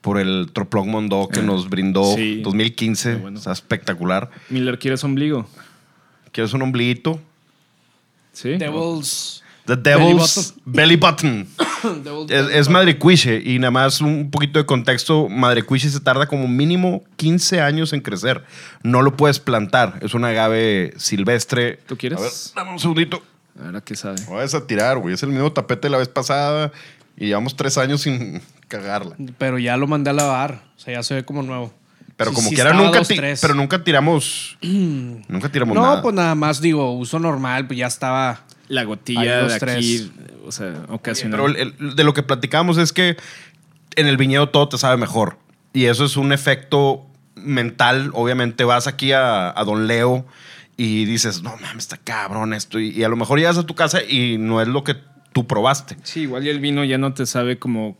por 0.00 0.18
el 0.18 0.48
Troplong 0.54 0.88
Mondo 0.88 1.28
que 1.30 1.42
nos 1.42 1.68
brindó 1.68 2.14
Sí. 2.14 2.40
2015. 2.40 3.10
Qué 3.10 3.16
bueno. 3.16 3.38
Está 3.38 3.52
espectacular. 3.52 4.30
Miller, 4.48 4.78
¿quieres 4.78 5.04
ombligo? 5.04 5.46
¿Quieres 6.32 6.54
un 6.54 6.62
ombliguito? 6.62 7.20
Sí. 8.32 8.56
Devils. 8.56 9.42
The 9.66 9.76
Devil's 9.76 10.54
Belly 10.64 10.96
Button. 10.96 11.46
Es, 12.30 12.46
es 12.52 12.68
madrecuiche 12.68 13.42
y 13.44 13.58
nada 13.58 13.72
más 13.72 14.00
un 14.00 14.30
poquito 14.30 14.60
de 14.60 14.64
contexto, 14.66 15.28
madrecuiche 15.28 15.90
se 15.90 15.98
tarda 15.98 16.26
como 16.26 16.46
mínimo 16.46 17.02
15 17.16 17.60
años 17.60 17.92
en 17.92 18.00
crecer. 18.00 18.44
No 18.84 19.02
lo 19.02 19.16
puedes 19.16 19.40
plantar, 19.40 19.98
es 20.00 20.14
un 20.14 20.24
agave 20.24 20.94
silvestre. 20.96 21.80
¿Tú 21.86 21.96
quieres? 21.98 22.20
A 22.20 22.22
ver, 22.22 22.32
dame 22.54 22.70
un 22.74 22.78
segundito. 22.78 23.20
Ahora 23.64 23.80
que 23.80 23.94
sabe. 23.96 24.16
No 24.28 24.34
vas 24.34 24.54
a 24.54 24.66
tirar, 24.66 24.98
güey. 24.98 25.14
Es 25.14 25.22
el 25.22 25.30
mismo 25.30 25.52
tapete 25.52 25.86
de 25.88 25.90
la 25.90 25.98
vez 25.98 26.08
pasada 26.08 26.72
y 27.16 27.26
llevamos 27.26 27.56
tres 27.56 27.78
años 27.78 28.00
sin 28.02 28.42
cagarla. 28.68 29.16
Pero 29.38 29.58
ya 29.58 29.76
lo 29.76 29.86
mandé 29.86 30.10
a 30.10 30.12
lavar. 30.14 30.62
O 30.76 30.80
sea, 30.80 30.94
ya 30.94 31.02
se 31.02 31.14
ve 31.14 31.24
como 31.24 31.42
nuevo. 31.42 31.72
Pero 32.16 32.30
Sí, 32.30 32.36
como 32.36 32.48
sí 32.50 32.54
quiera, 32.54 32.72
nunca, 32.74 32.98
dos, 32.98 33.08
ti- 33.08 33.16
tres. 33.16 33.40
pero 33.40 33.54
nunca 33.54 33.82
tiramos. 33.82 34.58
nunca 34.62 35.48
tiramos 35.50 35.74
No, 35.74 35.82
nada. 35.82 36.02
pues 36.02 36.14
nada 36.14 36.34
más 36.34 36.60
digo, 36.60 36.92
uso 36.92 37.18
normal, 37.18 37.66
pues 37.66 37.78
ya 37.78 37.86
estaba. 37.86 38.40
La 38.68 38.82
Ahí 38.82 38.86
gotilla 38.86 39.38
dos, 39.40 39.48
de 39.48 39.54
aquí, 39.56 39.60
tres. 39.66 40.10
o 40.46 40.52
sea, 40.52 40.74
ocasional. 40.88 41.40
Pero 41.40 41.48
el- 41.58 41.74
el- 41.78 41.96
de 41.96 42.04
lo 42.04 42.14
que 42.14 42.22
platicamos 42.22 42.78
es 42.78 42.92
que 42.92 43.16
en 43.96 44.06
el 44.06 44.16
viñedo 44.16 44.48
todo 44.48 44.68
te 44.68 44.78
sabe 44.78 44.96
mejor. 44.96 45.36
Y 45.74 45.86
eso 45.86 46.04
es 46.04 46.16
un 46.16 46.32
efecto 46.32 47.04
mental. 47.34 48.10
Obviamente 48.14 48.64
vas 48.64 48.86
aquí 48.86 49.12
a, 49.12 49.50
a 49.58 49.64
Don 49.64 49.86
Leo 49.86 50.24
y 50.84 51.04
dices, 51.04 51.42
no 51.42 51.56
mames, 51.58 51.84
está 51.84 51.96
cabrón 51.96 52.54
esto. 52.54 52.78
Y, 52.80 52.90
y 52.90 53.04
a 53.04 53.08
lo 53.08 53.16
mejor 53.16 53.38
llegas 53.38 53.58
a 53.58 53.64
tu 53.66 53.74
casa 53.74 54.02
y 54.02 54.38
no 54.38 54.60
es 54.62 54.68
lo 54.68 54.82
que 54.84 54.96
tú 55.32 55.46
probaste. 55.46 55.96
Sí, 56.02 56.22
igual 56.22 56.44
y 56.46 56.50
el 56.50 56.60
vino 56.60 56.84
ya 56.84 56.98
no 56.98 57.12
te 57.14 57.26
sabe 57.26 57.58
como. 57.58 57.98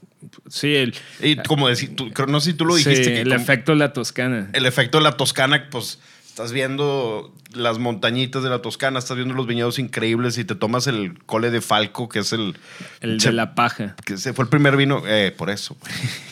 Sí, 0.48 0.74
el, 0.76 0.94
Y 1.20 1.36
como 1.36 1.68
decir, 1.68 1.96
tú- 1.96 2.10
no 2.28 2.40
sé 2.40 2.52
si 2.52 2.56
tú 2.56 2.64
lo 2.64 2.76
sí, 2.76 2.88
dijiste. 2.88 3.12
que 3.14 3.20
el 3.22 3.28
como- 3.28 3.40
efecto 3.40 3.72
de 3.72 3.78
la 3.78 3.92
toscana. 3.92 4.50
el 4.52 4.66
efecto 4.66 4.98
de 4.98 5.04
la 5.04 5.12
Toscana, 5.16 5.66
pues 5.70 5.98
estás 6.26 6.52
viendo 6.52 7.34
las 7.52 7.78
montañitas 7.78 8.42
de 8.42 8.48
la 8.48 8.60
Toscana, 8.62 8.98
estás 8.98 9.16
viendo 9.16 9.34
los 9.34 9.46
viñedos 9.46 9.78
increíbles 9.78 10.38
y 10.38 10.44
te 10.44 10.54
tomas 10.54 10.86
el 10.86 11.18
cole 11.26 11.50
de 11.50 11.60
Falco, 11.60 12.08
que 12.08 12.20
es 12.20 12.32
el... 12.32 12.56
El 13.00 13.18
de 13.18 13.32
la 13.32 13.54
paja. 13.54 13.96
Que 14.06 14.14
ese 14.14 14.32
fue 14.32 14.44
el 14.44 14.48
primer 14.48 14.76
vino, 14.76 15.02
eh, 15.06 15.34
por 15.36 15.50
eso. 15.50 15.76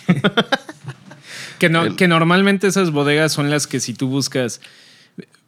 Que, 1.58 1.68
no, 1.68 1.84
El- 1.84 1.96
que 1.96 2.08
normalmente 2.08 2.66
esas 2.66 2.90
bodegas 2.90 3.32
son 3.32 3.50
las 3.50 3.66
que 3.66 3.80
si 3.80 3.92
tú 3.92 4.08
buscas 4.08 4.60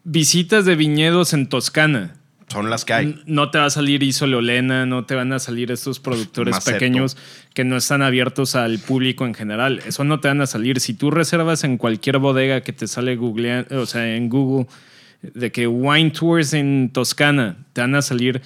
visitas 0.05 0.65
de 0.65 0.77
viñedos 0.77 1.33
en 1.33 1.49
Toscana, 1.49 2.15
Son 2.49 2.69
las 2.71 2.85
que 2.85 2.93
hay. 2.93 3.23
no 3.27 3.51
te 3.51 3.59
va 3.59 3.67
a 3.67 3.71
salir 3.71 4.03
Isololena, 4.03 4.85
no 4.87 5.05
te 5.05 5.15
van 5.15 5.33
a 5.33 5.39
salir 5.39 5.71
estos 5.71 6.01
productores 6.01 6.53
Maceto. 6.55 6.77
pequeños 6.79 7.17
que 7.55 7.65
no 7.65 7.77
están 7.77 8.03
abiertos 8.03 8.55
al 8.57 8.79
público 8.79 9.25
en 9.25 9.35
general. 9.35 9.81
Eso 9.87 10.05
no 10.05 10.21
te 10.21 10.29
van 10.29 10.41
a 10.41 10.47
salir. 10.47 10.81
Si 10.81 10.95
tú 10.95 11.11
reservas 11.11 11.65
en 11.65 11.79
cualquier 11.79 12.19
bodega 12.19 12.61
que 12.63 12.73
te 12.73 12.89
sale 12.89 13.17
Google, 13.17 13.67
o 13.71 13.87
sea, 13.87 14.17
en 14.17 14.29
Google, 14.29 14.67
de 15.23 15.53
que 15.53 15.67
wine 15.67 16.11
tours 16.11 16.53
en 16.53 16.91
Toscana, 16.93 17.57
te 17.73 17.81
van 17.81 17.95
a 17.95 18.03
salir 18.03 18.43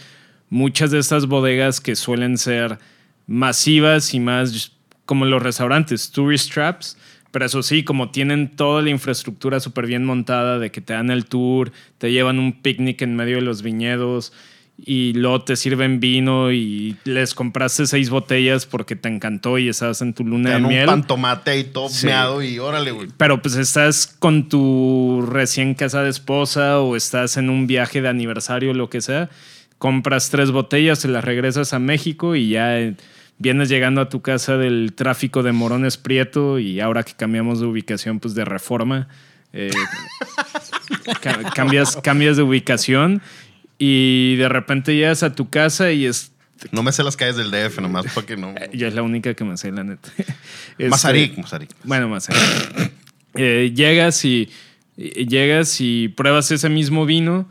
muchas 0.51 0.91
de 0.91 0.99
estas 0.99 1.27
bodegas 1.27 1.81
que 1.81 1.97
suelen 1.97 2.39
ser 2.39 2.79
masivas 3.27 4.15
y 4.15 4.21
más 4.21 4.73
como 5.05 5.25
los 5.25 5.43
restaurantes, 5.43 6.11
tourist 6.11 6.53
traps. 6.53 6.97
Pero 7.31 7.45
eso 7.47 7.63
sí, 7.63 7.83
como 7.85 8.11
tienen 8.11 8.57
toda 8.57 8.83
la 8.83 8.91
infraestructura 8.91 9.61
súper 9.61 9.87
bien 9.87 10.05
montada, 10.05 10.59
de 10.59 10.71
que 10.71 10.81
te 10.81 10.93
dan 10.95 11.11
el 11.11 11.27
tour, 11.27 11.73
te 11.99 12.11
llevan 12.13 12.39
un 12.39 12.53
picnic 12.63 13.03
en 13.03 13.15
medio 13.17 13.37
de 13.37 13.43
los 13.43 13.63
viñedos 13.63 14.33
y 14.79 15.15
luego 15.15 15.43
te 15.43 15.57
sirven 15.57 16.01
vino 16.01 16.53
y 16.53 16.97
les 17.05 17.33
compraste 17.35 17.87
seis 17.87 18.11
botellas 18.11 18.67
porque 18.67 18.95
te 18.95 19.09
encantó 19.09 19.57
y 19.59 19.69
estabas 19.71 20.03
en 20.03 20.13
tu 20.13 20.23
Te 20.23 20.29
luna 20.31 20.51
de 20.51 20.55
dan 20.55 20.65
un 20.65 20.69
miel. 20.71 20.87
pan 20.87 21.07
tomate 21.07 21.51
ahí 21.53 21.65
todo 21.65 21.89
Sí. 21.89 22.07
meado 22.07 22.43
y 22.43 22.59
órale, 22.59 22.91
güey. 22.91 23.09
Pero 23.17 23.41
pues 23.41 23.57
estás 23.57 24.07
con 24.07 24.49
tu 24.51 25.27
recién 25.27 25.75
casada 25.75 26.09
esposa 26.11 26.81
o 26.81 26.95
estás 26.95 27.39
en 27.39 27.49
un 27.49 27.67
viaje 27.67 28.03
de 28.03 28.09
aniversario, 28.09 28.75
lo 28.75 28.91
que 28.91 29.01
sea, 29.01 29.31
compras 29.79 30.29
tres 30.31 30.51
botellas, 30.51 31.01
te 31.01 31.09
las 31.09 31.25
regresas 31.25 31.73
a 31.73 31.79
México 31.79 32.37
y 32.37 32.51
ya 32.51 32.77
vienes 33.39 33.69
llegando 33.69 34.01
a 34.01 34.09
tu 34.09 34.23
casa 34.23 34.57
del 34.57 34.93
tráfico 34.95 35.43
de 35.43 35.53
Morones 35.53 35.97
Prieto 35.97 36.59
y 36.59 36.81
ahora 36.81 37.03
que 37.03 37.13
cambiamos 37.15 37.61
de 37.61 37.67
ubicación, 37.67 38.19
pues 38.21 38.35
de 38.35 38.45
reforma, 38.45 39.09
eh, 39.53 39.71
ca- 41.21 41.51
cambias, 41.55 41.97
cambias 42.03 42.37
de 42.37 42.43
ubicación 42.43 43.23
y 43.79 44.37
de 44.37 44.49
repente 44.49 44.95
llegas 44.95 45.23
a 45.23 45.35
tu 45.35 45.51
casa 45.51 45.93
y 45.93 46.07
es... 46.07 46.33
No 46.73 46.83
me 46.83 46.91
sé 46.93 47.03
las 47.03 47.17
calles 47.17 47.37
del 47.37 47.51
DF 47.51 47.81
nomás 47.81 48.07
para 48.15 48.27
que 48.27 48.37
no... 48.37 48.55
Ya 48.73 48.89
es 48.89 48.95
la 48.95 49.03
única 49.03 49.35
que 49.35 49.45
me 49.45 49.57
sé, 49.57 49.71
la 49.73 49.85
neta. 49.85 50.09
Este, 50.79 50.91
Mazarik, 50.91 51.39
Mazarik. 51.39 51.71
bueno, 51.85 52.15
allá. 52.15 52.35
Eh, 53.35 53.73
llegas 53.75 54.25
y, 54.27 54.51
y- 54.97 55.27
llegas 55.27 55.81
y 55.81 56.09
pruebas 56.09 56.51
ese 56.51 56.69
mismo 56.69 57.07
vino 57.07 57.49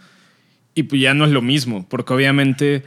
y 0.76 0.84
pues 0.84 1.02
ya 1.02 1.14
no 1.16 1.26
es 1.26 1.32
lo 1.32 1.42
mismo, 1.42 1.88
porque 1.90 2.14
obviamente 2.14 2.84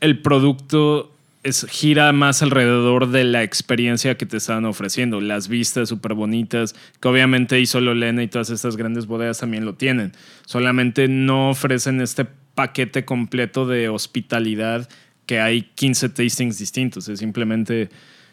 el 0.00 0.20
producto 0.20 1.13
gira 1.52 2.12
más 2.12 2.42
alrededor 2.42 3.10
de 3.10 3.24
la 3.24 3.42
experiencia 3.42 4.16
que 4.16 4.26
te 4.26 4.38
estaban 4.38 4.64
ofreciendo, 4.64 5.20
las 5.20 5.48
vistas 5.48 5.88
súper 5.88 6.14
bonitas, 6.14 6.74
que 7.00 7.08
obviamente 7.08 7.60
Isololena 7.60 8.22
y 8.22 8.28
todas 8.28 8.50
estas 8.50 8.76
grandes 8.76 9.06
bodegas 9.06 9.38
también 9.38 9.64
lo 9.64 9.74
tienen. 9.74 10.12
Solamente 10.46 11.08
no 11.08 11.50
ofrecen 11.50 12.00
este 12.00 12.24
paquete 12.24 13.04
completo 13.04 13.66
de 13.66 13.88
hospitalidad 13.88 14.88
que 15.26 15.40
hay 15.40 15.62
15 15.74 16.10
tastings 16.10 16.58
distintos, 16.58 17.08
es 17.08 17.18
simplemente... 17.18 17.90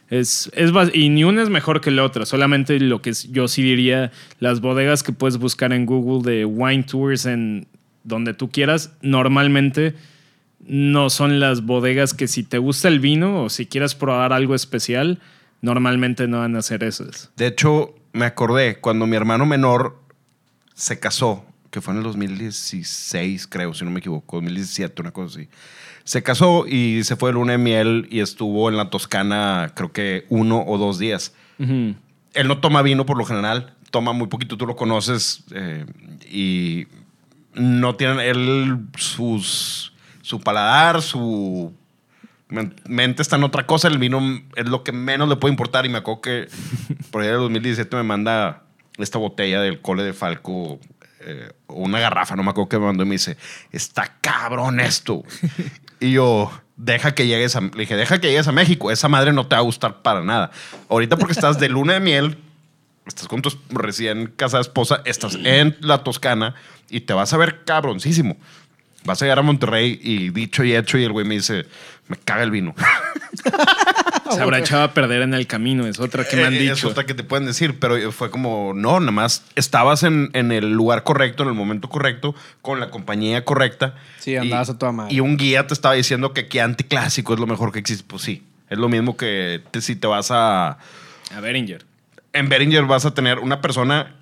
Es, 0.10 0.52
es 0.54 0.72
y 0.94 1.08
ni 1.08 1.24
una 1.24 1.42
es 1.42 1.48
mejor 1.48 1.80
que 1.80 1.90
la 1.90 2.04
otra. 2.04 2.26
Solamente 2.26 2.78
lo 2.82 3.02
que 3.02 3.14
yo 3.30 3.48
sí 3.48 3.62
diría, 3.62 4.12
las 4.42 4.60
bodegas 4.60 5.04
que 5.04 5.14
puedes 5.14 5.38
buscar 5.38 5.72
en 5.72 5.86
Google 5.86 6.30
de 6.30 6.44
wine 6.44 6.84
tours 6.84 7.26
en 7.26 7.66
donde 8.04 8.34
tú 8.34 8.50
quieras, 8.50 8.94
normalmente 9.02 9.96
no 10.66 11.10
son 11.10 11.40
las 11.40 11.66
bodegas 11.66 12.14
que 12.14 12.28
si 12.28 12.44
te 12.44 12.58
gusta 12.58 12.88
el 12.88 13.00
vino 13.00 13.44
o 13.44 13.50
si 13.50 13.66
quieres 13.66 13.96
probar 13.96 14.34
algo 14.34 14.56
especial, 14.56 15.20
normalmente 15.62 16.28
no 16.28 16.40
van 16.40 16.56
a 16.56 16.62
ser 16.62 16.84
esas. 16.84 17.32
De 17.36 17.48
hecho, 17.48 17.96
me 18.14 18.26
acordé 18.26 18.80
cuando 18.80 19.08
mi 19.08 19.16
hermano 19.16 19.46
menor 19.46 20.00
se 20.74 21.00
casó, 21.00 21.46
que 21.70 21.82
fue 21.82 21.94
en 21.94 22.00
el 22.00 22.04
2016, 22.04 23.48
creo, 23.48 23.74
si 23.74 23.86
no 23.86 23.92
me 23.92 24.00
equivoco, 24.00 24.38
2017, 24.38 25.02
una 25.02 25.12
cosa 25.12 25.40
así. 25.40 25.50
Se 26.04 26.24
casó 26.24 26.66
y 26.68 27.04
se 27.04 27.16
fue 27.16 27.30
de 27.30 27.34
luna 27.34 27.54
de 27.54 27.58
miel 27.58 28.08
y 28.10 28.20
estuvo 28.20 28.70
en 28.70 28.78
la 28.78 28.90
Toscana, 28.90 29.72
creo 29.76 29.92
que 29.92 30.26
uno 30.30 30.64
o 30.66 30.78
dos 30.78 30.98
días. 31.00 31.34
Él 31.60 32.48
no 32.48 32.58
toma 32.58 32.82
vino 32.82 33.06
por 33.06 33.18
lo 33.18 33.26
general, 33.26 33.76
toma 33.92 34.14
muy 34.14 34.28
poquito, 34.28 34.58
tú 34.58 34.66
lo 34.66 34.76
conoces 34.76 35.44
eh, 35.54 35.86
y 36.28 36.88
no 37.54 37.96
tiene 37.96 38.30
él 38.30 38.80
sus, 38.98 39.91
su 40.22 40.40
paladar, 40.42 41.02
su 41.02 41.74
men- 42.50 42.76
mente 42.86 43.22
está 43.22 43.36
en 43.38 43.44
otra 43.44 43.66
cosa, 43.66 43.88
el 43.88 43.98
vino 43.98 44.22
es 44.56 44.68
lo 44.68 44.84
que 44.84 44.92
menos 44.92 45.28
le 45.30 45.36
puede 45.36 45.52
importar 45.54 45.86
y 45.86 45.90
me 45.90 45.98
acuerdo 46.00 46.22
que 46.22 46.48
por 47.12 47.22
allá 47.22 47.32
del 47.32 47.42
2017 47.42 47.96
me 47.98 48.04
manda 48.04 48.64
esta 48.98 49.18
botella 49.18 49.62
del 49.62 49.82
cole 49.82 50.04
de 50.04 50.14
Falco 50.14 50.80
eh, 51.22 51.52
una 51.68 52.00
garrafa, 52.00 52.36
no 52.36 52.44
me 52.44 52.50
acuerdo 52.50 52.70
qué 52.70 52.80
me 52.80 52.86
mandó 52.88 53.04
y 53.04 53.08
me 53.08 53.14
dice, 53.14 53.38
está 53.72 54.18
cabrón 54.22 54.80
esto. 54.80 55.24
y 56.00 56.14
yo, 56.14 56.52
deja 56.78 57.14
que 57.14 57.28
llegues 57.28 57.56
a, 57.56 57.62
le 57.62 57.70
dije, 57.78 57.96
deja 57.96 58.20
que 58.20 58.30
llegues 58.30 58.48
a 58.48 58.52
México, 58.52 58.90
esa 58.92 59.08
madre 59.08 59.32
no 59.34 59.46
te 59.48 59.56
va 59.56 59.60
a 59.60 59.64
gustar 59.64 60.02
para 60.02 60.22
nada. 60.24 60.50
Ahorita 60.90 61.18
porque 61.18 61.34
estás 61.34 61.60
de 61.60 61.70
luna 61.70 61.94
de 61.94 62.00
miel, 62.00 62.38
estás 63.06 63.28
con 63.28 63.42
tu 63.44 63.52
recién 63.70 64.34
casada 64.36 64.62
esposa, 64.62 65.02
estás 65.06 65.36
en 65.44 65.78
la 65.82 66.04
Toscana 66.04 66.56
y 66.90 67.02
te 67.02 67.14
vas 67.14 67.32
a 67.34 67.38
ver 67.38 67.64
cabroncísimo. 67.66 68.38
Vas 69.04 69.22
a 69.22 69.26
llegar 69.26 69.40
a 69.40 69.42
Monterrey 69.42 70.00
y 70.04 70.30
dicho 70.30 70.64
y 70.64 70.76
hecho 70.76 70.98
y 70.98 71.04
el 71.04 71.12
güey 71.12 71.26
me 71.26 71.36
dice, 71.36 71.66
me 72.08 72.18
caga 72.18 72.44
el 72.44 72.52
vino. 72.52 72.76
Se 74.32 74.40
habrá 74.42 74.60
echado 74.60 74.84
a 74.84 74.94
perder 74.94 75.24
en 75.24 75.34
el 75.34 75.46
camino, 75.48 75.86
es 75.88 76.00
otra 76.00 76.24
que 76.26 76.38
me 76.38 76.46
han 76.46 76.54
Eh, 76.54 76.68
Es 76.70 76.76
dicho. 76.78 76.88
otra 76.90 77.06
que 77.06 77.14
te 77.14 77.24
pueden 77.24 77.46
decir, 77.46 77.80
pero 77.80 78.12
fue 78.14 78.32
como, 78.32 78.72
no, 78.74 79.00
nada 79.00 79.12
más 79.12 79.44
estabas 79.56 80.04
en, 80.04 80.30
en 80.34 80.52
el 80.54 80.72
lugar 80.72 81.04
correcto, 81.04 81.44
en 81.44 81.50
el 81.50 81.56
momento 81.56 81.90
correcto, 81.90 82.34
con 82.62 82.80
la 82.80 82.90
compañía 82.90 83.44
correcta. 83.44 83.96
Sí, 84.20 84.36
andabas 84.38 84.70
Y- 84.70 84.72
a 84.72 84.78
toda 84.78 84.92
madre. 84.94 85.14
Y 85.14 85.20
un 85.20 85.36
guía 85.36 85.68
te 85.68 85.74
estaba 85.74 85.96
diciendo 85.96 86.34
que 86.34 86.42
aquí 86.42 86.60
anticlásico 86.60 87.34
es 87.34 87.40
lo 87.42 87.48
mejor 87.48 87.72
que 87.74 87.80
existe. 87.80 88.06
Pues 88.08 88.22
sí, 88.22 88.44
es 88.70 88.78
lo 88.78 88.88
mismo 88.88 89.18
que 89.18 89.62
te- 89.72 89.82
si 89.82 89.96
te 89.98 90.08
vas 90.08 90.32
a... 90.32 90.78
A 91.36 91.40
Beringer. 91.42 91.84
En 92.34 92.48
Behringer 92.48 92.86
vas 92.86 93.06
a 93.06 93.14
tener 93.14 93.40
una 93.40 93.60
persona 93.60 94.16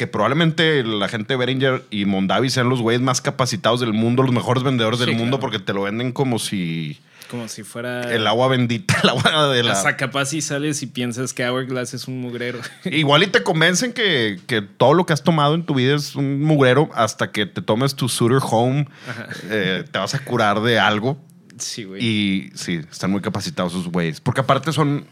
que 0.00 0.06
probablemente 0.06 0.82
la 0.82 1.08
gente 1.08 1.34
de 1.34 1.36
Behringer 1.36 1.84
y 1.90 2.06
Mondavi 2.06 2.48
sean 2.48 2.70
los 2.70 2.80
güeyes 2.80 3.02
más 3.02 3.20
capacitados 3.20 3.80
del 3.80 3.92
mundo, 3.92 4.22
los 4.22 4.32
mejores 4.32 4.62
vendedores 4.62 4.98
del 4.98 5.14
mundo, 5.14 5.38
porque 5.38 5.58
te 5.58 5.74
lo 5.74 5.82
venden 5.82 6.12
como 6.12 6.38
si 6.38 6.98
Como 7.30 7.48
si 7.48 7.64
fuera. 7.64 8.10
el 8.14 8.26
agua 8.26 8.48
bendita, 8.48 8.98
el 9.02 9.10
agua 9.10 9.48
de 9.48 9.62
la... 9.62 9.72
Hasta 9.72 9.98
capaz 9.98 10.32
y 10.32 10.40
sales 10.40 10.82
y 10.82 10.86
piensas 10.86 11.34
que 11.34 11.46
Hourglass 11.46 11.92
es 11.92 12.08
un 12.08 12.18
mugrero. 12.22 12.60
Igual 12.86 13.24
y 13.24 13.26
te 13.26 13.42
convencen 13.42 13.92
que, 13.92 14.40
que 14.46 14.62
todo 14.62 14.94
lo 14.94 15.04
que 15.04 15.12
has 15.12 15.22
tomado 15.22 15.54
en 15.54 15.66
tu 15.66 15.74
vida 15.74 15.94
es 15.96 16.16
un 16.16 16.40
mugrero 16.42 16.88
hasta 16.94 17.30
que 17.30 17.44
te 17.44 17.60
tomes 17.60 17.94
tu 17.94 18.08
Sutter 18.08 18.38
Home, 18.42 18.88
eh, 19.50 19.84
te 19.92 19.98
vas 19.98 20.14
a 20.14 20.24
curar 20.24 20.62
de 20.62 20.78
algo. 20.78 21.18
sí, 21.58 21.84
güey. 21.84 22.02
Y 22.02 22.50
sí, 22.54 22.80
están 22.90 23.10
muy 23.10 23.20
capacitados 23.20 23.74
esos 23.74 23.88
güeyes. 23.88 24.22
Porque 24.22 24.40
aparte 24.40 24.72
son. 24.72 25.04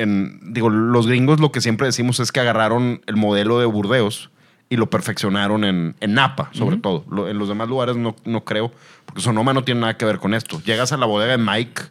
En, 0.00 0.40
digo, 0.54 0.70
los 0.70 1.06
gringos 1.06 1.40
lo 1.40 1.52
que 1.52 1.60
siempre 1.60 1.86
decimos 1.86 2.20
es 2.20 2.32
que 2.32 2.40
agarraron 2.40 3.00
el 3.06 3.16
modelo 3.16 3.58
de 3.58 3.66
Burdeos 3.66 4.30
y 4.70 4.76
lo 4.76 4.90
perfeccionaron 4.90 5.64
en, 5.64 5.94
en 6.00 6.14
Napa, 6.14 6.50
sobre 6.52 6.76
todo. 6.76 7.04
Lo- 7.10 7.28
en 7.28 7.38
los 7.38 7.48
demás 7.48 7.68
lugares 7.68 7.96
no, 7.96 8.14
no 8.24 8.44
creo, 8.44 8.70
porque 9.06 9.22
Sonoma 9.22 9.52
no 9.54 9.64
tiene 9.64 9.80
nada 9.80 9.96
que 9.96 10.04
ver 10.04 10.18
con 10.18 10.34
esto. 10.34 10.60
Llegas 10.64 10.92
a 10.92 10.96
la 10.98 11.06
bodega 11.06 11.32
de 11.36 11.38
Mike 11.38 11.82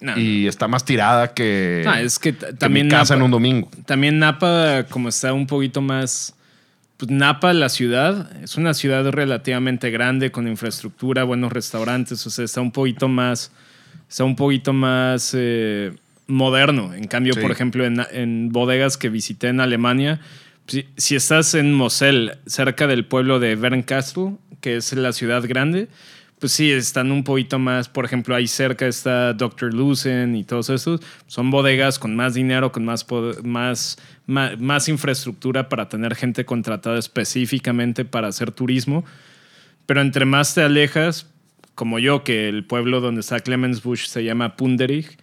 No, 0.00 0.18
y 0.18 0.46
está 0.46 0.66
más 0.68 0.84
tirada 0.84 1.34
que, 1.34 1.82
No, 1.84 1.94
es 1.94 2.18
que 2.18 2.32
t- 2.32 2.46
que 2.46 2.52
también 2.54 2.86
mi 2.86 2.90
casa 2.90 3.14
Napa- 3.14 3.18
en 3.18 3.22
un 3.24 3.30
domingo. 3.30 3.70
También 3.86 4.18
Napa, 4.18 4.84
como 4.90 5.08
está 5.10 5.32
un 5.32 5.46
poquito 5.46 5.80
más. 5.82 6.34
Pues 6.96 7.10
Napa, 7.10 7.52
la 7.52 7.68
ciudad, 7.68 8.30
es 8.42 8.56
una 8.56 8.72
ciudad 8.72 9.04
relativamente 9.10 9.90
grande, 9.90 10.30
con 10.30 10.46
infraestructura, 10.48 11.24
buenos 11.24 11.52
restaurantes, 11.52 12.24
o 12.26 12.30
sea, 12.30 12.44
está 12.44 12.60
un 12.60 12.70
poquito 12.72 13.08
más. 13.08 13.50
Está 14.08 14.24
un 14.24 14.36
poquito 14.36 14.72
más 14.72 15.32
eh, 15.36 15.92
moderno. 16.26 16.94
En 16.94 17.04
cambio, 17.06 17.34
Sí. 17.34 17.40
por 17.40 17.50
ejemplo, 17.50 17.84
en, 17.84 18.00
en 18.12 18.48
bodegas 18.50 18.96
que 18.96 19.08
visité 19.08 19.48
en 19.48 19.60
Alemania, 19.60 20.20
si, 20.66 20.86
si 20.96 21.16
estás 21.16 21.54
en 21.54 21.74
Mosel, 21.74 22.38
cerca 22.46 22.86
del 22.86 23.04
pueblo 23.04 23.38
de 23.38 23.56
Bernkastel, 23.56 24.36
que 24.60 24.76
es 24.76 24.92
la 24.94 25.12
ciudad 25.12 25.42
grande, 25.46 25.88
pues 26.38 26.52
sí, 26.52 26.70
están 26.72 27.10
un 27.12 27.24
poquito 27.24 27.58
más, 27.58 27.88
por 27.88 28.04
ejemplo, 28.04 28.34
ahí 28.34 28.46
cerca 28.48 28.86
está 28.86 29.32
Dr. 29.32 29.72
Lucen 29.72 30.34
y 30.36 30.44
todos 30.44 30.68
esos. 30.68 31.00
Son 31.26 31.50
bodegas 31.50 31.98
con 31.98 32.16
más 32.16 32.34
dinero, 32.34 32.72
con 32.72 32.84
más, 32.84 33.06
más, 33.42 33.96
más 34.26 34.88
infraestructura 34.88 35.68
para 35.68 35.88
tener 35.88 36.14
gente 36.14 36.44
contratada 36.44 36.98
específicamente 36.98 38.04
para 38.04 38.28
hacer 38.28 38.50
turismo. 38.50 39.04
Pero 39.86 40.00
entre 40.00 40.24
más 40.24 40.54
te 40.54 40.62
alejas, 40.62 41.30
como 41.74 41.98
yo, 41.98 42.24
que 42.24 42.48
el 42.48 42.64
pueblo 42.64 43.00
donde 43.00 43.20
está 43.20 43.40
Clemens 43.40 43.82
Bush 43.82 44.06
se 44.06 44.24
llama 44.24 44.56
Punderich, 44.56 45.16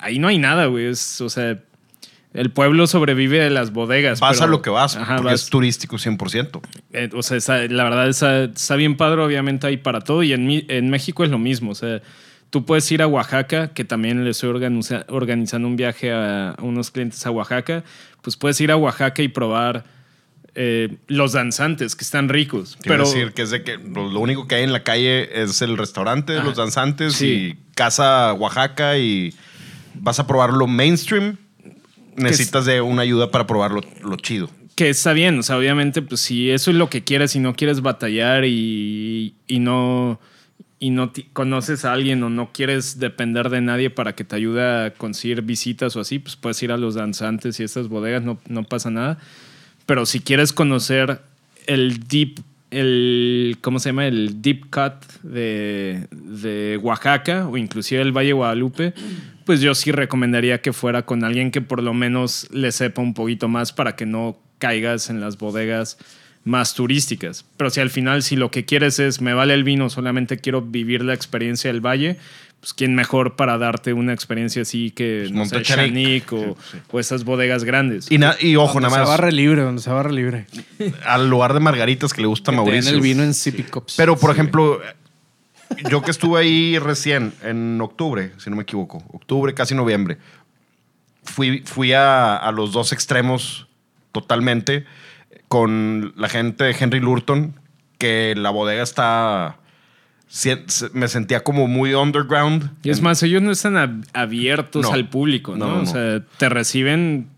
ahí 0.00 0.18
no 0.18 0.28
hay 0.28 0.38
nada, 0.38 0.66
güey. 0.66 0.86
Es, 0.86 1.20
o 1.20 1.28
sea, 1.28 1.58
el 2.34 2.50
pueblo 2.50 2.86
sobrevive 2.86 3.38
de 3.40 3.50
las 3.50 3.72
bodegas. 3.72 4.20
Vas 4.20 4.36
pero- 4.38 4.44
a 4.44 4.48
lo 4.48 4.62
que 4.62 4.70
vas, 4.70 4.96
Ajá, 4.96 5.16
porque 5.16 5.32
vas- 5.32 5.42
es 5.44 5.50
turístico 5.50 5.96
100%. 5.98 6.60
eh, 6.92 7.08
o 7.14 7.22
sea, 7.22 7.38
la 7.68 7.84
verdad 7.84 8.08
está, 8.08 8.44
está 8.44 8.76
bien 8.76 8.96
padre, 8.96 9.22
obviamente 9.22 9.66
hay 9.66 9.76
para 9.78 10.00
todo. 10.00 10.22
Y 10.22 10.32
en, 10.32 10.64
en 10.68 10.90
México 10.90 11.24
es 11.24 11.30
lo 11.30 11.38
mismo. 11.38 11.70
O 11.72 11.74
sea, 11.74 12.00
tú 12.50 12.64
puedes 12.64 12.90
ir 12.92 13.02
a 13.02 13.06
Oaxaca, 13.06 13.68
que 13.74 13.84
también 13.84 14.24
le 14.24 14.30
estoy 14.30 14.50
organiza- 14.50 15.04
organizando 15.08 15.66
un 15.68 15.76
viaje 15.76 16.12
a, 16.12 16.54
unos 16.60 16.90
clientes 16.90 17.24
a 17.26 17.30
Oaxaca. 17.30 17.82
Pues 18.22 18.36
puedes 18.36 18.60
ir 18.60 18.70
a 18.70 18.76
Oaxaca 18.76 19.22
y 19.22 19.28
probar 19.28 19.84
eh, 20.60 20.96
los 21.06 21.32
danzantes, 21.32 21.94
que 21.94 22.02
están 22.04 22.28
ricos. 22.28 22.76
Quiero 22.82 23.04
Pero 23.04 23.08
decir 23.08 23.32
que 23.32 23.42
es 23.42 23.50
de 23.50 23.62
que 23.62 23.76
lo, 23.78 24.18
único 24.18 24.48
que 24.48 24.56
hay 24.56 24.64
en 24.64 24.72
la 24.72 24.82
calle 24.82 25.42
es 25.42 25.62
el 25.62 25.76
restaurante 25.78 26.32
de 26.32 26.42
los 26.42 26.56
danzantes 26.56 27.14
Sí. 27.14 27.26
y 27.60 27.74
casa 27.76 28.32
Oaxaca 28.32 28.98
y 28.98 29.32
vas 30.00 30.18
a 30.20 30.26
probarlo 30.26 30.66
mainstream. 30.66 31.36
Necesitas 32.16 32.64
de 32.64 32.80
una 32.80 33.02
ayuda 33.02 33.30
para 33.30 33.46
probarlo 33.46 33.82
lo 34.02 34.16
chido. 34.16 34.50
que 34.74 34.90
está 34.90 35.12
bien, 35.12 35.38
o 35.38 35.42
sea, 35.42 35.56
obviamente, 35.56 36.02
pues 36.02 36.20
si 36.20 36.50
eso 36.50 36.70
es 36.70 36.76
lo 36.76 36.90
que 36.90 37.04
quieres 37.04 37.36
y 37.36 37.40
no 37.40 37.54
quieres 37.54 37.80
batallar 37.80 38.44
y, 38.44 39.34
y 39.46 39.58
no 39.60 40.18
y 40.80 40.90
no 40.90 41.12
conoces 41.32 41.84
a 41.84 41.92
alguien 41.92 42.22
o 42.22 42.30
no 42.30 42.52
quieres 42.52 42.98
depender 42.98 43.50
de 43.50 43.60
nadie 43.60 43.90
para 43.90 44.14
que 44.14 44.24
te 44.24 44.36
ayude 44.36 44.62
a 44.62 44.94
conseguir 44.94 45.42
visitas 45.42 45.96
o 45.96 46.00
así, 46.00 46.18
pues 46.18 46.36
puedes 46.36 46.62
ir 46.62 46.72
a 46.72 46.76
los 46.76 46.94
danzantes 46.94 47.58
y 47.58 47.64
estas 47.64 47.88
bodegas, 47.88 48.22
no, 48.22 48.38
no 48.48 48.64
pasa 48.64 48.90
nada. 48.90 49.18
Pero 49.86 50.06
si 50.06 50.20
quieres 50.20 50.52
conocer 50.52 51.20
el 51.66 52.06
deep, 52.06 52.40
el, 52.70 53.58
¿cómo 53.60 53.78
se 53.80 53.88
llama? 53.88 54.06
El 54.06 54.40
deep 54.40 54.70
cut 54.70 55.04
de, 55.22 56.06
de 56.10 56.78
Oaxaca 56.80 57.48
o 57.48 57.56
inclusive 57.56 58.00
el 58.00 58.12
Valle 58.12 58.28
de 58.28 58.34
Guadalupe, 58.34 58.94
pues 59.48 59.62
yo 59.62 59.74
sí 59.74 59.92
recomendaría 59.92 60.60
que 60.60 60.74
fuera 60.74 61.06
con 61.06 61.24
alguien 61.24 61.50
que 61.50 61.62
por 61.62 61.82
lo 61.82 61.94
menos 61.94 62.46
le 62.52 62.70
sepa 62.70 63.00
un 63.00 63.14
poquito 63.14 63.48
más 63.48 63.72
para 63.72 63.96
que 63.96 64.04
no 64.04 64.38
caigas 64.58 65.08
en 65.08 65.20
las 65.22 65.38
bodegas 65.38 65.96
más 66.44 66.74
turísticas. 66.74 67.46
Pero 67.56 67.70
si 67.70 67.80
al 67.80 67.88
final, 67.88 68.22
si 68.22 68.36
lo 68.36 68.50
que 68.50 68.66
quieres 68.66 68.98
es, 68.98 69.22
me 69.22 69.32
vale 69.32 69.54
el 69.54 69.64
vino, 69.64 69.88
solamente 69.88 70.36
quiero 70.36 70.60
vivir 70.60 71.02
la 71.02 71.14
experiencia 71.14 71.72
del 71.72 71.80
valle, 71.80 72.18
pues 72.60 72.74
quién 72.74 72.94
mejor 72.94 73.36
para 73.36 73.56
darte 73.56 73.94
una 73.94 74.12
experiencia 74.12 74.60
así 74.60 74.90
que 74.90 75.30
no 75.32 75.46
sé. 75.46 75.62
Chanic 75.62 76.30
o, 76.34 76.54
o 76.90 77.00
esas 77.00 77.24
bodegas 77.24 77.64
grandes. 77.64 78.10
Y, 78.10 78.18
na- 78.18 78.36
y 78.38 78.54
ojo, 78.56 78.74
Donde 78.74 78.88
nada 78.90 78.96
se 78.96 79.00
más, 79.00 79.08
barre 79.08 79.32
libre, 79.32 79.62
donde 79.62 79.80
se 79.80 79.88
barre 79.88 80.12
libre. 80.12 80.44
al 81.06 81.30
lugar 81.30 81.54
de 81.54 81.60
margaritas 81.60 82.12
que 82.12 82.20
le 82.20 82.26
gusta 82.26 82.50
a 82.50 82.52
Que 82.52 82.56
Mauricio. 82.56 82.92
el 82.92 83.00
vino 83.00 83.22
en 83.22 83.32
sippy 83.32 83.62
cups. 83.62 83.94
Pero, 83.96 84.16
por 84.18 84.30
ejemplo, 84.30 84.80
yo 85.90 86.02
que 86.02 86.10
estuve 86.10 86.40
ahí 86.40 86.78
recién, 86.78 87.32
en 87.42 87.80
octubre, 87.80 88.32
si 88.38 88.50
no 88.50 88.56
me 88.56 88.62
equivoco, 88.62 89.02
octubre, 89.12 89.54
casi 89.54 89.74
noviembre, 89.74 90.18
fui, 91.24 91.62
fui 91.64 91.92
a, 91.92 92.36
a 92.36 92.52
los 92.52 92.72
dos 92.72 92.92
extremos 92.92 93.66
totalmente 94.12 94.84
con 95.48 96.12
la 96.16 96.28
gente 96.28 96.64
de 96.64 96.76
Henry 96.78 97.00
Lurton, 97.00 97.54
que 97.98 98.34
la 98.36 98.50
bodega 98.50 98.82
está... 98.82 99.56
Me 100.92 101.08
sentía 101.08 101.42
como 101.42 101.68
muy 101.68 101.94
underground. 101.94 102.70
Y 102.82 102.90
es 102.90 103.00
más, 103.00 103.22
ellos 103.22 103.40
no 103.40 103.50
están 103.50 103.74
ab- 103.76 104.06
abiertos 104.12 104.82
No. 104.82 104.92
al 104.92 105.08
público, 105.08 105.56
¿no? 105.56 105.66
No, 105.68 105.76
no, 105.76 105.82
O 105.82 105.86
sea, 105.86 106.20
te 106.36 106.50
reciben 106.50 107.28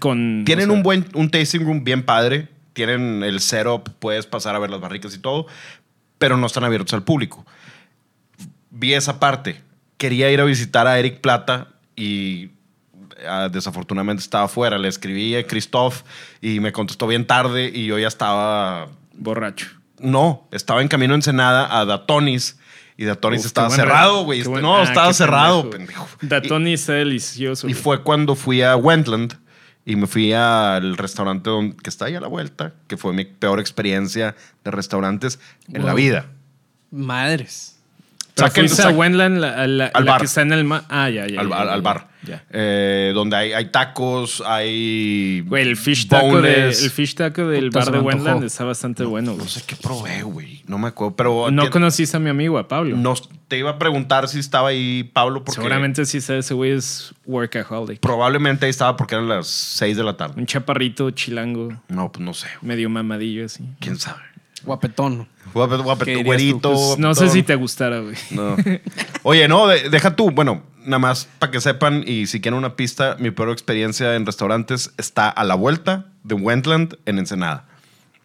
con... 0.00 0.42
Tienen 0.44 0.64
o 0.64 0.72
sea, 0.72 0.76
un 0.78 0.82
buen 0.82 1.06
un 1.14 1.30
tasting 1.30 1.60
room 1.64 1.84
bien 1.84 2.02
padre. 2.02 2.48
Tienen 2.72 3.22
el 3.22 3.38
setup, 3.38 3.88
puedes 4.00 4.26
pasar 4.26 4.56
a 4.56 4.58
ver 4.58 4.68
las 4.70 4.80
barricas 4.80 5.14
y 5.14 5.18
todo, 5.18 5.46
pero 6.18 6.36
no 6.36 6.46
están 6.46 6.64
abiertos 6.64 6.92
al 6.94 7.02
público. 7.02 7.44
Vi 8.70 8.94
esa 8.94 9.18
parte. 9.18 9.62
Quería 9.96 10.30
ir 10.30 10.40
a 10.40 10.44
visitar 10.44 10.86
a 10.86 10.98
Eric 10.98 11.20
Plata 11.20 11.68
y 11.96 12.50
ah, 13.26 13.48
desafortunadamente 13.50 14.22
estaba 14.22 14.44
afuera. 14.44 14.78
Le 14.78 14.88
escribí 14.88 15.34
a 15.34 15.46
Christoph 15.46 16.02
y 16.40 16.60
me 16.60 16.72
contestó 16.72 17.06
bien 17.06 17.26
tarde 17.26 17.70
y 17.72 17.86
yo 17.86 17.98
ya 17.98 18.08
estaba... 18.08 18.88
Borracho. 19.14 19.68
No, 19.98 20.46
estaba 20.52 20.80
en 20.80 20.88
camino 20.88 21.14
a 21.14 21.16
Ensenada 21.16 21.76
a 21.80 21.84
Datonis 21.84 22.58
y 22.96 23.04
Datonis 23.04 23.40
Uf, 23.40 23.46
estaba 23.46 23.70
cerrado, 23.70 24.22
güey. 24.24 24.42
buen- 24.42 24.62
No, 24.62 24.76
ah, 24.78 24.82
estaba 24.84 25.12
cerrado, 25.12 25.70
pendejo. 25.70 26.06
pendejo. 26.20 26.42
Datoni 26.42 26.72
está 26.74 26.92
delicioso. 26.94 27.68
Y 27.68 27.74
fue 27.74 28.02
cuando 28.02 28.36
fui 28.36 28.62
a 28.62 28.76
Wentland 28.76 29.36
y 29.88 29.96
me 29.96 30.06
fui 30.06 30.34
al 30.34 30.98
restaurante 30.98 31.48
donde, 31.48 31.74
que 31.76 31.88
está 31.88 32.04
ahí 32.04 32.14
a 32.14 32.20
la 32.20 32.28
vuelta, 32.28 32.74
que 32.88 32.98
fue 32.98 33.14
mi 33.14 33.24
peor 33.24 33.58
experiencia 33.58 34.36
de 34.62 34.70
restaurantes 34.70 35.40
en 35.72 35.86
la 35.86 35.94
vida. 35.94 36.26
Madres. 36.90 37.77
Pero 38.38 38.48
Saquen- 38.48 38.68
fuiste 38.68 38.82
a 38.82 38.90
Wendland, 38.90 39.38
la, 39.38 39.50
a 39.62 39.66
la- 39.66 39.86
Al 39.86 40.04
la 40.04 40.12
bar. 40.12 40.20
que 40.20 40.26
está 40.26 40.42
en 40.42 40.52
el 40.52 40.64
mar. 40.64 40.84
Ah, 40.88 41.10
ya, 41.10 41.26
ya. 41.26 41.40
al, 41.40 41.48
ya, 41.48 41.56
al- 41.58 41.66
ya, 41.66 41.72
al 41.74 41.78
ya. 41.80 41.82
bar. 41.84 42.08
Ya. 42.22 42.44
Eh, 42.50 43.12
donde 43.14 43.36
hay, 43.36 43.52
hay 43.52 43.66
tacos, 43.70 44.42
hay. 44.44 45.40
Güey, 45.46 45.62
el 45.68 45.76
fish 45.76 46.08
taco, 46.08 46.26
de- 46.26 46.32
boneless. 46.52 46.82
el 46.82 46.90
fish 46.90 47.14
taco 47.14 47.46
del 47.46 47.70
bar 47.70 47.90
de 47.90 48.00
Wendland 48.00 48.42
está 48.44 48.64
bastante 48.64 49.04
bueno. 49.04 49.32
güey. 49.32 49.44
No 49.44 49.48
sé 49.48 49.62
qué 49.66 49.76
probé, 49.76 50.22
güey. 50.22 50.62
No 50.66 50.78
me 50.78 50.88
acuerdo. 50.88 51.14
Pero. 51.16 51.50
No 51.50 51.70
conociste 51.70 52.16
a 52.16 52.20
mi 52.20 52.28
amigo, 52.30 52.58
a 52.58 52.66
Pablo. 52.68 52.96
no- 52.96 53.14
te 53.46 53.56
iba 53.56 53.70
a 53.70 53.78
preguntar 53.78 54.28
si 54.28 54.40
estaba 54.40 54.68
ahí 54.68 55.04
Pablo, 55.12 55.44
porque. 55.44 55.56
Seguramente 55.60 56.04
sí, 56.04 56.20
sabe, 56.20 56.40
ese 56.40 56.54
güey 56.54 56.72
es 56.72 57.14
workaholic. 57.24 58.00
Probablemente 58.00 58.66
ahí 58.66 58.70
estaba 58.70 58.96
porque 58.96 59.14
eran 59.14 59.28
las 59.28 59.46
6 59.46 59.96
de 59.96 60.02
la 60.04 60.16
tarde. 60.16 60.34
Un 60.40 60.46
chaparrito 60.46 61.10
chilango, 61.12 61.68
No, 61.88 62.10
pues 62.12 62.22
no 62.24 62.34
sé. 62.34 62.48
medio 62.62 62.90
mamadillo 62.90 63.46
así. 63.46 63.64
¿Quién 63.80 63.96
sabe? 63.98 64.20
Guapetón. 64.64 65.28
Güerito. 66.24 66.72
Pues, 66.72 66.98
no 66.98 67.14
sé 67.14 67.28
si 67.28 67.42
te 67.42 67.54
gustara, 67.54 68.00
güey. 68.00 68.14
No. 68.30 68.56
Oye, 69.22 69.46
no, 69.48 69.66
de- 69.66 69.88
deja 69.90 70.16
tú. 70.16 70.30
Bueno, 70.30 70.62
nada 70.84 70.98
más 70.98 71.28
para 71.38 71.52
que 71.52 71.60
sepan 71.60 72.02
y 72.06 72.26
si 72.26 72.40
quieren 72.40 72.58
una 72.58 72.74
pista, 72.76 73.16
mi 73.18 73.30
peor 73.30 73.50
experiencia 73.50 74.14
en 74.16 74.26
restaurantes 74.26 74.92
está 74.96 75.28
a 75.28 75.44
la 75.44 75.54
vuelta 75.54 76.06
de 76.24 76.34
Wendland 76.34 76.96
en 77.06 77.18
Ensenada. 77.18 77.67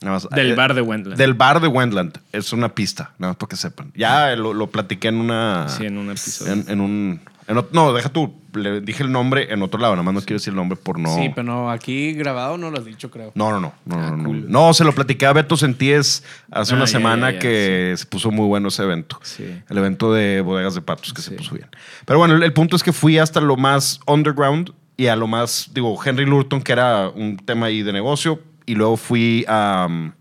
Nada 0.04 0.16
más, 0.16 0.30
Del 0.30 0.52
eh, 0.52 0.56
bar 0.56 0.74
de 0.74 0.82
Wendland. 0.82 1.18
Del 1.18 1.34
bar 1.34 1.60
de 1.62 1.68
Wendland. 1.68 2.18
Es 2.32 2.54
una 2.54 2.70
pista, 2.76 3.12
nada 3.18 3.32
más 3.34 3.38
para 3.38 3.50
que 3.50 3.56
sepan. 3.56 3.92
Ya 3.96 4.36
lo, 4.36 4.54
lo 4.54 4.68
platiqué 4.68 5.08
en 5.08 5.16
una. 5.16 5.68
Sí, 5.70 5.86
en 5.86 5.98
un 5.98 6.10
episodio. 6.12 6.54
En, 6.54 6.66
en 6.70 6.82
un. 6.82 7.22
en 7.48 7.66
no, 7.72 7.94
deja 7.94 8.10
tú. 8.10 8.36
Le 8.54 8.82
dije 8.82 9.02
el 9.02 9.12
nombre 9.12 9.52
en 9.52 9.64
otro 9.64 9.80
lado. 9.80 9.94
Nada 9.94 10.04
más 10.04 10.14
no 10.14 10.20
quiero 10.22 10.36
decir 10.36 10.52
el 10.52 10.58
nombre 10.58 10.78
por 10.78 11.00
no. 11.00 11.16
Sí, 11.16 11.32
pero 11.34 11.44
no, 11.44 11.72
aquí 11.72 12.14
grabado 12.14 12.56
no 12.58 12.70
lo 12.70 12.78
has 12.78 12.86
dicho, 12.86 13.10
creo. 13.10 13.32
No, 13.34 13.50
no, 13.50 13.60
no. 13.60 13.74
No, 13.86 13.96
Ah, 13.96 14.10
no, 14.12 14.18
no. 14.18 14.24
cool. 14.26 14.46
No, 14.52 14.74
se 14.76 14.84
lo 14.84 14.92
platiqué 14.94 15.26
a 15.26 15.34
Beto 15.34 15.58
Sentíes 15.58 16.24
hace 16.52 16.74
Ah, 16.74 16.76
una 16.76 16.86
ya, 16.86 16.92
semana 16.92 17.30
ya, 17.32 17.34
ya, 17.36 17.40
que 17.40 17.94
se 17.98 18.06
puso 18.06 18.30
muy 18.30 18.46
bueno 18.46 18.68
ese 18.68 18.84
evento. 18.84 19.20
Sí. 19.24 19.46
El 19.70 19.78
evento 19.80 20.14
de 20.14 20.42
bodegas 20.42 20.76
de 20.76 20.82
patos 20.82 21.12
que 21.14 21.22
se 21.24 21.32
puso 21.32 21.56
bien. 21.56 21.68
Pero 22.06 22.20
bueno, 22.20 22.36
el, 22.36 22.44
el 22.44 22.54
punto 22.54 22.76
es 22.76 22.84
que 22.84 22.94
fui 22.94 23.18
hasta 23.18 23.42
lo 23.42 23.56
más 23.58 24.00
underground 24.06 24.72
y 24.96 25.08
a 25.08 25.16
lo 25.16 25.26
más, 25.26 25.72
digo, 25.74 25.98
Henry 26.06 26.26
Lurton, 26.28 26.62
que 26.62 26.72
era 26.74 27.10
un 27.10 27.38
tema 27.38 27.66
ahí 27.66 27.82
de 27.82 27.92
negocio. 27.94 28.40
Y 28.66 28.76
luego 28.76 28.98
fui 28.98 29.46
a 29.48 29.88
um, 29.90 30.12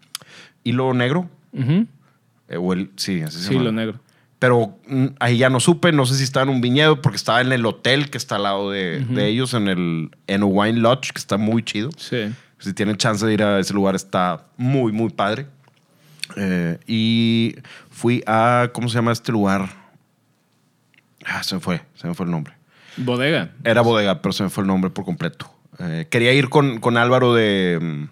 Hilo 0.64 0.95
Negro. 0.95 1.28
Eh, 2.49 2.57
o 2.57 2.72
el, 2.72 2.90
sí, 2.97 3.22
así 3.22 3.38
se 3.38 3.49
Sí, 3.49 3.53
llama. 3.55 3.64
lo 3.66 3.72
negro. 3.72 4.01
Pero 4.38 4.76
mm, 4.88 5.07
ahí 5.20 5.38
ya 5.38 5.49
no 5.51 5.61
supe, 5.61 5.93
no 5.93 6.05
sé 6.07 6.16
si 6.16 6.24
estaba 6.24 6.45
en 6.45 6.49
un 6.51 6.61
viñedo, 6.61 7.01
porque 7.01 7.16
estaba 7.16 7.40
en 7.40 7.53
el 7.53 7.64
hotel 7.64 8.11
que 8.11 8.18
está 8.18 8.36
al 8.36 8.43
lado 8.43 8.70
de, 8.70 9.01
de 9.01 9.28
ellos, 9.28 9.55
en 9.55 9.68
el 9.68 10.11
en 10.26 10.43
Wine 10.45 10.80
Lodge, 10.80 11.12
que 11.12 11.18
está 11.18 11.36
muy 11.38 11.62
chido. 11.62 11.90
Sí. 11.97 12.32
Si 12.59 12.72
tienen 12.74 12.97
chance 12.97 13.24
de 13.24 13.32
ir 13.32 13.43
a 13.43 13.59
ese 13.61 13.72
lugar, 13.74 13.95
está 13.95 14.47
muy, 14.57 14.90
muy 14.93 15.11
padre. 15.11 15.47
Eh, 16.36 16.78
y 16.86 17.57
fui 17.90 18.22
a, 18.26 18.70
¿cómo 18.72 18.88
se 18.88 18.97
llama 18.97 19.12
este 19.12 19.30
lugar? 19.32 19.68
Ah, 21.24 21.43
se 21.43 21.55
me 21.57 21.61
fue, 21.61 21.82
se 21.95 22.09
me 22.09 22.14
fue 22.14 22.26
el 22.26 22.32
nombre. 22.32 22.55
Bodega. 22.97 23.51
Era 23.64 23.80
bodega, 23.82 24.20
pero 24.22 24.32
se 24.32 24.43
me 24.43 24.51
fue 24.51 24.62
el 24.62 24.68
nombre 24.68 24.90
por 24.90 25.05
completo. 25.05 25.53
Eh, 25.78 26.07
quería 26.11 26.32
ir 26.32 26.49
con, 26.49 26.78
con 26.80 26.97
Álvaro 26.97 27.32
de, 27.34 27.78
mm, 27.80 28.05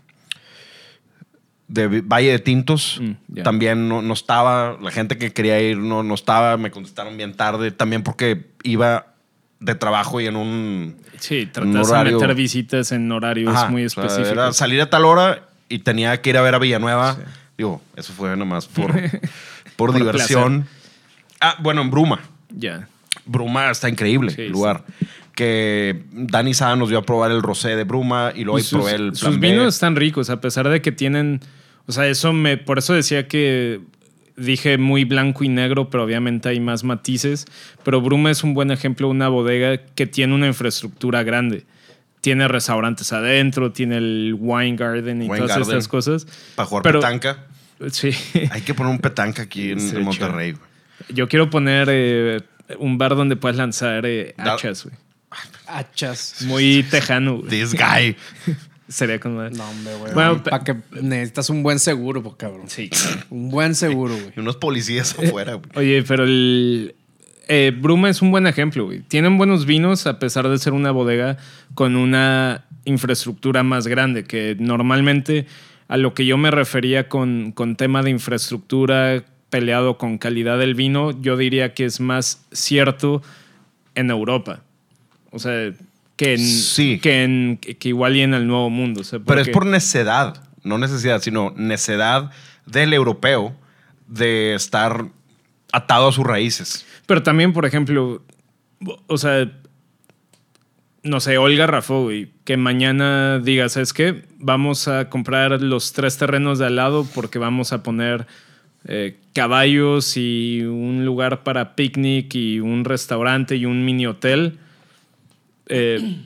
de 1.73 2.01
Valle 2.03 2.33
de 2.33 2.39
Tintos. 2.41 3.01
Mm. 3.01 3.43
También 3.43 3.89
no, 3.89 4.03
no 4.03 4.13
estaba. 4.15 4.77
La 4.83 4.91
gente 4.91 5.17
que 5.17 5.33
quería 5.33 5.61
ir 5.61 5.79
no, 5.79 6.03
no 6.03 6.15
estaba. 6.15 6.57
Me 6.57 6.71
contestaron 6.71 7.17
bien 7.17 7.35
tarde. 7.35 7.71
También 7.71 8.03
porque 8.03 8.47
iba 8.65 9.07
de 9.61 9.75
trabajo 9.75 10.21
y 10.21 10.27
en 10.27 10.37
un. 10.37 10.97
Sí, 11.19 11.47
tratas 11.47 11.73
de 11.73 11.81
horario- 11.81 12.19
meter 12.21 12.35
visitas 12.35 12.93
en 12.93 13.11
horarios 13.13 13.55
Ajá, 13.55 13.69
muy 13.69 13.85
o 13.85 13.89
sea, 13.91 14.03
específicos. 14.05 14.33
era 14.33 14.53
salir 14.53 14.81
a 14.81 14.91
tal 14.91 15.05
hora 15.05 15.49
y 15.69 15.79
tenía 15.81 16.21
que 16.21 16.31
ir 16.31 16.37
a 16.37 16.43
ver 16.43 16.55
a 16.55 16.59
Villanueva. 16.59 17.17
Digo, 17.57 17.81
eso 17.95 18.13
fue 18.15 18.37
nomás 18.37 18.67
por, 18.67 18.91
por, 19.77 19.91
Por 19.91 19.95
diversión. 19.95 20.67
Ah, 21.41 21.57
bueno, 21.61 21.83
en 21.83 21.91
Bruma. 21.91 22.21
Ya. 22.51 22.89
Bruma 23.27 23.71
está 23.71 23.89
increíble 23.89 24.33
Sí, 24.33 24.43
el 24.43 24.53
lugar. 24.53 24.83
Que 25.35 26.03
Dani 26.13 26.53
Sada 26.55 26.75
nos 26.77 26.89
dio 26.89 26.99
a 26.99 27.03
probar 27.03 27.31
el 27.31 27.43
rosé 27.43 27.77
de 27.77 27.85
Bruma 27.85 28.33
y 28.35 28.45
luego 28.45 28.59
Y 28.59 28.63
ahí 28.63 28.69
probé 28.71 28.95
el 28.95 29.15
sus 29.15 29.39
B. 29.39 29.51
vinos 29.51 29.75
están 29.75 29.95
ricos, 29.97 30.31
a 30.31 30.41
pesar 30.41 30.69
de 30.69 30.83
que 30.83 30.91
tienen. 30.93 31.41
O 31.91 31.93
sea, 31.93 32.07
eso 32.07 32.33
me. 32.33 32.57
Por 32.57 32.79
eso 32.79 32.95
decía 32.95 33.27
que 33.27 33.81
dije 34.37 34.79
muy 34.79 35.05
blanco 35.05 35.43
y 35.43 35.49
negro, 35.49 35.91
pero 35.91 36.05
obviamente 36.05 36.49
hay 36.49 36.61
más 36.61 36.85
matices. 36.85 37.47
Pero 37.83 38.01
Bruma 38.01 38.31
es 38.31 38.45
un 38.45 38.55
buen 38.55 38.71
ejemplo 38.71 39.09
de 39.09 39.11
una 39.11 39.27
bodega 39.29 39.77
que 39.97 40.07
tiene 40.07 40.35
una 40.37 40.47
infraestructura 40.47 41.25
grande. 41.25 41.65
Tiene 42.21 42.47
restaurantes 42.47 43.13
adentro, 43.13 43.73
tiene 43.73 43.97
el 43.97 44.37
wine 44.39 44.77
garden 44.77 45.21
y 45.23 45.27
Wine 45.27 45.39
todas 45.39 45.51
garden. 45.59 45.63
estas 45.79 45.89
cosas. 45.89 46.27
Para 46.55 46.67
jugar 46.67 46.83
Pero- 46.85 47.01
petanca. 47.01 47.47
Sí. 47.91 48.11
Hay 48.53 48.61
que 48.61 48.73
poner 48.73 48.93
un 48.93 49.01
petanca 49.01 49.43
aquí 49.43 49.73
en, 49.73 49.81
Sí, 49.81 49.97
en 49.97 50.03
Monterrey. 50.05 50.53
güey. 50.53 50.65
Yo 51.09 51.29
quiero 51.29 51.51
poner 51.51 51.89
eh, 51.91 52.41
un 52.79 52.99
bar 52.99 53.17
donde 53.17 53.35
puedas 53.35 53.57
lanzar 53.57 54.07
eh, 54.07 54.35
hachas, 54.39 54.85
güey. 54.85 54.95
Hachas. 55.67 56.43
Muy 56.43 56.85
tejano, 56.85 57.39
güey. 57.39 57.49
This 57.49 57.75
guy. 57.75 58.17
Sería 58.91 59.21
como. 59.21 59.41
No, 59.49 59.71
hombre, 59.71 59.95
güey. 60.01 60.13
Bueno, 60.15 60.43
para 60.43 60.65
que 60.65 60.77
necesitas 61.01 61.49
un 61.49 61.63
buen 61.63 61.79
seguro, 61.79 62.23
pues, 62.23 62.35
cabrón. 62.35 62.69
Sí. 62.69 62.91
Un 63.31 63.49
buen 63.49 63.75
seguro, 63.75 64.15
güey. 64.15 64.33
Y 64.37 64.41
unos 64.41 64.57
policías 64.57 65.17
afuera. 65.17 65.55
güey. 65.55 65.71
Oye, 65.77 66.03
pero 66.03 66.25
el. 66.25 66.97
eh, 67.47 67.73
Bruma 67.75 68.11
es 68.11 68.21
un 68.21 68.33
buen 68.33 68.49
ejemplo, 68.49 68.85
güey. 68.87 69.01
Tienen 69.01 69.39
buenos 69.39 69.65
vinos 69.65 70.09
a 70.09 70.19
pesar 70.19 70.49
de 70.49 70.59
ser 70.59 70.73
una 70.73 70.91
bodega 70.91 71.37
con 71.75 71.95
una 71.95 72.65
infraestructura 72.85 73.63
más 73.63 73.87
grande, 73.87 74.25
que 74.25 74.57
normalmente 74.59 75.47
a 75.87 75.97
lo 75.97 76.13
que 76.13 76.27
yo 76.27 76.37
me 76.37 76.51
refería 76.51 77.09
con, 77.09 77.53
con 77.53 77.77
tema 77.77 78.03
de 78.03 78.11
infraestructura 78.11 79.25
peleado 79.51 79.99
con 79.99 80.19
calidad 80.19 80.59
del 80.59 80.75
vino, 80.75 81.11
yo 81.23 81.37
diría 81.37 81.75
que 81.75 81.85
es 81.85 82.01
más 82.01 82.45
cierto 82.53 83.23
en 83.95 84.11
Europa. 84.11 84.63
O 85.33 85.39
sea, 85.39 85.73
que, 86.21 86.35
en, 86.35 86.39
Sí. 86.41 86.99
que, 87.01 87.25
en, 87.25 87.57
que 87.57 87.89
igual 87.89 88.15
y 88.15 88.21
en 88.21 88.35
el 88.35 88.47
Nuevo 88.47 88.69
Mundo. 88.69 89.01
o 89.01 89.05
sea, 89.05 89.21
Pero 89.21 89.41
es 89.41 89.49
por 89.49 89.65
necedad. 89.65 90.45
No 90.63 90.77
necesidad, 90.77 91.23
sino 91.23 91.55
necedad 91.57 92.31
del 92.67 92.93
europeo 92.93 93.57
de 94.07 94.55
estar 94.55 95.07
atado 95.73 96.09
a 96.09 96.13
sus 96.13 96.27
raíces. 96.27 96.85
Pero 97.07 97.23
también, 97.23 97.55
por 97.55 97.65
ejemplo, 97.65 98.23
o 99.07 99.17
sea, 99.17 99.51
no 101.03 101.21
sé, 101.21 101.39
Olga 101.39 101.67
Rafo, 101.67 102.03
güey, 102.03 102.29
que 102.45 102.59
mañana 102.59 103.39
diga, 103.39 103.71
¿sabes 103.71 103.95
qué? 103.95 104.25
Vamos 104.37 104.89
a 104.89 105.09
comprar 105.09 105.63
los 105.63 105.95
tres 105.95 106.19
terrenos 106.19 106.59
de 106.59 106.67
al 106.67 106.77
lado 106.77 107.07
porque 107.15 107.39
vamos 107.39 107.73
a 107.73 107.83
poner 107.83 108.27
eh, 108.85 109.17
caballos 109.33 110.19
y 110.19 110.61
un 110.65 111.07
lugar 111.07 111.45
para 111.45 111.75
picnic 111.77 112.35
y 112.35 112.61
un 112.61 112.85
restaurante 112.85 113.57
y 113.57 113.65
un 113.65 113.87
mini 113.87 114.07
hotel. 114.07 114.59
Eh, 115.71 116.17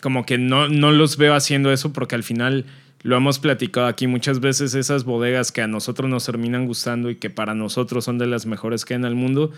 como 0.00 0.24
que 0.24 0.38
no, 0.38 0.68
no 0.68 0.92
los 0.92 1.16
veo 1.16 1.34
haciendo 1.34 1.72
eso 1.72 1.92
porque 1.92 2.14
al 2.14 2.22
final 2.22 2.64
lo 3.02 3.16
hemos 3.16 3.38
platicado 3.38 3.86
aquí 3.86 4.06
muchas 4.06 4.40
veces, 4.40 4.74
esas 4.74 5.04
bodegas 5.04 5.52
que 5.52 5.62
a 5.62 5.66
nosotros 5.66 6.08
nos 6.08 6.24
terminan 6.26 6.66
gustando 6.66 7.10
y 7.10 7.16
que 7.16 7.30
para 7.30 7.54
nosotros 7.54 8.04
son 8.04 8.18
de 8.18 8.26
las 8.26 8.46
mejores 8.46 8.84
que 8.84 8.94
hay 8.94 8.98
en 8.98 9.04
el 9.04 9.14
mundo, 9.14 9.52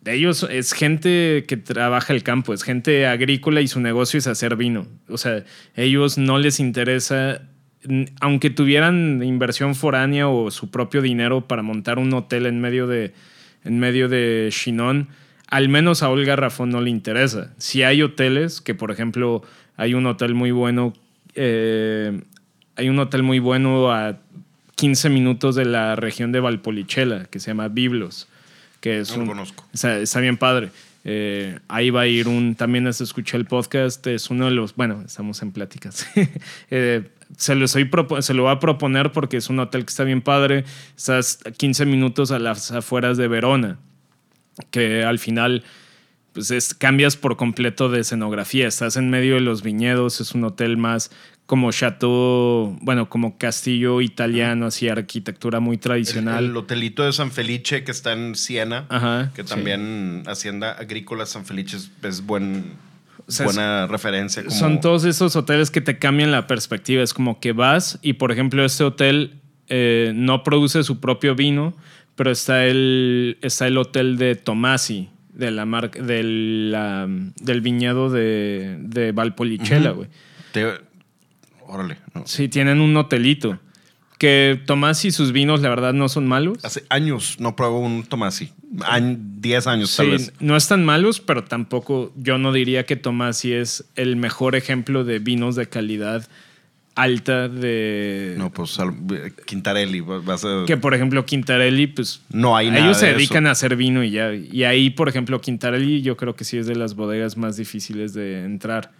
de 0.00 0.14
ellos 0.14 0.46
es 0.48 0.72
gente 0.72 1.44
que 1.48 1.56
trabaja 1.56 2.12
el 2.12 2.22
campo, 2.22 2.54
es 2.54 2.62
gente 2.62 3.06
agrícola 3.06 3.60
y 3.60 3.68
su 3.68 3.80
negocio 3.80 4.18
es 4.18 4.28
hacer 4.28 4.56
vino. 4.56 4.86
O 5.08 5.18
sea, 5.18 5.44
ellos 5.74 6.16
no 6.16 6.38
les 6.38 6.60
interesa, 6.60 7.42
aunque 8.20 8.50
tuvieran 8.50 9.22
inversión 9.24 9.74
foránea 9.74 10.28
o 10.28 10.52
su 10.52 10.70
propio 10.70 11.02
dinero 11.02 11.48
para 11.48 11.62
montar 11.62 11.98
un 11.98 12.12
hotel 12.14 12.46
en 12.46 12.60
medio 12.60 12.86
de, 12.86 13.14
en 13.64 13.80
medio 13.80 14.08
de 14.08 14.48
Chinon, 14.52 15.08
al 15.48 15.68
menos 15.68 16.02
a 16.02 16.08
Olga 16.10 16.36
Rafón 16.36 16.70
no 16.70 16.80
le 16.80 16.90
interesa. 16.90 17.52
Si 17.58 17.82
hay 17.82 18.02
hoteles, 18.02 18.60
que 18.60 18.74
por 18.74 18.90
ejemplo 18.90 19.42
hay 19.76 19.94
un 19.94 20.06
hotel 20.06 20.34
muy 20.34 20.50
bueno, 20.50 20.92
eh, 21.34 22.20
hay 22.76 22.88
un 22.88 22.98
hotel 22.98 23.22
muy 23.22 23.38
bueno 23.38 23.92
a 23.92 24.18
15 24.74 25.08
minutos 25.08 25.54
de 25.54 25.64
la 25.64 25.96
región 25.96 26.32
de 26.32 26.40
Valpolicella, 26.40 27.24
que 27.26 27.40
se 27.40 27.50
llama 27.50 27.68
Biblos, 27.68 28.28
que 28.80 29.00
es 29.00 29.10
No 29.10 29.16
lo 29.16 29.22
un- 29.22 29.28
conozco. 29.28 29.64
Está, 29.72 29.98
está 29.98 30.20
bien 30.20 30.36
padre. 30.36 30.70
Eh, 31.08 31.60
ahí 31.68 31.90
va 31.90 32.00
a 32.02 32.06
ir 32.08 32.26
un, 32.26 32.56
también 32.56 32.86
es- 32.88 33.00
escuché 33.00 33.36
el 33.36 33.44
podcast, 33.44 34.04
es 34.08 34.28
uno 34.28 34.46
de 34.46 34.50
los, 34.50 34.74
bueno, 34.74 35.02
estamos 35.06 35.40
en 35.42 35.52
pláticas. 35.52 36.06
Eh, 36.70 37.08
se, 37.36 37.54
lo 37.54 37.66
propo- 37.66 38.20
se 38.22 38.34
lo 38.34 38.44
va 38.44 38.52
a 38.52 38.60
proponer 38.60 39.12
porque 39.12 39.36
es 39.36 39.48
un 39.48 39.58
hotel 39.60 39.84
que 39.84 39.90
está 39.90 40.04
bien 40.04 40.20
padre, 40.22 40.64
estás 40.96 41.38
a 41.46 41.50
15 41.52 41.86
minutos 41.86 42.30
a 42.32 42.38
las 42.38 42.70
afueras 42.72 43.16
de 43.16 43.28
Verona, 43.28 43.78
que 44.70 45.04
al 45.04 45.18
final 45.18 45.62
pues 46.32 46.50
es, 46.50 46.74
cambias 46.74 47.16
por 47.16 47.36
completo 47.36 47.88
de 47.88 48.00
escenografía, 48.00 48.68
estás 48.68 48.96
en 48.96 49.08
medio 49.08 49.34
de 49.36 49.40
los 49.40 49.62
viñedos, 49.62 50.20
es 50.20 50.32
un 50.34 50.44
hotel 50.44 50.76
más 50.76 51.10
como 51.46 51.70
chateau, 51.72 52.76
bueno, 52.82 53.08
como 53.08 53.38
castillo 53.38 54.00
italiano, 54.02 54.66
así 54.66 54.88
arquitectura 54.88 55.60
muy 55.60 55.78
tradicional. 55.78 56.44
el 56.46 56.56
hotelito 56.56 57.04
de 57.04 57.12
San 57.12 57.30
Felice 57.30 57.84
que 57.84 57.90
está 57.90 58.12
en 58.12 58.34
Siena, 58.34 58.84
Ajá, 58.88 59.30
que 59.34 59.42
sí. 59.44 59.48
también 59.48 60.24
Hacienda 60.26 60.72
Agrícola 60.72 61.24
San 61.24 61.46
Felice 61.46 61.76
es, 61.78 61.90
es 62.02 62.26
buen, 62.26 62.72
O 63.26 63.30
sea, 63.30 63.46
buena 63.46 63.86
referencia. 63.86 64.42
como- 64.44 64.54
Son 64.54 64.80
todos 64.80 65.04
esos 65.04 65.36
hoteles 65.36 65.70
que 65.70 65.80
te 65.80 65.98
cambian 65.98 66.32
la 66.32 66.46
perspectiva. 66.46 67.02
Es 67.02 67.14
como 67.14 67.40
que 67.40 67.52
vas 67.52 67.98
y, 68.02 68.14
por 68.14 68.30
ejemplo, 68.32 68.64
este 68.64 68.84
hotel 68.84 69.40
eh, 69.68 70.12
no 70.14 70.42
produce 70.42 70.82
su 70.84 71.00
propio 71.00 71.34
vino, 71.34 71.74
pero 72.16 72.30
está 72.32 72.64
el, 72.66 73.38
está 73.42 73.66
el 73.68 73.78
hotel 73.78 74.16
de 74.18 74.34
Tomasi, 74.34 75.08
de 75.32 75.50
la 75.52 75.64
marca, 75.66 76.02
del, 76.02 76.72
la- 76.72 77.06
del 77.08 77.60
viñedo 77.60 78.10
de, 78.10 78.76
de 78.80 79.12
Valpolicella, 79.12 79.90
güey. 79.90 80.08
Órale. 81.68 81.98
no. 82.14 82.26
Sí, 82.26 82.48
tienen 82.48 82.80
un 82.80 82.96
hotelito. 82.96 83.58
Que 84.18 84.58
Tomasi 84.64 85.08
y 85.08 85.10
sus 85.10 85.32
vinos, 85.32 85.60
la 85.60 85.68
verdad, 85.68 85.92
no 85.92 86.08
son 86.08 86.26
malos. 86.26 86.64
Hace 86.64 86.84
años 86.88 87.36
no 87.38 87.54
pruebo 87.54 87.80
un 87.80 88.02
Tomasi. 88.04 88.50
Añ- 88.78 89.18
10 89.40 89.66
años 89.66 89.94
tal 89.94 90.06
Sí, 90.06 90.12
vez. 90.12 90.32
no 90.40 90.56
están 90.56 90.84
malos, 90.86 91.20
pero 91.20 91.44
tampoco 91.44 92.12
yo 92.16 92.38
no 92.38 92.52
diría 92.52 92.86
que 92.86 92.96
Tomasi 92.96 93.52
es 93.52 93.84
el 93.94 94.16
mejor 94.16 94.54
ejemplo 94.56 95.04
de 95.04 95.18
vinos 95.18 95.54
de 95.54 95.68
calidad 95.68 96.26
alta 96.96 97.48
de... 97.48 98.34
No, 98.36 98.50
pues 98.50 98.78
al- 98.80 98.94
Quintarelli. 99.44 100.00
Vas 100.00 100.44
a... 100.44 100.64
Que 100.66 100.76
por 100.76 100.94
ejemplo 100.94 101.24
Quintarelli, 101.24 101.86
pues 101.86 102.22
No 102.30 102.56
hay 102.56 102.70
nada 102.70 102.84
ellos 102.86 102.98
se 102.98 103.06
de 103.06 103.12
dedican 103.12 103.44
eso. 103.44 103.50
a 103.50 103.52
hacer 103.52 103.76
vino 103.76 104.02
y 104.02 104.10
ya. 104.10 104.32
Y 104.34 104.64
ahí, 104.64 104.90
por 104.90 105.08
ejemplo, 105.08 105.40
Quintarelli 105.40 106.02
yo 106.02 106.16
creo 106.16 106.34
que 106.34 106.44
sí 106.44 106.56
es 106.58 106.66
de 106.66 106.74
las 106.74 106.94
bodegas 106.96 107.36
más 107.36 107.56
difíciles 107.56 108.14
de 108.14 108.44
entrar. 108.44 108.90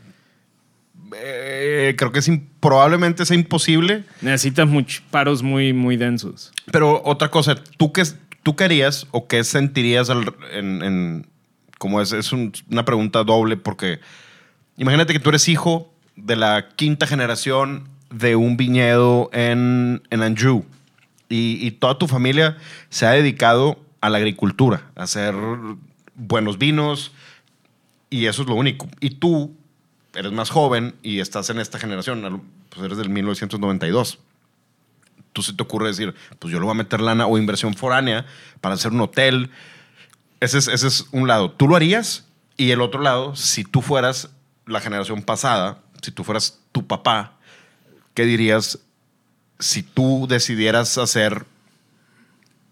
Eh, 1.15 1.95
creo 1.97 2.13
que 2.13 2.19
es 2.19 2.31
probablemente 2.61 3.25
sea 3.25 3.37
imposible. 3.37 4.05
Necesitas 4.21 4.67
muchos 4.69 5.03
paros 5.11 5.43
muy, 5.43 5.73
muy 5.73 5.97
densos. 5.97 6.53
Pero 6.71 7.01
otra 7.05 7.31
cosa, 7.31 7.55
¿tú 7.77 7.93
qué, 7.93 8.03
tú 8.43 8.57
qué 8.57 8.65
harías 8.65 9.07
o 9.13 9.27
qué 9.29 9.45
sentirías 9.45 10.11
al- 10.11 10.35
en, 10.53 10.83
en- 10.83 11.27
como 11.79 12.01
es, 12.01 12.13
es 12.13 12.33
un- 12.33 12.53
una 12.71 12.85
pregunta 12.85 13.23
doble 13.23 13.57
porque 13.57 14.01
imagínate 14.77 15.13
que 15.13 15.21
tú 15.21 15.29
eres 15.29 15.49
hijo 15.49 15.93
de 16.17 16.37
la 16.37 16.69
quinta 16.77 17.07
generación 17.07 17.89
de 18.11 18.37
un 18.37 18.57
viñedo 18.57 19.31
en, 19.33 20.03
en 20.11 20.23
Anjou 20.23 20.65
y, 21.29 21.67
y 21.67 21.71
toda 21.73 21.99
tu 21.99 22.09
familia 22.09 22.57
se 22.89 23.07
ha 23.07 23.11
dedicado 23.11 23.79
a 24.01 24.11
la 24.11 24.19
agricultura, 24.19 24.91
a 24.97 25.05
hacer 25.05 25.35
buenos 26.15 26.59
vinos 26.59 27.13
y 28.11 28.27
eso 28.27 28.43
es 28.43 28.49
lo 28.49 28.55
único. 28.55 28.89
Y 29.01 29.11
tú 29.11 29.55
eres 30.15 30.33
más 30.33 30.51
joven 30.51 30.95
y 31.03 31.21
estás 31.21 31.51
en 31.51 31.59
esta 31.59 31.79
generación, 31.79 32.43
pues 32.71 32.85
eres 32.85 32.99
del 32.99 33.11
1992 33.11 34.19
tú 35.37 35.43
se 35.43 35.53
te 35.53 35.63
ocurre 35.63 35.89
decir, 35.89 36.15
pues 36.39 36.51
yo 36.51 36.59
le 36.59 36.65
voy 36.65 36.73
a 36.73 36.79
meter 36.79 37.03
lana 37.03 37.27
o 37.27 37.37
inversión 37.37 37.75
foránea 37.75 38.25
para 38.63 38.75
hacer 38.75 38.93
un 38.93 39.03
hotel. 39.03 39.51
Ese 40.41 40.57
es, 40.57 40.67
ese 40.67 40.87
es 40.87 41.09
un 41.13 41.29
lado. 41.29 41.51
¿Tú 41.51 41.69
lo 41.69 41.77
harías? 41.77 42.27
Y 42.57 42.71
el 42.71 42.81
otro 42.81 43.03
lado, 43.03 43.37
si 43.37 43.63
tú 43.63 43.83
fueras 43.83 44.31
la 44.65 44.81
generación 44.81 45.21
pasada, 45.21 45.83
si 46.07 46.13
tú 46.13 46.23
fueras 46.23 46.61
tu 46.71 46.87
papá, 46.87 47.33
¿qué 48.15 48.25
dirías 48.25 48.79
si 49.59 49.83
tú 49.83 50.27
decidieras 50.29 50.99
hacer 50.99 51.47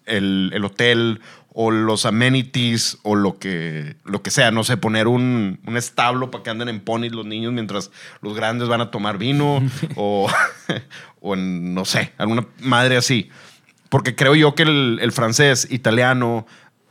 el, 0.05 0.53
el 0.55 0.65
hotel 0.65 1.21
o 1.53 1.73
los 1.73 2.07
amenities 2.07 2.99
o 3.03 3.17
lo 3.17 3.41
que, 3.41 3.97
lo 4.05 4.23
que 4.23 4.31
sea? 4.31 4.53
No 4.53 4.63
sé, 4.63 4.77
poner 4.77 5.09
un, 5.09 5.59
un 5.67 5.77
establo 5.77 6.31
para 6.31 6.45
que 6.45 6.51
anden 6.51 6.69
en 6.69 6.79
ponis 6.79 7.11
los 7.11 7.27
niños 7.27 7.53
mientras 7.53 7.91
los 8.21 8.37
grandes 8.37 8.69
van 8.69 8.83
a 8.83 8.93
tomar 8.93 9.19
vino 9.19 9.61
o, 9.97 10.31
o 11.21 11.35
en, 11.35 11.75
no 11.75 11.85
sé, 11.85 12.13
alguna 12.19 12.47
madre 12.61 12.97
así. 12.97 13.31
Porque 13.89 14.15
creo 14.15 14.37
yo 14.37 14.55
que 14.55 14.63
el, 14.63 15.01
el 15.03 15.11
francés, 15.11 15.67
italiano, 15.73 16.47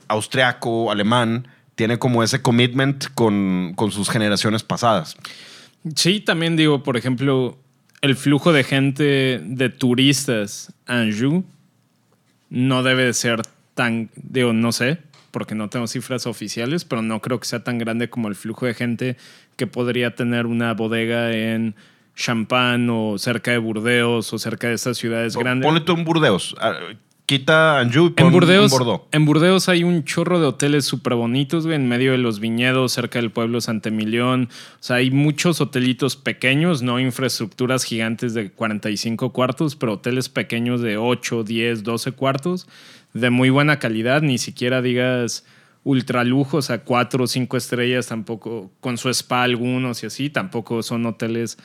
austriaco, 0.09 0.91
alemán, 0.91 1.47
tiene 1.75 1.99
como 1.99 2.21
ese 2.21 2.41
commitment 2.41 3.05
con, 3.15 3.71
con 3.77 3.91
sus 3.91 4.09
generaciones 4.09 4.61
pasadas. 4.63 5.15
Sí, 5.95 6.19
también 6.19 6.55
digo, 6.55 6.83
por 6.83 6.97
ejemplo, 6.97 7.57
el 8.01 8.15
flujo 8.15 8.53
de 8.53 8.63
gente 8.63 9.41
de 9.43 9.69
turistas 9.69 10.73
a 10.85 10.99
Anjou 10.99 11.43
no 12.49 12.83
debe 12.83 13.05
de 13.05 13.13
ser 13.13 13.41
tan, 13.73 14.09
digo, 14.15 14.53
no 14.53 14.71
sé, 14.71 14.99
porque 15.31 15.55
no 15.55 15.69
tengo 15.69 15.87
cifras 15.87 16.27
oficiales, 16.27 16.85
pero 16.85 17.01
no 17.01 17.21
creo 17.21 17.39
que 17.39 17.47
sea 17.47 17.63
tan 17.63 17.79
grande 17.79 18.09
como 18.09 18.27
el 18.27 18.35
flujo 18.35 18.65
de 18.65 18.73
gente 18.73 19.17
que 19.55 19.67
podría 19.67 20.15
tener 20.15 20.45
una 20.45 20.73
bodega 20.73 21.33
en 21.33 21.75
Champagne 22.15 22.87
o 22.91 23.17
cerca 23.17 23.51
de 23.51 23.57
Burdeos 23.57 24.31
o 24.31 24.37
cerca 24.37 24.67
de 24.67 24.75
estas 24.75 24.97
ciudades 24.97 25.35
grandes. 25.35 25.65
Ponle 25.65 25.81
tú 25.81 25.93
en 25.93 26.03
Burdeos. 26.03 26.55
Quita 27.25 27.79
Anjou 27.79 28.07
y 28.07 28.09
pon 28.09 28.27
En 28.27 28.33
Burdeos, 28.33 28.71
Bordeaux. 28.71 29.03
en 29.13 29.23
Burdeos 29.23 29.69
hay 29.69 29.85
un 29.85 30.03
chorro 30.03 30.41
de 30.41 30.45
hoteles 30.47 30.83
súper 30.83 31.15
bonitos, 31.15 31.65
güey, 31.65 31.77
en 31.77 31.87
medio 31.87 32.11
de 32.11 32.17
los 32.17 32.41
viñedos, 32.41 32.91
cerca 32.91 33.19
del 33.19 33.31
pueblo 33.31 33.61
Santa 33.61 33.87
Emilión. 33.89 34.49
O 34.51 34.83
sea, 34.83 34.97
hay 34.97 35.09
muchos 35.09 35.61
hotelitos 35.61 36.17
pequeños, 36.17 36.81
no 36.81 36.99
infraestructuras 36.99 37.85
gigantes 37.85 38.33
de 38.33 38.51
45 38.51 39.31
cuartos, 39.31 39.77
pero 39.77 39.93
hoteles 39.93 40.27
pequeños 40.27 40.81
de 40.81 40.97
8, 40.97 41.45
10, 41.45 41.83
12 41.83 42.11
cuartos, 42.11 42.67
de 43.13 43.29
muy 43.29 43.49
buena 43.49 43.79
calidad, 43.79 44.21
ni 44.21 44.37
siquiera 44.37 44.81
digas 44.81 45.45
ultralujos 45.85 46.71
a 46.71 46.79
4 46.79 47.23
o 47.23 47.27
5 47.27 47.55
estrellas, 47.55 48.07
tampoco, 48.07 48.69
con 48.81 48.97
su 48.97 49.07
spa 49.09 49.43
algunos 49.43 50.03
y 50.03 50.07
así, 50.07 50.29
tampoco 50.29 50.83
son 50.83 51.05
hoteles 51.05 51.57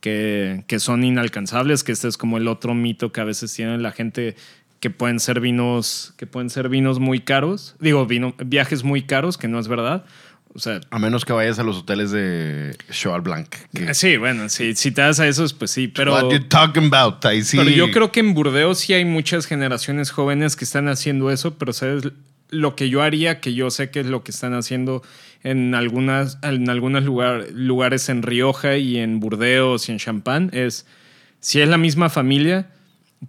que, 0.00 0.64
que 0.66 0.80
son 0.80 1.04
inalcanzables, 1.04 1.84
que 1.84 1.92
este 1.92 2.08
es 2.08 2.16
como 2.16 2.38
el 2.38 2.48
otro 2.48 2.74
mito 2.74 3.12
que 3.12 3.20
a 3.20 3.24
veces 3.24 3.52
tiene 3.54 3.78
la 3.78 3.92
gente 3.92 4.34
que 4.80 4.90
pueden 4.90 5.20
ser 5.20 5.40
vinos 5.40 6.14
que 6.16 6.26
pueden 6.26 6.50
ser 6.50 6.68
vinos 6.68 6.98
muy 6.98 7.20
caros, 7.20 7.76
digo, 7.80 8.06
vino, 8.06 8.34
viajes 8.44 8.82
muy 8.82 9.02
caros, 9.02 9.36
que 9.38 9.46
no 9.48 9.58
es 9.58 9.68
verdad. 9.68 10.04
O 10.52 10.58
sea, 10.58 10.80
A 10.90 10.98
menos 10.98 11.24
que 11.24 11.32
vayas 11.32 11.60
a 11.60 11.62
los 11.62 11.76
hoteles 11.78 12.10
de 12.10 12.76
Cheval 12.90 13.20
Blanc. 13.20 13.48
que- 13.72 13.94
sí, 13.94 14.16
bueno, 14.16 14.48
sí, 14.48 14.74
si 14.74 14.90
te 14.90 15.00
das 15.02 15.20
a 15.20 15.28
esos, 15.28 15.52
pues 15.54 15.70
sí, 15.70 15.86
pero, 15.86 16.12
What 16.12 16.32
you 16.32 16.40
talking 16.48 16.86
about? 16.92 17.24
Sí. 17.42 17.56
pero 17.56 17.70
yo 17.70 17.90
creo 17.92 18.10
que 18.10 18.18
en 18.18 18.34
Burdeos 18.34 18.78
sí 18.80 18.92
hay 18.92 19.04
muchas 19.04 19.46
generaciones 19.46 20.10
jóvenes 20.10 20.56
que 20.56 20.64
están 20.64 20.88
haciendo 20.88 21.30
eso, 21.30 21.56
pero 21.56 21.72
sabes 21.72 22.08
lo 22.48 22.74
que 22.74 22.88
yo 22.90 23.02
haría, 23.02 23.38
que 23.40 23.54
yo 23.54 23.70
sé 23.70 23.90
que 23.90 24.00
es 24.00 24.06
lo 24.06 24.24
que 24.24 24.32
están 24.32 24.54
haciendo 24.54 25.02
en 25.44 25.74
algunas 25.76 26.38
en 26.42 26.68
algunos 26.68 27.04
lugar- 27.04 27.46
lugares 27.52 28.08
en 28.08 28.22
Rioja 28.22 28.76
y 28.76 28.96
en 28.98 29.20
Burdeos 29.20 29.88
y 29.88 29.92
en 29.92 29.98
Champagne 29.98 30.48
es 30.52 30.84
si 31.38 31.60
es 31.60 31.68
la 31.68 31.78
misma 31.78 32.08
familia, 32.10 32.70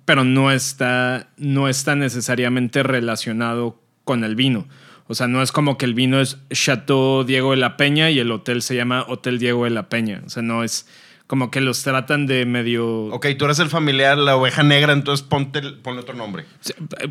pero 0.06 0.24
no 0.24 0.52
está, 0.52 1.30
no 1.38 1.68
está 1.68 1.96
necesariamente 1.96 2.84
relacionado 2.84 3.80
con 4.04 4.24
el 4.24 4.36
vino. 4.36 4.68
O 5.08 5.16
sea, 5.16 5.28
no 5.28 5.42
es 5.42 5.52
como 5.52 5.78
que 5.78 5.86
el 5.86 5.94
vino 5.94 6.22
es 6.22 6.38
Chateau 6.52 7.24
Diego 7.26 7.52
de 7.52 7.58
la 7.58 7.76
Peña 7.76 8.10
y 8.12 8.20
el 8.20 8.32
hotel 8.32 8.62
se 8.62 8.76
llama 8.76 9.06
Hotel 9.08 9.40
Diego 9.40 9.66
de 9.66 9.72
la 9.72 9.90
Peña. 9.90 10.22
O 10.26 10.30
sea, 10.30 10.42
no 10.42 10.64
es 10.64 10.88
como 11.28 11.52
que 11.52 11.62
los 11.62 11.84
tratan 11.84 12.28
de 12.28 12.46
medio... 12.46 13.06
Ok, 13.06 13.28
tú 13.38 13.46
eres 13.46 13.60
el 13.60 13.70
familiar, 13.70 14.18
la 14.18 14.36
oveja 14.36 14.64
negra, 14.64 14.94
entonces 14.94 15.26
ponte, 15.26 15.62
ponle 15.62 16.02
otro 16.02 16.14
nombre. 16.14 16.46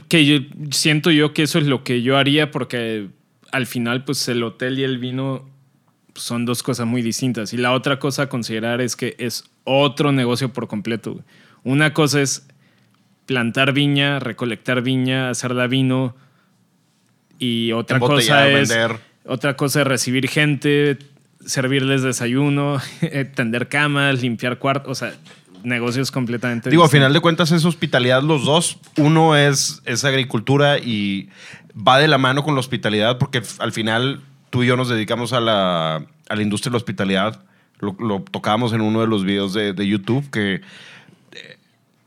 Que 0.08 0.26
yo, 0.26 0.38
siento 0.70 1.10
yo 1.10 1.32
que 1.32 1.42
eso 1.42 1.58
es 1.58 1.66
lo 1.66 1.84
que 1.84 2.02
yo 2.02 2.16
haría 2.16 2.50
porque 2.50 3.08
al 3.52 3.66
final, 3.66 4.04
pues 4.04 4.28
el 4.28 4.42
hotel 4.42 4.78
y 4.78 4.84
el 4.84 4.98
vino 4.98 5.48
son 6.14 6.44
dos 6.44 6.62
cosas 6.62 6.86
muy 6.86 7.02
distintas. 7.02 7.52
Y 7.52 7.56
la 7.56 7.72
otra 7.72 7.98
cosa 7.98 8.24
a 8.24 8.28
considerar 8.28 8.80
es 8.80 8.96
que 8.96 9.16
es 9.18 9.44
otro 9.64 10.12
negocio 10.12 10.52
por 10.52 10.68
completo. 10.68 11.22
Una 11.64 11.92
cosa 11.92 12.20
es 12.20 12.46
plantar 13.30 13.72
viña, 13.72 14.18
recolectar 14.18 14.82
viña, 14.82 15.30
hacerla 15.30 15.68
vino. 15.68 16.16
Y 17.38 17.70
otra 17.70 18.00
cosa 18.00 18.48
es. 18.48 18.68
vender. 18.68 18.98
Otra 19.24 19.54
cosa 19.54 19.82
es 19.82 19.86
recibir 19.86 20.28
gente, 20.28 20.98
servirles 21.46 22.02
desayuno, 22.02 22.80
tender 23.36 23.68
camas, 23.68 24.20
limpiar 24.20 24.58
cuartos. 24.58 24.90
O 24.90 24.94
sea, 24.96 25.14
negocios 25.62 26.10
completamente 26.10 26.70
Digo, 26.70 26.82
a 26.82 26.86
distintos. 26.86 26.90
final 26.90 27.12
de 27.12 27.20
cuentas 27.20 27.52
es 27.52 27.64
hospitalidad 27.64 28.24
los 28.24 28.44
dos. 28.44 28.78
Uno 28.96 29.36
es, 29.36 29.80
es 29.84 30.04
agricultura 30.04 30.78
y 30.78 31.28
va 31.76 32.00
de 32.00 32.08
la 32.08 32.18
mano 32.18 32.42
con 32.42 32.54
la 32.54 32.60
hospitalidad 32.60 33.18
porque 33.18 33.42
al 33.60 33.70
final 33.70 34.22
tú 34.50 34.64
y 34.64 34.66
yo 34.66 34.76
nos 34.76 34.88
dedicamos 34.88 35.32
a 35.32 35.38
la, 35.38 36.04
a 36.28 36.34
la 36.34 36.42
industria 36.42 36.70
de 36.70 36.74
la 36.74 36.78
hospitalidad. 36.78 37.44
Lo, 37.78 37.94
lo 38.00 38.22
tocábamos 38.22 38.72
en 38.72 38.80
uno 38.80 39.02
de 39.02 39.06
los 39.06 39.24
videos 39.24 39.52
de, 39.52 39.72
de 39.72 39.86
YouTube 39.86 40.28
que 40.32 40.62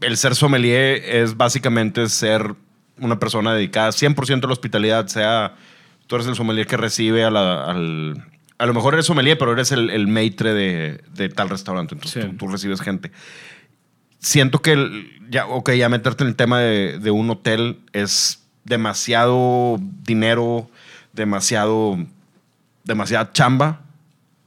el 0.06 0.18
ser 0.18 0.36
sommelier 0.36 1.02
es 1.06 1.36
básicamente 1.38 2.08
ser 2.10 2.56
una 3.00 3.20
persona 3.20 3.54
dedicada 3.54 3.90
100% 3.90 4.44
a 4.44 4.48
la 4.48 4.54
hospitalidad, 4.54 5.08
sea 5.08 5.56
tú 6.08 6.16
eres 6.16 6.28
el 6.28 6.36
sommelier 6.36 6.68
que 6.68 6.78
recibe 6.78 7.24
a 7.24 7.32
la, 7.32 7.66
al... 7.66 8.26
A 8.60 8.66
lo 8.66 8.74
mejor 8.74 8.94
eres 8.94 9.06
sommelier, 9.08 9.38
pero 9.38 9.52
eres 9.54 9.72
el, 9.72 9.90
el 9.90 10.08
maitre 10.08 10.54
de, 10.54 11.02
de 11.14 11.30
tal 11.30 11.50
restaurante. 11.50 11.96
Entonces 11.96 12.24
Sí. 12.24 12.30
tú, 12.32 12.38
tú 12.38 12.48
recibes 12.50 12.82
gente 12.82 13.12
siento 14.20 14.62
que 14.62 14.74
el- 14.74 15.10
ya, 15.30 15.48
ok, 15.48 15.72
ya 15.72 15.90
meterte 15.90 16.24
en 16.24 16.30
el 16.30 16.36
tema 16.36 16.60
de, 16.60 17.00
de 17.00 17.12
un 17.12 17.30
hotel 17.30 17.80
es 17.92 18.44
demasiado 18.64 19.78
dinero, 20.04 20.70
demasiado, 21.14 21.98
demasiada 22.86 23.32
chamba 23.34 23.82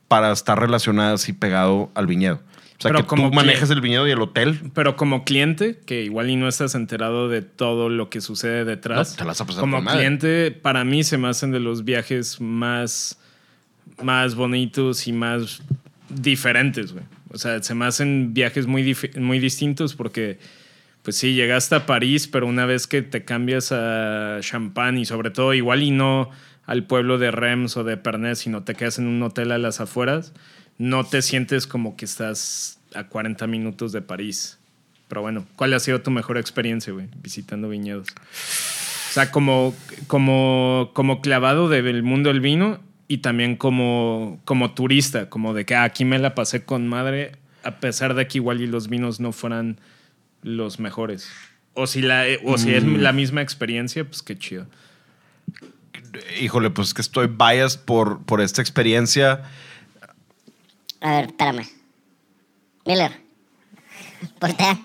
para 0.09 0.33
estar 0.33 0.59
relacionada 0.59 1.15
así 1.15 1.33
pegado 1.33 1.91
al 1.95 2.07
viñedo. 2.07 2.41
O 2.79 2.83
sea, 2.83 2.91
Pero 2.91 3.03
que 3.03 3.07
como 3.07 3.31
tú 3.31 3.35
manejes 3.37 3.69
que- 3.69 3.75
el 3.75 3.81
viñedo 3.81 4.07
y 4.07 4.11
el 4.11 4.21
hotel, 4.21 4.61
Pero 4.75 4.97
como 4.97 5.25
cliente, 5.25 5.79
que 5.87 6.03
igual 6.03 6.29
y 6.29 6.37
no 6.37 6.47
estás 6.47 6.75
enterado 6.75 7.29
de 7.29 7.41
todo 7.43 7.89
lo 7.89 8.11
que 8.11 8.21
sucede 8.21 8.65
detrás. 8.67 9.13
No, 9.13 9.17
te 9.17 9.23
la 9.25 9.29
vas 9.29 9.41
a 9.41 9.47
pasar 9.47 9.61
como 9.63 9.83
cliente, 9.85 10.51
para 10.51 10.85
mí 10.85 11.03
se 11.03 11.17
me 11.17 11.29
hacen 11.29 11.53
de 11.53 11.61
los 11.61 11.85
viajes 11.85 12.41
más, 12.41 13.19
más 14.03 14.35
bonitos 14.35 15.07
y 15.09 15.13
más 15.13 15.63
diferentes, 16.11 16.93
güey. 16.93 17.05
O 17.33 17.39
sea, 17.39 17.63
se 17.63 17.75
me 17.75 17.87
hacen 17.87 18.33
viajes 18.35 18.67
muy, 18.67 18.97
muy 19.17 19.39
distintos 19.39 19.95
porque 19.95 20.39
pues 21.03 21.17
sí, 21.17 21.35
llegaste 21.35 21.75
a 21.77 21.87
París, 21.87 22.27
pero 22.27 22.47
una 22.49 22.67
vez 22.67 22.87
que 22.89 23.01
te 23.01 23.25
cambias 23.25 23.71
a 23.71 24.39
Champagne 24.41 25.01
y 25.01 25.05
sobre 25.05 25.31
todo 25.31 25.55
igual 25.55 25.83
y 25.85 25.93
no 25.93 26.31
al 26.67 26.83
pueblo 26.85 27.17
de 27.19 27.31
Reims 27.31 27.77
o 27.77 27.85
de 27.85 27.97
Pernes, 27.97 28.41
sino 28.41 28.65
te 28.65 28.75
quedas 28.75 28.99
en 28.99 29.07
un 29.07 29.23
hotel 29.23 29.53
a 29.53 29.59
las 29.59 29.81
afueras, 29.81 30.33
no 30.79 31.05
te 31.05 31.23
sientes 31.23 31.67
como 31.67 31.97
que 31.97 32.05
estás 32.05 32.79
a 32.95 33.05
40 33.05 33.47
minutos 33.47 33.93
de 33.93 34.03
París. 34.03 34.59
Pero 35.09 35.23
bueno, 35.23 35.47
¿cuál 35.57 35.73
ha 35.75 35.81
sido 35.81 36.01
tu 36.01 36.11
mejor 36.11 36.37
experiencia, 36.37 36.93
güey, 36.93 37.09
visitando 37.23 37.69
viñedos? 37.69 38.09
O 38.11 39.13
sea, 39.13 39.31
como, 39.31 39.75
como, 40.09 40.91
como 40.93 41.21
clavado 41.21 41.69
del 41.69 42.03
mundo 42.03 42.29
del 42.29 42.41
vino 42.41 42.81
y 43.09 43.19
también 43.19 43.57
como, 43.57 44.41
como 44.45 44.75
turista, 44.75 45.31
como 45.31 45.55
de 45.55 45.65
que 45.65 45.75
ah, 45.75 45.85
aquí 45.85 46.05
me 46.05 46.19
la 46.19 46.35
pasé 46.35 46.65
con 46.65 46.89
madre, 46.89 47.33
a 47.63 47.77
pesar 47.77 48.15
de 48.15 48.27
que 48.27 48.39
igual 48.39 48.61
y 48.61 48.67
los 48.67 48.89
vinos 48.89 49.21
no 49.21 49.33
fueran 49.33 49.79
los 50.43 50.81
mejores. 50.81 51.31
O 51.75 51.87
si, 51.87 52.03
la, 52.03 52.25
o 52.45 52.59
si 52.59 52.75
es 52.75 52.85
la 52.85 53.13
misma 53.13 53.43
experiencia, 53.43 54.05
pues 54.05 54.23
qué 54.23 54.39
chido. 54.39 54.67
Híjole, 56.41 56.71
pues 56.71 56.89
es 56.89 56.95
que 56.95 57.03
estoy 57.03 57.27
biased 57.27 57.81
por, 57.81 58.23
por 58.25 58.41
esta 58.41 58.63
experiencia. 58.63 59.43
A 61.01 61.11
ver, 61.11 61.27
espérame. 61.27 61.69
Miller. 62.85 63.13
Voltea. 64.41 64.79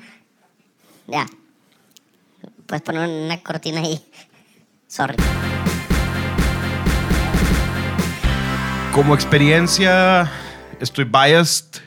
Ya. 1.08 1.26
Puedes 2.66 2.82
poner 2.82 3.08
una 3.08 3.42
cortina 3.42 3.82
ahí. 3.82 4.04
Sorry. 4.88 5.16
Como 8.94 9.16
experiencia, 9.16 10.30
estoy 10.80 11.06
biased 11.06 11.82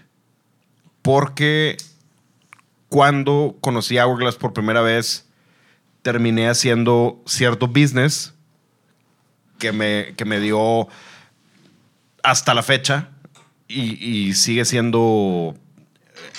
porque 1.03 1.77
cuando 2.89 3.57
conocí 3.61 3.99
a 3.99 4.07
Hourglass 4.07 4.37
por 4.37 4.55
primera 4.55 4.81
vez, 4.81 5.27
terminé 6.03 6.49
haciendo 6.49 7.22
cierto 7.27 7.66
business 7.66 8.33
que 9.59 9.72
me, 9.72 10.14
que 10.16 10.25
me 10.25 10.41
dio 10.41 10.89
hasta 12.22 12.55
la 12.55 12.62
fecha 12.62 13.11
y, 13.69 14.05
y 14.05 14.35
sigue 14.35 14.65
siendo, 14.65 15.57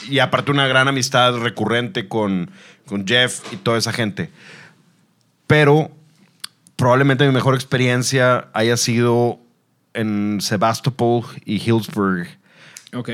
y 0.10 0.20
aparte 0.20 0.52
una 0.52 0.68
gran 0.68 0.88
amistad 0.88 1.38
recurrente 1.38 2.08
con, 2.08 2.52
con 2.86 3.08
Jeff 3.08 3.42
y 3.52 3.58
toda 3.58 3.78
esa 3.78 3.94
gente. 3.94 4.30
Pero 5.48 5.92
probablemente 6.76 7.26
mi 7.26 7.34
mejor 7.34 7.56
experiencia 7.56 8.50
haya 8.54 8.78
sido 8.78 9.40
en 9.94 10.40
Sebastopol 10.42 11.24
y 11.46 11.56
Hillsburg. 11.56 12.28
Ok. 12.94 13.10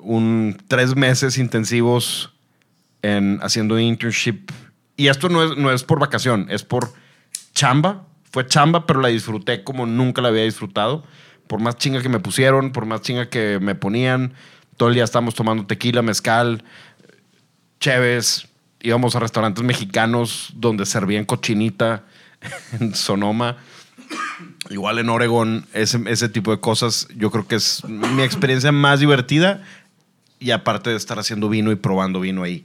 Un 0.00 0.56
tres 0.68 0.96
meses 0.96 1.38
intensivos 1.38 2.32
en 3.02 3.38
haciendo 3.42 3.78
internship. 3.78 4.50
Y 4.96 5.08
esto 5.08 5.28
no 5.28 5.42
es, 5.42 5.56
no 5.56 5.72
es 5.72 5.82
por 5.82 5.98
vacación, 5.98 6.46
es 6.50 6.62
por 6.62 6.92
chamba. 7.54 8.06
Fue 8.30 8.46
chamba, 8.46 8.86
pero 8.86 9.00
la 9.00 9.08
disfruté 9.08 9.64
como 9.64 9.86
nunca 9.86 10.22
la 10.22 10.28
había 10.28 10.44
disfrutado. 10.44 11.04
Por 11.50 11.58
más 11.60 11.76
chinga 11.78 12.00
que 12.00 12.08
me 12.08 12.20
pusieron, 12.20 12.70
por 12.70 12.86
más 12.86 13.00
chinga 13.00 13.28
que 13.28 13.58
me 13.60 13.74
ponían. 13.74 14.34
Todo 14.76 14.88
el 14.88 14.94
día 14.94 15.02
estábamos 15.02 15.34
tomando 15.34 15.66
tequila, 15.66 16.00
mezcal, 16.00 16.62
cheves. 17.80 18.46
Íbamos 18.80 19.16
a 19.16 19.18
restaurantes 19.18 19.64
mexicanos 19.64 20.52
donde 20.54 20.86
servían 20.86 21.24
cochinita 21.24 22.04
en 22.78 22.94
Sonoma. 22.94 23.56
Igual 24.68 25.00
en 25.00 25.08
Oregon, 25.08 25.66
ese, 25.72 26.00
ese 26.06 26.28
tipo 26.28 26.52
de 26.52 26.60
cosas, 26.60 27.08
yo 27.16 27.32
creo 27.32 27.48
que 27.48 27.56
es 27.56 27.82
mi 27.84 28.22
experiencia 28.22 28.70
más 28.70 29.00
divertida. 29.00 29.64
Y 30.38 30.52
aparte 30.52 30.90
de 30.90 30.96
estar 30.96 31.18
haciendo 31.18 31.48
vino 31.48 31.72
y 31.72 31.74
probando 31.74 32.20
vino 32.20 32.44
ahí. 32.44 32.64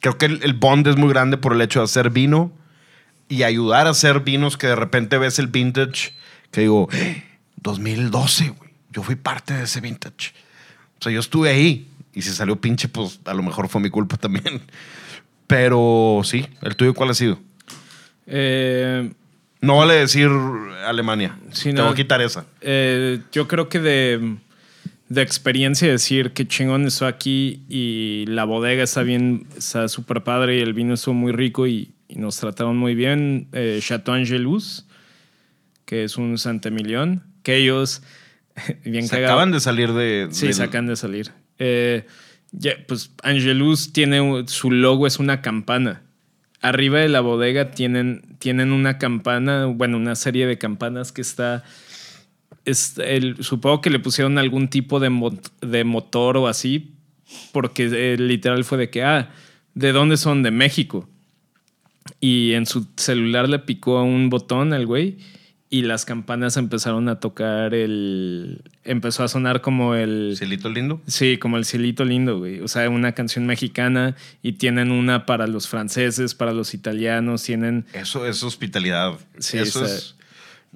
Creo 0.00 0.18
que 0.18 0.26
el, 0.26 0.42
el 0.42 0.54
bond 0.54 0.88
es 0.88 0.96
muy 0.96 1.10
grande 1.10 1.36
por 1.36 1.52
el 1.52 1.60
hecho 1.60 1.78
de 1.78 1.84
hacer 1.84 2.10
vino 2.10 2.50
y 3.28 3.44
ayudar 3.44 3.86
a 3.86 3.90
hacer 3.90 4.22
vinos 4.22 4.56
que 4.56 4.66
de 4.66 4.74
repente 4.74 5.18
ves 5.18 5.38
el 5.38 5.46
vintage 5.46 6.14
que 6.50 6.62
digo, 6.62 6.88
"Eh, 6.92 7.29
2012, 7.62 8.48
güey. 8.50 8.70
Yo 8.90 9.02
fui 9.02 9.14
parte 9.16 9.54
de 9.54 9.64
ese 9.64 9.80
vintage. 9.80 10.32
O 10.98 11.02
sea, 11.02 11.12
yo 11.12 11.20
estuve 11.20 11.50
ahí. 11.50 11.86
Y 12.12 12.22
si 12.22 12.30
salió 12.30 12.60
pinche, 12.60 12.88
pues 12.88 13.20
a 13.24 13.34
lo 13.34 13.42
mejor 13.42 13.68
fue 13.68 13.80
mi 13.80 13.88
culpa 13.90 14.16
también. 14.16 14.62
Pero 15.46 16.20
sí, 16.24 16.46
¿el 16.62 16.76
tuyo 16.76 16.94
cuál 16.94 17.10
ha 17.10 17.14
sido? 17.14 17.38
Eh, 18.26 19.10
No 19.60 19.76
vale 19.78 19.94
decir 19.94 20.28
Alemania. 20.86 21.36
Sí, 21.52 21.70
Te 21.70 21.74
no. 21.74 21.84
voy 21.84 21.92
a 21.92 21.96
quitar 21.96 22.20
esa. 22.22 22.46
Eh, 22.60 23.20
yo 23.32 23.46
creo 23.48 23.68
que 23.68 23.78
de, 23.80 24.36
de 25.08 25.22
experiencia 25.22 25.88
decir 25.88 26.32
que 26.32 26.46
chingón 26.46 26.86
estoy 26.86 27.08
aquí 27.08 27.62
y 27.68 28.24
la 28.26 28.44
bodega 28.44 28.82
está 28.84 29.02
bien, 29.02 29.46
está 29.56 29.88
súper 29.88 30.22
padre 30.22 30.58
y 30.58 30.60
el 30.60 30.72
vino 30.72 30.94
estuvo 30.94 31.14
muy 31.14 31.32
rico 31.32 31.66
y, 31.66 31.92
y 32.08 32.16
nos 32.16 32.36
trataron 32.38 32.76
muy 32.76 32.94
bien. 32.94 33.48
Eh, 33.52 33.80
Chateau 33.82 34.14
Angelus, 34.14 34.86
que 35.84 36.04
es 36.04 36.16
un 36.16 36.38
Santemillón, 36.38 37.24
que 37.42 37.56
ellos, 37.56 38.02
bien 38.84 39.04
Se 39.04 39.10
cagado. 39.16 39.32
acaban 39.34 39.52
de 39.52 39.60
salir 39.60 39.92
de. 39.92 40.28
Sí, 40.30 40.46
del- 40.46 40.54
sacan 40.54 40.86
de 40.86 40.96
salir. 40.96 41.30
Eh, 41.58 42.06
ya, 42.52 42.72
pues 42.88 43.12
Angelus 43.22 43.92
tiene 43.92 44.44
su 44.48 44.70
logo 44.70 45.06
es 45.06 45.18
una 45.18 45.40
campana. 45.42 46.02
Arriba 46.62 46.98
de 46.98 47.08
la 47.08 47.20
bodega 47.20 47.70
tienen, 47.70 48.36
tienen 48.38 48.72
una 48.72 48.98
campana, 48.98 49.66
bueno, 49.66 49.96
una 49.96 50.14
serie 50.14 50.46
de 50.46 50.58
campanas 50.58 51.10
que 51.12 51.22
está. 51.22 51.64
es 52.66 52.98
el, 52.98 53.42
supongo 53.42 53.80
que 53.80 53.88
le 53.90 53.98
pusieron 53.98 54.36
algún 54.36 54.68
tipo 54.68 55.00
de, 55.00 55.10
de 55.62 55.84
motor 55.84 56.36
o 56.36 56.48
así, 56.48 56.92
porque 57.52 57.88
eh, 57.92 58.16
literal 58.18 58.64
fue 58.64 58.76
de 58.76 58.90
que, 58.90 59.02
ah, 59.04 59.30
¿de 59.74 59.92
dónde 59.92 60.16
son? 60.18 60.42
De 60.42 60.50
México. 60.50 61.08
Y 62.20 62.52
en 62.54 62.66
su 62.66 62.86
celular 62.96 63.48
le 63.48 63.60
picó 63.60 64.02
un 64.02 64.28
botón 64.30 64.72
al 64.72 64.84
güey 64.86 65.18
y 65.72 65.82
las 65.82 66.04
campanas 66.04 66.56
empezaron 66.56 67.08
a 67.08 67.20
tocar 67.20 67.74
el. 67.74 68.60
Empezó 68.82 69.22
a 69.22 69.28
sonar 69.28 69.60
como 69.60 69.94
el. 69.94 70.34
Cielito 70.36 70.68
lindo. 70.68 71.00
Sí, 71.06 71.38
como 71.38 71.56
el 71.58 71.64
cielito 71.64 72.04
lindo, 72.04 72.38
güey. 72.40 72.58
O 72.60 72.66
sea, 72.66 72.88
una 72.90 73.12
canción 73.12 73.46
mexicana 73.46 74.16
y 74.42 74.54
tienen 74.54 74.90
una 74.90 75.26
para 75.26 75.46
los 75.46 75.68
franceses, 75.68 76.34
para 76.34 76.52
los 76.52 76.74
italianos, 76.74 77.44
tienen... 77.44 77.86
Eso 77.92 78.26
es 78.26 78.42
hospitalidad. 78.42 79.12
Sí, 79.38 79.58
eso 79.58 79.84
está, 79.84 79.96
es. 79.96 80.16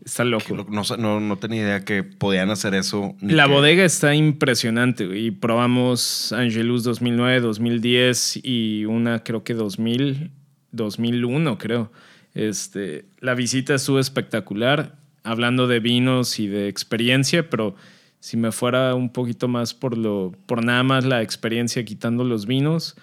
está 0.05 0.25
loco. 0.25 0.65
No, 0.71 0.83
no, 0.97 1.19
no 1.19 1.37
tenía 1.39 1.63
idea 1.63 1.85
que 1.85 2.05
podían 2.05 2.51
hacer 2.51 2.75
eso. 2.75 3.17
La 3.21 3.47
que- 3.47 3.53
bodega 3.53 3.85
está 3.85 4.15
impresionante, 4.15 5.07
güey. 5.09 5.27
Y 5.27 5.31
probamos 5.33 6.33
Angelus 6.33 6.85
2009, 6.85 7.41
2010 7.41 8.41
y 8.45 8.85
una 8.85 9.25
creo 9.25 9.43
que 9.43 9.55
2000, 9.55 10.31
2001, 10.71 11.59
creo. 11.59 11.91
Este, 12.35 13.05
la 13.21 13.35
visita 13.35 13.75
estuvo 13.75 14.01
espectacular, 14.01 14.97
hablando 15.23 15.67
de 15.67 15.81
vinos 15.81 16.39
y 16.39 16.49
de 16.49 16.69
experiencia, 16.69 17.49
pero 17.49 17.77
si 18.21 18.37
me 18.37 18.53
fuera 18.53 18.95
un 18.95 19.11
poquito 19.11 19.49
más 19.49 19.75
por 19.75 19.97
lo 19.97 20.33
por 20.47 20.65
nada 20.65 20.83
más 20.83 21.05
la 21.05 21.23
experiencia 21.23 21.85
quitando 21.85 22.25
los 22.25 22.47
vinos, 22.47 22.97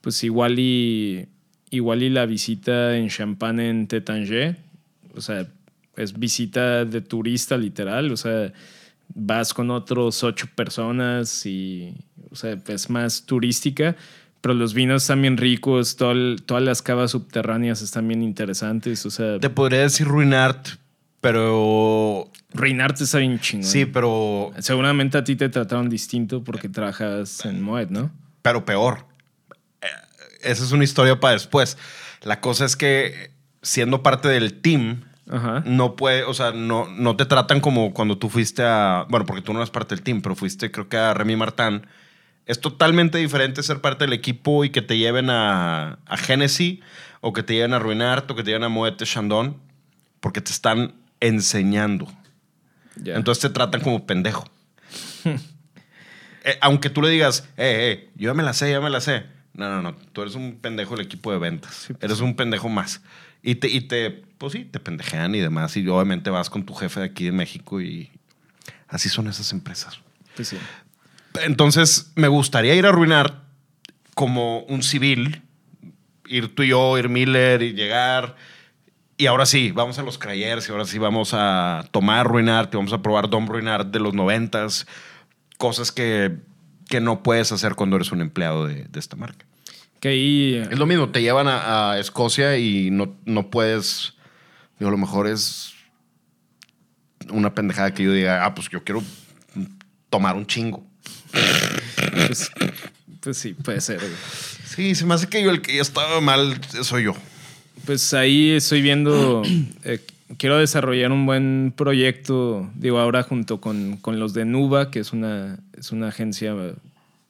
pues 0.00 0.24
igual 0.24 0.58
y 0.58 1.28
igual 1.70 2.02
y 2.02 2.10
la 2.10 2.26
visita 2.26 2.96
en 2.96 3.08
Champagne 3.08 3.68
en 3.68 3.86
Tétanger, 3.86 4.56
o 5.14 5.20
sea, 5.20 5.46
es 5.96 6.18
visita 6.18 6.84
de 6.84 7.00
turista 7.00 7.56
literal, 7.56 8.10
o 8.10 8.16
sea, 8.16 8.52
vas 9.14 9.52
con 9.52 9.70
otros 9.70 10.22
ocho 10.22 10.46
personas 10.54 11.44
y, 11.46 11.94
o 12.30 12.36
sea, 12.36 12.56
es 12.68 12.90
más 12.90 13.26
turística, 13.26 13.96
pero 14.40 14.54
los 14.54 14.74
vinos 14.74 15.02
están 15.02 15.20
bien 15.22 15.36
ricos, 15.36 15.96
todo 15.96 16.12
el- 16.12 16.42
todas 16.46 16.62
las 16.62 16.82
cavas 16.82 17.10
subterráneas 17.12 17.82
están 17.82 18.06
bien 18.08 18.22
interesantes, 18.22 19.04
o 19.06 19.10
sea, 19.10 19.38
Te 19.38 19.50
podría 19.50 19.80
decir 19.80 20.06
Ruinart, 20.06 20.68
pero. 21.20 22.30
Reinarte 22.54 23.04
está 23.04 23.18
bien 23.18 23.38
chingón. 23.40 23.66
Sí, 23.68 23.84
pero. 23.84 24.52
Seguramente 24.58 25.18
a 25.18 25.24
ti 25.24 25.36
te 25.36 25.48
trataron 25.48 25.88
distinto 25.90 26.42
porque 26.42 26.68
trabajas 26.68 27.44
en 27.44 27.62
Moet, 27.62 27.90
¿no? 27.90 28.10
Pero 28.42 28.64
peor. 28.64 29.04
Eh, 29.82 29.86
Esa 30.42 30.64
es 30.64 30.72
una 30.72 30.84
historia 30.84 31.20
para 31.20 31.34
después. 31.34 31.76
La 32.22 32.40
cosa 32.40 32.64
es 32.64 32.76
que 32.76 33.32
siendo 33.62 34.02
parte 34.02 34.28
del 34.28 34.60
team, 34.60 35.02
Ajá. 35.28 35.62
no 35.66 35.94
puede, 35.96 36.24
o 36.24 36.32
sea, 36.32 36.52
no, 36.52 36.86
no 36.88 37.16
te 37.16 37.26
tratan 37.26 37.60
como 37.60 37.92
cuando 37.92 38.16
tú 38.16 38.28
fuiste 38.30 38.62
a. 38.64 39.04
Bueno, 39.10 39.26
porque 39.26 39.42
tú 39.42 39.52
no 39.52 39.58
eres 39.58 39.70
parte 39.70 39.94
del 39.94 40.02
team, 40.02 40.22
pero 40.22 40.34
fuiste, 40.34 40.70
creo 40.70 40.88
que 40.88 40.96
a 40.96 41.12
Remy 41.14 41.36
Martin. 41.36 41.82
Es 42.48 42.60
totalmente 42.60 43.18
diferente 43.18 43.62
ser 43.62 43.80
parte 43.80 44.04
del 44.04 44.12
equipo 44.12 44.64
y 44.64 44.70
que 44.70 44.82
te 44.82 44.98
lleven 44.98 45.30
a, 45.30 45.98
a 46.04 46.16
Genesis 46.16 46.80
o 47.20 47.32
que 47.32 47.44
te 47.44 47.54
lleven 47.54 47.74
a 47.74 47.78
Ruinart 47.78 48.28
o 48.30 48.34
que 48.34 48.42
te 48.42 48.50
lleven 48.50 48.64
a 48.64 48.68
Moet 48.68 49.00
Chandon 49.04 49.56
porque 50.20 50.40
te 50.40 50.50
están 50.50 50.94
enseñando. 51.20 52.08
Entonces 53.04 53.42
te 53.42 53.50
tratan 53.50 53.80
como 53.80 54.06
pendejo. 54.06 54.44
Eh, 56.44 56.56
aunque 56.62 56.88
tú 56.88 57.02
le 57.02 57.10
digas, 57.10 57.46
eh, 57.58 58.06
eh, 58.06 58.10
yo 58.14 58.30
ya 58.30 58.32
me 58.34 58.44
la 58.44 58.54
sé, 58.54 58.70
ya 58.70 58.80
me 58.80 58.88
la 58.88 59.02
sé. 59.02 59.24
No, 59.52 59.68
no, 59.68 59.82
no. 59.82 59.94
Tú 60.12 60.22
eres 60.22 60.34
un 60.34 60.56
pendejo 60.56 60.96
del 60.96 61.04
equipo 61.04 61.30
de 61.30 61.38
ventas. 61.38 61.86
pues 61.88 61.98
eres 62.00 62.20
un 62.20 62.36
pendejo 62.36 62.70
más. 62.70 63.02
Y 63.42 63.56
te, 63.56 63.68
y 63.68 63.82
te, 63.82 64.22
pues 64.38 64.52
sí, 64.54 64.64
te 64.64 64.80
pendejean 64.80 65.34
y 65.34 65.40
demás. 65.40 65.76
Y 65.76 65.86
obviamente 65.88 66.30
vas 66.30 66.48
con 66.48 66.64
tu 66.64 66.72
jefe 66.74 67.00
de 67.00 67.06
aquí 67.06 67.24
de 67.24 67.32
México 67.32 67.82
y 67.82 68.10
así 68.86 69.10
son 69.10 69.26
esas 69.26 69.52
empresas. 69.52 69.98
Pues 70.36 70.48
sí. 70.48 70.58
Entonces, 71.44 72.12
me 72.14 72.28
gustaría 72.28 72.74
ir 72.74 72.86
a 72.86 72.90
arruinar 72.90 73.42
como 74.14 74.60
un 74.60 74.82
civil, 74.82 75.42
ir 76.26 76.54
tú 76.54 76.62
y 76.62 76.68
yo, 76.68 76.98
ir 76.98 77.08
Miller 77.08 77.62
y 77.62 77.72
llegar. 77.72 78.36
Y 79.16 79.26
ahora 79.26 79.46
sí, 79.46 79.72
vamos 79.72 79.98
a 79.98 80.02
los 80.02 80.18
Crayers 80.18 80.68
y 80.68 80.72
ahora 80.72 80.84
sí 80.84 80.98
vamos 80.98 81.30
a 81.32 81.84
tomar 81.90 82.26
Ruinart 82.26 82.72
y 82.72 82.76
vamos 82.76 82.92
a 82.92 83.02
probar 83.02 83.28
Dom 83.28 83.48
Ruinart 83.48 83.88
de 83.88 84.00
los 84.00 84.14
noventas. 84.14 84.86
Cosas 85.56 85.90
que, 85.90 86.36
que 86.88 87.00
no 87.00 87.22
puedes 87.22 87.50
hacer 87.50 87.74
cuando 87.74 87.96
eres 87.96 88.12
un 88.12 88.20
empleado 88.20 88.66
de, 88.66 88.84
de 88.84 89.00
esta 89.00 89.16
marca. 89.16 89.44
Que 90.00 90.08
ahí. 90.08 90.54
Es 90.70 90.78
lo 90.78 90.86
mismo, 90.86 91.08
te 91.08 91.20
llevan 91.20 91.48
a, 91.48 91.92
a 91.92 91.98
Escocia 91.98 92.56
y 92.58 92.90
no, 92.90 93.16
no 93.24 93.50
puedes. 93.50 94.14
Digo, 94.78 94.88
a 94.88 94.92
lo 94.92 94.98
mejor 94.98 95.26
es 95.26 95.74
una 97.30 97.54
pendejada 97.54 97.92
que 97.92 98.04
yo 98.04 98.12
diga, 98.12 98.44
ah, 98.44 98.54
pues 98.54 98.68
yo 98.68 98.84
quiero 98.84 99.02
tomar 100.10 100.36
un 100.36 100.46
chingo. 100.46 100.87
Pues, 102.26 102.50
pues 103.20 103.38
sí, 103.38 103.54
puede 103.54 103.80
ser. 103.80 103.98
güey. 103.98 104.10
Sí, 104.66 104.94
se 104.94 105.04
me 105.04 105.14
hace 105.14 105.28
que 105.28 105.42
yo 105.42 105.50
el 105.50 105.62
que 105.62 105.74
ya 105.76 105.82
estaba 105.82 106.20
mal 106.20 106.60
soy 106.82 107.04
yo. 107.04 107.14
Pues 107.84 108.12
ahí 108.14 108.50
estoy 108.50 108.82
viendo. 108.82 109.42
eh, 109.84 110.00
quiero 110.36 110.58
desarrollar 110.58 111.10
un 111.12 111.26
buen 111.26 111.72
proyecto, 111.76 112.70
digo, 112.74 112.98
ahora 112.98 113.22
junto 113.22 113.60
con, 113.60 113.96
con 113.96 114.18
los 114.20 114.34
de 114.34 114.44
Nuba, 114.44 114.90
que 114.90 115.00
es 115.00 115.12
una, 115.12 115.58
es 115.76 115.90
una 115.92 116.08
agencia 116.08 116.54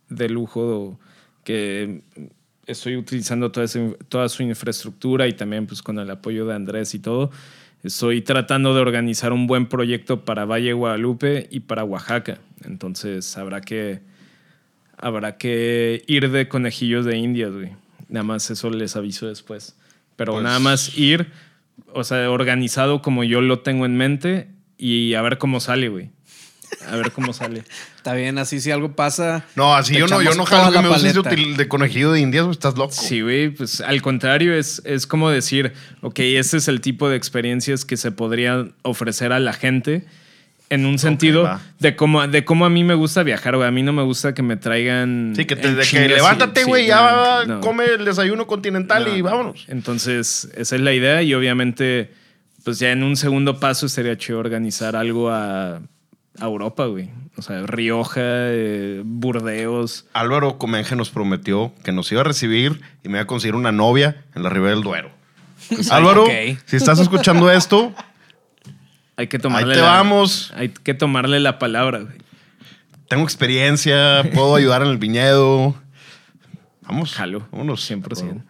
de 0.09 0.29
lujo 0.29 0.99
que 1.45 2.01
estoy 2.67 2.97
utilizando 2.97 3.51
toda, 3.51 3.65
esa- 3.67 3.95
toda 4.09 4.29
su 4.29 4.43
infraestructura 4.43 5.27
y 5.27 5.33
también 5.33 5.67
pues 5.67 5.81
con 5.81 5.99
el 5.99 6.11
apoyo 6.11 6.47
de 6.47 6.55
Andrés 6.55 6.95
y 6.95 6.99
todo. 6.99 7.31
Estoy 7.83 8.22
tratando 8.22 8.74
de 8.74 8.81
organizar 8.81 9.33
un 9.33 9.47
buen 9.47 9.66
proyecto 9.66 10.24
para 10.24 10.45
Valle 10.45 10.72
Guadalupe 10.72 11.47
y 11.51 11.61
para 11.61 11.85
Oaxaca. 11.85 12.39
Entonces 12.64 13.37
habrá 13.39 13.61
que, 13.61 14.01
habrá 14.97 15.37
que 15.39 16.03
ir 16.07 16.31
de 16.31 16.49
conejillos 16.49 17.05
de 17.05 17.16
indias, 17.16 17.53
güey. 17.53 17.70
Nada 18.09 18.24
más 18.24 18.51
eso 18.51 18.70
les 18.70 18.97
aviso 18.97 19.29
después. 19.29 19.76
Pero 20.16 20.33
Pues- 20.33 20.45
nada 20.45 20.59
más 20.59 20.99
ir, 20.99 21.31
o 21.93 22.03
sea, 22.03 22.31
organizado 22.31 23.01
como 23.03 23.22
yo 23.22 23.41
lo 23.41 23.61
tengo 23.61 23.87
en 23.87 23.97
mente 23.97 24.49
y 24.76 25.14
a 25.14 25.22
ver 25.22 25.39
cómo 25.39 25.61
sale, 25.61 25.89
güey. 25.89 26.11
A 26.87 26.97
ver 26.97 27.12
cómo 27.12 27.33
sale. 27.33 27.64
Está 27.97 28.14
bien, 28.14 28.39
así 28.39 28.61
si 28.61 28.71
algo 28.71 28.93
pasa. 28.93 29.45
No, 29.57 29.75
así 29.75 29.95
yo 29.97 30.07
no, 30.07 30.23
yo 30.23 30.35
no 30.35 30.45
jalo 30.45 30.69
que 30.71 30.75
la 30.77 30.83
me 30.83 30.89
uses 30.89 31.14
de, 31.14 31.55
de 31.57 31.69
conejillo 31.69 32.12
de 32.12 32.21
indias, 32.21 32.47
estás 32.49 32.77
loco. 32.77 32.93
Sí, 32.93 33.21
güey, 33.21 33.51
pues 33.51 33.81
al 33.81 34.01
contrario, 34.03 34.55
es, 34.55 34.81
es 34.85 35.07
como 35.07 35.31
decir, 35.31 35.73
ok, 36.03 36.19
este 36.21 36.57
es 36.59 36.69
el 36.69 36.81
tipo 36.81 37.09
de 37.09 37.16
experiencias 37.16 37.85
que 37.85 37.97
se 37.97 38.11
podrían 38.11 38.75
ofrecer 38.83 39.33
a 39.33 39.39
la 39.39 39.53
gente 39.53 40.05
en 40.71 40.85
un 40.85 40.99
sentido 40.99 41.45
va. 41.45 41.61
de 41.79 41.97
cómo, 41.97 42.27
de 42.27 42.45
cómo 42.45 42.66
a 42.66 42.71
mí 42.71 42.85
me 42.85 42.95
gusta 42.95 43.23
viajar, 43.23 43.57
güey. 43.57 43.66
A 43.66 43.71
mí 43.71 43.83
no 43.83 43.93
me 43.93 44.03
gusta 44.03 44.35
que 44.35 44.43
me 44.43 44.57
traigan. 44.57 45.33
Sí, 45.35 45.45
que, 45.45 45.57
te, 45.57 45.75
de 45.75 45.83
que 45.87 46.09
levántate, 46.09 46.62
sí, 46.62 46.66
güey, 46.66 46.83
no, 46.85 46.89
ya 46.89 47.45
no. 47.47 47.61
come 47.61 47.85
el 47.87 48.05
desayuno 48.05 48.47
continental 48.47 49.05
No, 49.05 49.16
y 49.16 49.19
no. 49.19 49.25
vámonos. 49.25 49.64
Entonces, 49.69 50.49
esa 50.55 50.77
es 50.77 50.83
la 50.83 50.93
idea 50.93 51.23
y 51.23 51.33
obviamente, 51.35 52.12
pues 52.64 52.79
ya 52.79 52.91
en 52.93 53.03
un 53.03 53.16
segundo 53.16 53.59
paso 53.61 53.87
estaría 53.87 54.16
chido 54.19 54.39
organizar 54.39 54.95
algo 54.95 55.31
a, 55.31 55.81
a 56.41 56.45
Europa, 56.45 56.86
güey. 56.86 57.11
O 57.36 57.43
sea, 57.43 57.66
Rioja, 57.66 58.20
eh, 58.22 59.03
Burdeos. 59.05 60.07
Álvaro 60.12 60.59
Comenge 60.59 60.97
nos 60.97 61.11
prometió 61.11 61.72
que 61.84 61.93
nos 61.93 62.11
iba 62.12 62.20
a 62.22 62.24
recibir 62.24 62.80
y 63.05 63.09
me 63.09 63.14
iba 63.18 63.22
a 63.22 63.26
conseguir 63.26 63.55
una 63.55 63.72
novia 63.72 64.24
en 64.34 64.43
la 64.43 64.51
Ribera 64.51 64.74
del 64.74 64.82
Duero. 64.82 65.11
Álvaro, 65.91 66.24
ok. 66.24 66.30
si 66.66 66.76
estás 66.76 66.99
escuchando 66.99 67.51
esto, 67.51 67.93
Hay 69.16 69.26
que 69.26 69.39
tomarle 69.39 69.74
te 69.74 69.80
la- 69.80 69.86
vamos. 69.89 70.53
Hay 70.57 70.68
que 70.70 70.95
tomarle 70.95 71.41
la 71.41 71.59
palabra, 71.59 72.01
güey. 72.01 72.16
tengo 73.09 73.24
experiencia, 73.24 74.22
puedo 74.34 74.55
ayudar 74.57 74.82
en 74.82 74.89
el 74.89 74.99
viñedo. 74.99 75.74
Vamos. 76.82 77.12
Jalo. 77.14 77.47
Vámonos. 77.53 77.89
100%. 77.91 78.43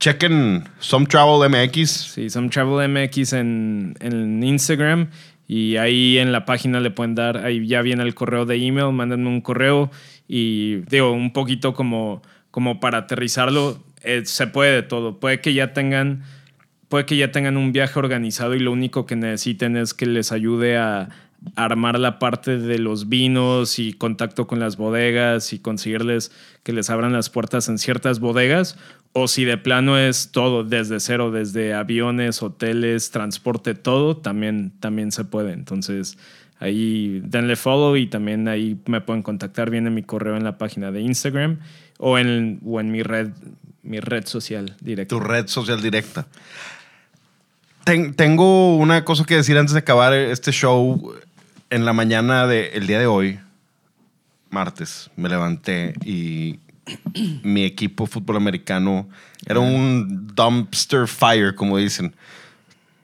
Chequen 0.00 0.64
Some 0.80 1.06
Travel 1.06 1.48
MX. 1.48 1.88
Sí, 1.90 2.28
Some 2.28 2.48
Travel 2.48 2.88
MX 2.88 3.34
en, 3.34 3.94
en 4.00 4.42
Instagram 4.42 5.08
y 5.46 5.76
ahí 5.76 6.18
en 6.18 6.32
la 6.32 6.44
página 6.44 6.80
le 6.80 6.90
pueden 6.90 7.14
dar, 7.14 7.38
ahí 7.38 7.66
ya 7.66 7.82
viene 7.82 8.02
el 8.02 8.14
correo 8.14 8.46
de 8.46 8.56
email, 8.56 8.92
mándenme 8.92 9.28
un 9.28 9.40
correo 9.40 9.90
y 10.28 10.76
digo, 10.88 11.12
un 11.12 11.32
poquito 11.32 11.74
como, 11.74 12.22
como 12.50 12.80
para 12.80 12.98
aterrizarlo, 12.98 13.82
eh, 14.02 14.22
se 14.24 14.46
puede 14.46 14.72
de 14.72 14.82
todo. 14.82 15.20
Puede 15.20 15.40
que 15.40 15.54
ya 15.54 15.72
tengan, 15.72 16.22
puede 16.88 17.06
que 17.06 17.16
ya 17.16 17.32
tengan 17.32 17.56
un 17.56 17.72
viaje 17.72 17.98
organizado 17.98 18.54
y 18.54 18.60
lo 18.60 18.72
único 18.72 19.04
que 19.06 19.16
necesiten 19.16 19.76
es 19.76 19.94
que 19.94 20.06
les 20.06 20.32
ayude 20.32 20.78
a 20.78 21.08
armar 21.56 21.98
la 21.98 22.18
parte 22.18 22.58
de 22.58 22.78
los 22.78 23.08
vinos 23.08 23.78
y 23.78 23.92
contacto 23.92 24.46
con 24.46 24.60
las 24.60 24.76
bodegas 24.76 25.52
y 25.52 25.58
conseguirles 25.58 26.30
que 26.62 26.72
les 26.72 26.88
abran 26.88 27.12
las 27.12 27.30
puertas 27.30 27.68
en 27.68 27.78
ciertas 27.78 28.20
bodegas 28.20 28.78
o 29.12 29.28
si 29.28 29.44
de 29.44 29.58
plano 29.58 29.98
es 29.98 30.30
todo 30.32 30.64
desde 30.64 30.98
cero, 31.00 31.30
desde 31.30 31.74
aviones, 31.74 32.42
hoteles, 32.42 33.10
transporte, 33.10 33.74
todo, 33.74 34.16
también, 34.16 34.72
también 34.80 35.12
se 35.12 35.24
puede. 35.24 35.52
Entonces 35.52 36.16
ahí 36.58 37.20
denle 37.24 37.56
follow 37.56 37.96
y 37.96 38.06
también 38.06 38.48
ahí 38.48 38.78
me 38.86 39.00
pueden 39.00 39.22
contactar, 39.22 39.68
viene 39.70 39.90
mi 39.90 40.02
correo 40.02 40.36
en 40.36 40.44
la 40.44 40.56
página 40.58 40.90
de 40.92 41.00
Instagram 41.02 41.58
o 41.98 42.18
en, 42.18 42.60
o 42.64 42.80
en 42.80 42.90
mi 42.90 43.02
red, 43.02 43.30
mi 43.82 44.00
red 44.00 44.26
social 44.26 44.76
directa. 44.80 45.14
tu 45.14 45.20
red 45.20 45.46
social 45.48 45.82
directa. 45.82 46.26
Ten- 47.84 48.14
tengo 48.14 48.76
una 48.76 49.04
cosa 49.04 49.24
que 49.24 49.34
decir 49.36 49.58
antes 49.58 49.72
de 49.72 49.80
acabar 49.80 50.12
este 50.14 50.52
show. 50.52 51.14
En 51.68 51.84
la 51.84 51.92
mañana 51.92 52.46
del 52.46 52.86
día 52.86 52.98
de 53.00 53.06
hoy, 53.06 53.38
martes, 54.50 55.10
me 55.16 55.28
levanté 55.28 55.94
y 56.04 56.58
mi 57.42 57.64
equipo 57.64 58.06
fútbol 58.06 58.36
americano 58.36 59.08
era 59.46 59.60
un 59.60 60.26
dumpster 60.34 61.06
fire, 61.06 61.54
como 61.54 61.78
dicen. 61.78 62.14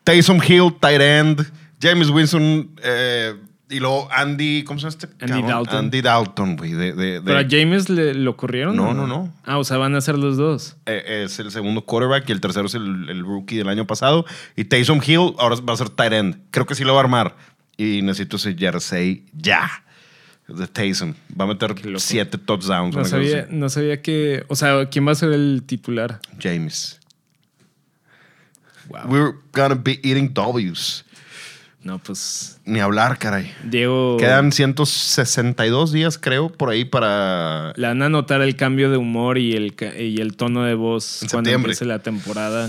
Taysom 0.05 0.41
Hill, 0.47 0.73
tight 0.81 1.01
end. 1.01 1.51
James 1.81 2.11
Winston 2.11 2.71
eh, 2.83 3.35
y 3.71 3.79
luego 3.79 4.09
Andy, 4.11 4.65
¿cómo 4.65 4.81
se 4.81 4.85
llama 4.91 4.97
este? 5.01 5.07
Andy 5.25 5.33
cabrón? 5.43 5.49
Dalton. 5.49 5.77
Andy 5.79 6.01
Dalton, 6.01 6.57
güey. 6.57 6.73
De, 6.73 6.93
de- 6.93 7.21
de- 7.21 7.21
¿Pero 7.21 7.39
a 7.39 7.45
James 7.49 7.89
le, 7.89 8.15
lo 8.15 8.37
corrieron? 8.37 8.75
No, 8.75 8.95
no, 8.95 9.07
no. 9.07 9.33
Ah, 9.45 9.59
o 9.59 9.65
sea, 9.65 9.77
van 9.77 9.95
a 9.95 10.01
ser 10.01 10.19
los 10.19 10.37
dos. 10.37 10.77
eh, 10.87 11.23
es 11.25 11.39
el 11.39 11.51
segundo 11.53 11.83
quarterback 11.85 12.29
y 12.29 12.33
el 12.33 12.41
tercero 12.41 12.67
es 12.67 12.75
el, 12.75 13.09
el 13.11 13.21
rookie 13.23 13.59
del 13.59 13.69
año 13.69 13.87
pasado. 13.87 14.25
Y 14.57 14.65
Taysom 14.65 15.01
Hill 15.07 15.35
ahora 15.39 15.57
va 15.69 15.75
a 15.75 15.77
ser 15.77 15.91
tight 15.91 16.13
end. 16.13 16.39
Creo 16.51 16.67
que 16.67 16.75
sí 16.75 16.83
lo 16.85 16.95
va 16.95 17.01
a 17.01 17.05
armar. 17.05 17.37
Y 17.77 18.03
necesito 18.03 18.37
ese 18.39 18.55
jersey 18.57 19.25
ya. 19.35 19.71
De 20.49 20.67
Taysom. 20.67 21.15
Va 21.39 21.45
a 21.45 21.49
meter 21.49 21.75
siete 21.99 22.39
touchdowns. 22.39 22.97
No 22.97 23.05
sabía, 23.05 23.47
no 23.51 23.69
sabía 23.69 24.01
que. 24.01 24.45
O 24.49 24.57
sea, 24.57 24.89
¿quién 24.89 25.07
va 25.07 25.13
a 25.13 25.15
ser 25.15 25.33
el 25.33 25.63
titular? 25.67 26.21
James. 26.41 26.99
Wow. 28.89 29.01
We're 29.07 29.35
gonna 29.53 29.75
be 29.75 30.01
eating 30.03 30.33
W's. 30.33 31.05
No, 31.83 31.99
pues. 31.99 32.59
Ni 32.65 32.81
hablar, 32.81 33.19
caray. 33.19 33.53
Diego. 33.65 34.17
Quedan 34.19 34.51
162 34.51 35.93
días, 35.93 36.19
creo, 36.19 36.49
por 36.51 36.71
ahí 36.71 36.85
para... 36.85 37.73
Le 37.77 37.87
van 37.87 38.03
a 38.03 38.09
notar 38.09 38.43
el 38.43 38.57
cambio 38.57 38.91
de 38.91 38.97
humor 38.97 39.39
y 39.39 39.55
el, 39.55 39.75
y 39.99 40.21
el 40.21 40.37
tono 40.37 40.65
de 40.65 40.75
voz 40.75 41.23
En 41.23 41.29
cuando 41.29 41.49
septiembre. 41.49 41.73
empiece 41.73 41.85
la 41.85 42.01
temporada. 42.01 42.69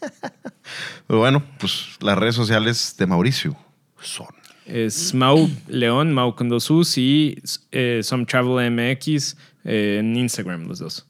Pero 1.06 1.18
bueno, 1.18 1.42
pues 1.58 1.96
las 2.00 2.16
redes 2.16 2.34
sociales 2.34 2.94
de 2.98 3.06
Mauricio 3.06 3.56
son... 4.00 4.28
Es 4.66 5.14
Mau 5.14 5.48
León, 5.68 6.12
Mau 6.12 6.34
con 6.34 6.48
dos 6.48 6.68
U's 6.70 6.98
y 6.98 7.38
eh, 7.70 8.00
Some 8.02 8.26
Travel 8.26 8.70
MX 8.70 9.36
eh, 9.64 9.98
en 10.00 10.16
Instagram, 10.16 10.66
los 10.66 10.80
dos. 10.80 11.06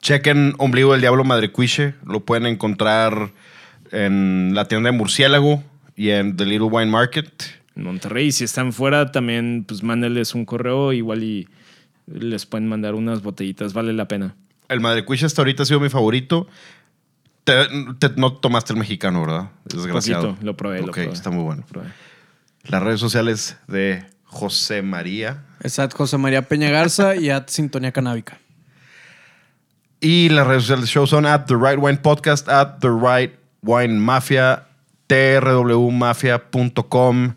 Chequen 0.00 0.54
Ombligo 0.58 0.92
del 0.92 1.00
Diablo 1.00 1.24
Madrecuiche. 1.24 1.94
Lo 2.06 2.20
pueden 2.24 2.46
encontrar 2.46 3.32
en 3.90 4.52
la 4.54 4.66
tienda 4.68 4.90
de 4.90 4.96
Murciélago 4.96 5.62
y 5.96 6.10
en 6.10 6.36
The 6.36 6.44
Little 6.46 6.68
Wine 6.68 6.90
Market. 6.90 7.30
En 7.74 7.84
Monterrey. 7.84 8.30
Si 8.30 8.44
están 8.44 8.72
fuera, 8.72 9.10
también 9.12 9.64
pues 9.66 9.82
mándenles 9.82 10.34
un 10.34 10.44
correo, 10.44 10.92
igual 10.92 11.24
y 11.24 11.48
les 12.06 12.46
pueden 12.46 12.68
mandar 12.68 12.94
unas 12.94 13.22
botellitas, 13.22 13.72
vale 13.72 13.92
la 13.92 14.06
pena. 14.06 14.36
El 14.68 14.80
Madrecuiche 14.80 15.26
hasta 15.26 15.40
ahorita 15.42 15.62
ha 15.62 15.66
sido 15.66 15.80
mi 15.80 15.88
favorito. 15.88 16.46
Te- 17.44 17.66
te- 17.98 18.10
no 18.16 18.32
tomaste 18.34 18.72
el 18.72 18.78
mexicano, 18.78 19.22
¿verdad? 19.22 19.50
Desgraciado. 19.64 20.28
Poquito, 20.28 20.44
lo 20.46 20.56
probé, 20.56 20.80
lo 20.80 20.92
probé. 20.92 21.12
está 21.12 21.30
muy 21.30 21.42
bueno. 21.44 21.62
Lo 21.62 21.66
probé. 21.68 21.88
Las 22.64 22.82
redes 22.82 23.00
sociales 23.00 23.56
de 23.68 24.04
José 24.24 24.82
María. 24.82 25.44
Es 25.60 25.78
at 25.78 25.92
José 25.92 26.18
María 26.18 26.42
Peña 26.42 26.68
Garza 26.70 27.14
y 27.16 27.30
at 27.30 27.48
Sintonía 27.48 27.92
Canábica. 27.92 28.38
Y 30.00 30.28
las 30.30 30.46
redes 30.46 30.64
sociales 30.64 30.82
del 30.82 30.90
show 30.90 31.06
son 31.06 31.24
at 31.26 31.46
The 31.46 31.54
Right 31.54 31.78
Wine 31.78 31.98
Podcast, 31.98 32.48
at 32.48 32.80
The 32.80 32.90
Right 32.90 33.34
Wine 33.62 34.00
Mafia, 34.00 34.66
trwmafia.com. 35.06 37.34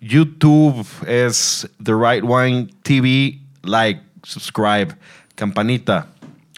YouTube 0.00 0.84
es 1.06 1.70
The 1.82 1.94
Right 1.94 2.24
Wine 2.24 2.70
TV. 2.82 3.38
Like, 3.62 4.02
subscribe, 4.22 4.96
campanita 5.34 6.06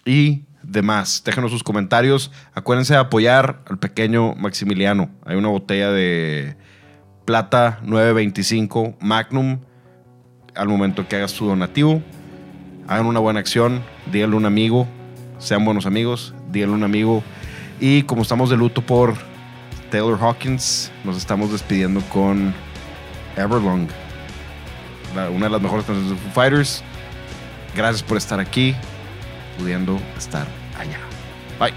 y 0.05 0.43
demás. 0.63 1.23
Déjenos 1.25 1.51
sus 1.51 1.63
comentarios. 1.63 2.31
Acuérdense 2.55 2.93
de 2.95 3.01
apoyar 3.01 3.61
al 3.69 3.79
pequeño 3.79 4.35
Maximiliano. 4.35 5.11
Hay 5.25 5.37
una 5.37 5.49
botella 5.49 5.93
de 5.93 6.57
plata 7.27 7.81
925 7.83 8.95
Magnum 9.01 9.59
al 10.55 10.69
momento 10.69 11.07
que 11.07 11.17
hagas 11.17 11.35
tu 11.35 11.47
donativo. 11.47 12.01
Hagan 12.89 13.07
una 13.07 13.21
buena 13.21 13.41
acción, 13.41 13.83
díganle 14.11 14.37
a 14.37 14.39
un 14.39 14.47
amigo, 14.47 14.87
sean 15.39 15.65
buenos 15.65 15.85
amigos, 15.87 16.35
díganle 16.51 16.75
a 16.75 16.79
un 16.79 16.85
amigo. 16.85 17.23
Y 17.81 18.05
como 18.05 18.23
estamos 18.23 18.49
de 18.49 18.57
luto 18.57 18.81
por 18.81 19.15
Taylor 19.91 20.19
Hawkins, 20.19 20.91
nos 21.05 21.17
estamos 21.17 21.53
despidiendo 21.53 22.01
con 22.13 22.55
Everlong, 23.37 23.89
una 25.35 25.47
de 25.47 25.51
las 25.51 25.61
mejores 25.61 25.85
canciones 25.85 26.11
de 26.11 26.17
Foo 26.17 26.33
Fighters. 26.33 26.83
Gracias 27.75 28.03
por 28.03 28.17
estar 28.17 28.41
aquí, 28.41 28.75
pudiendo 29.59 30.01
estar 30.17 30.47
allá. 30.79 30.99
Bye. 31.59 31.75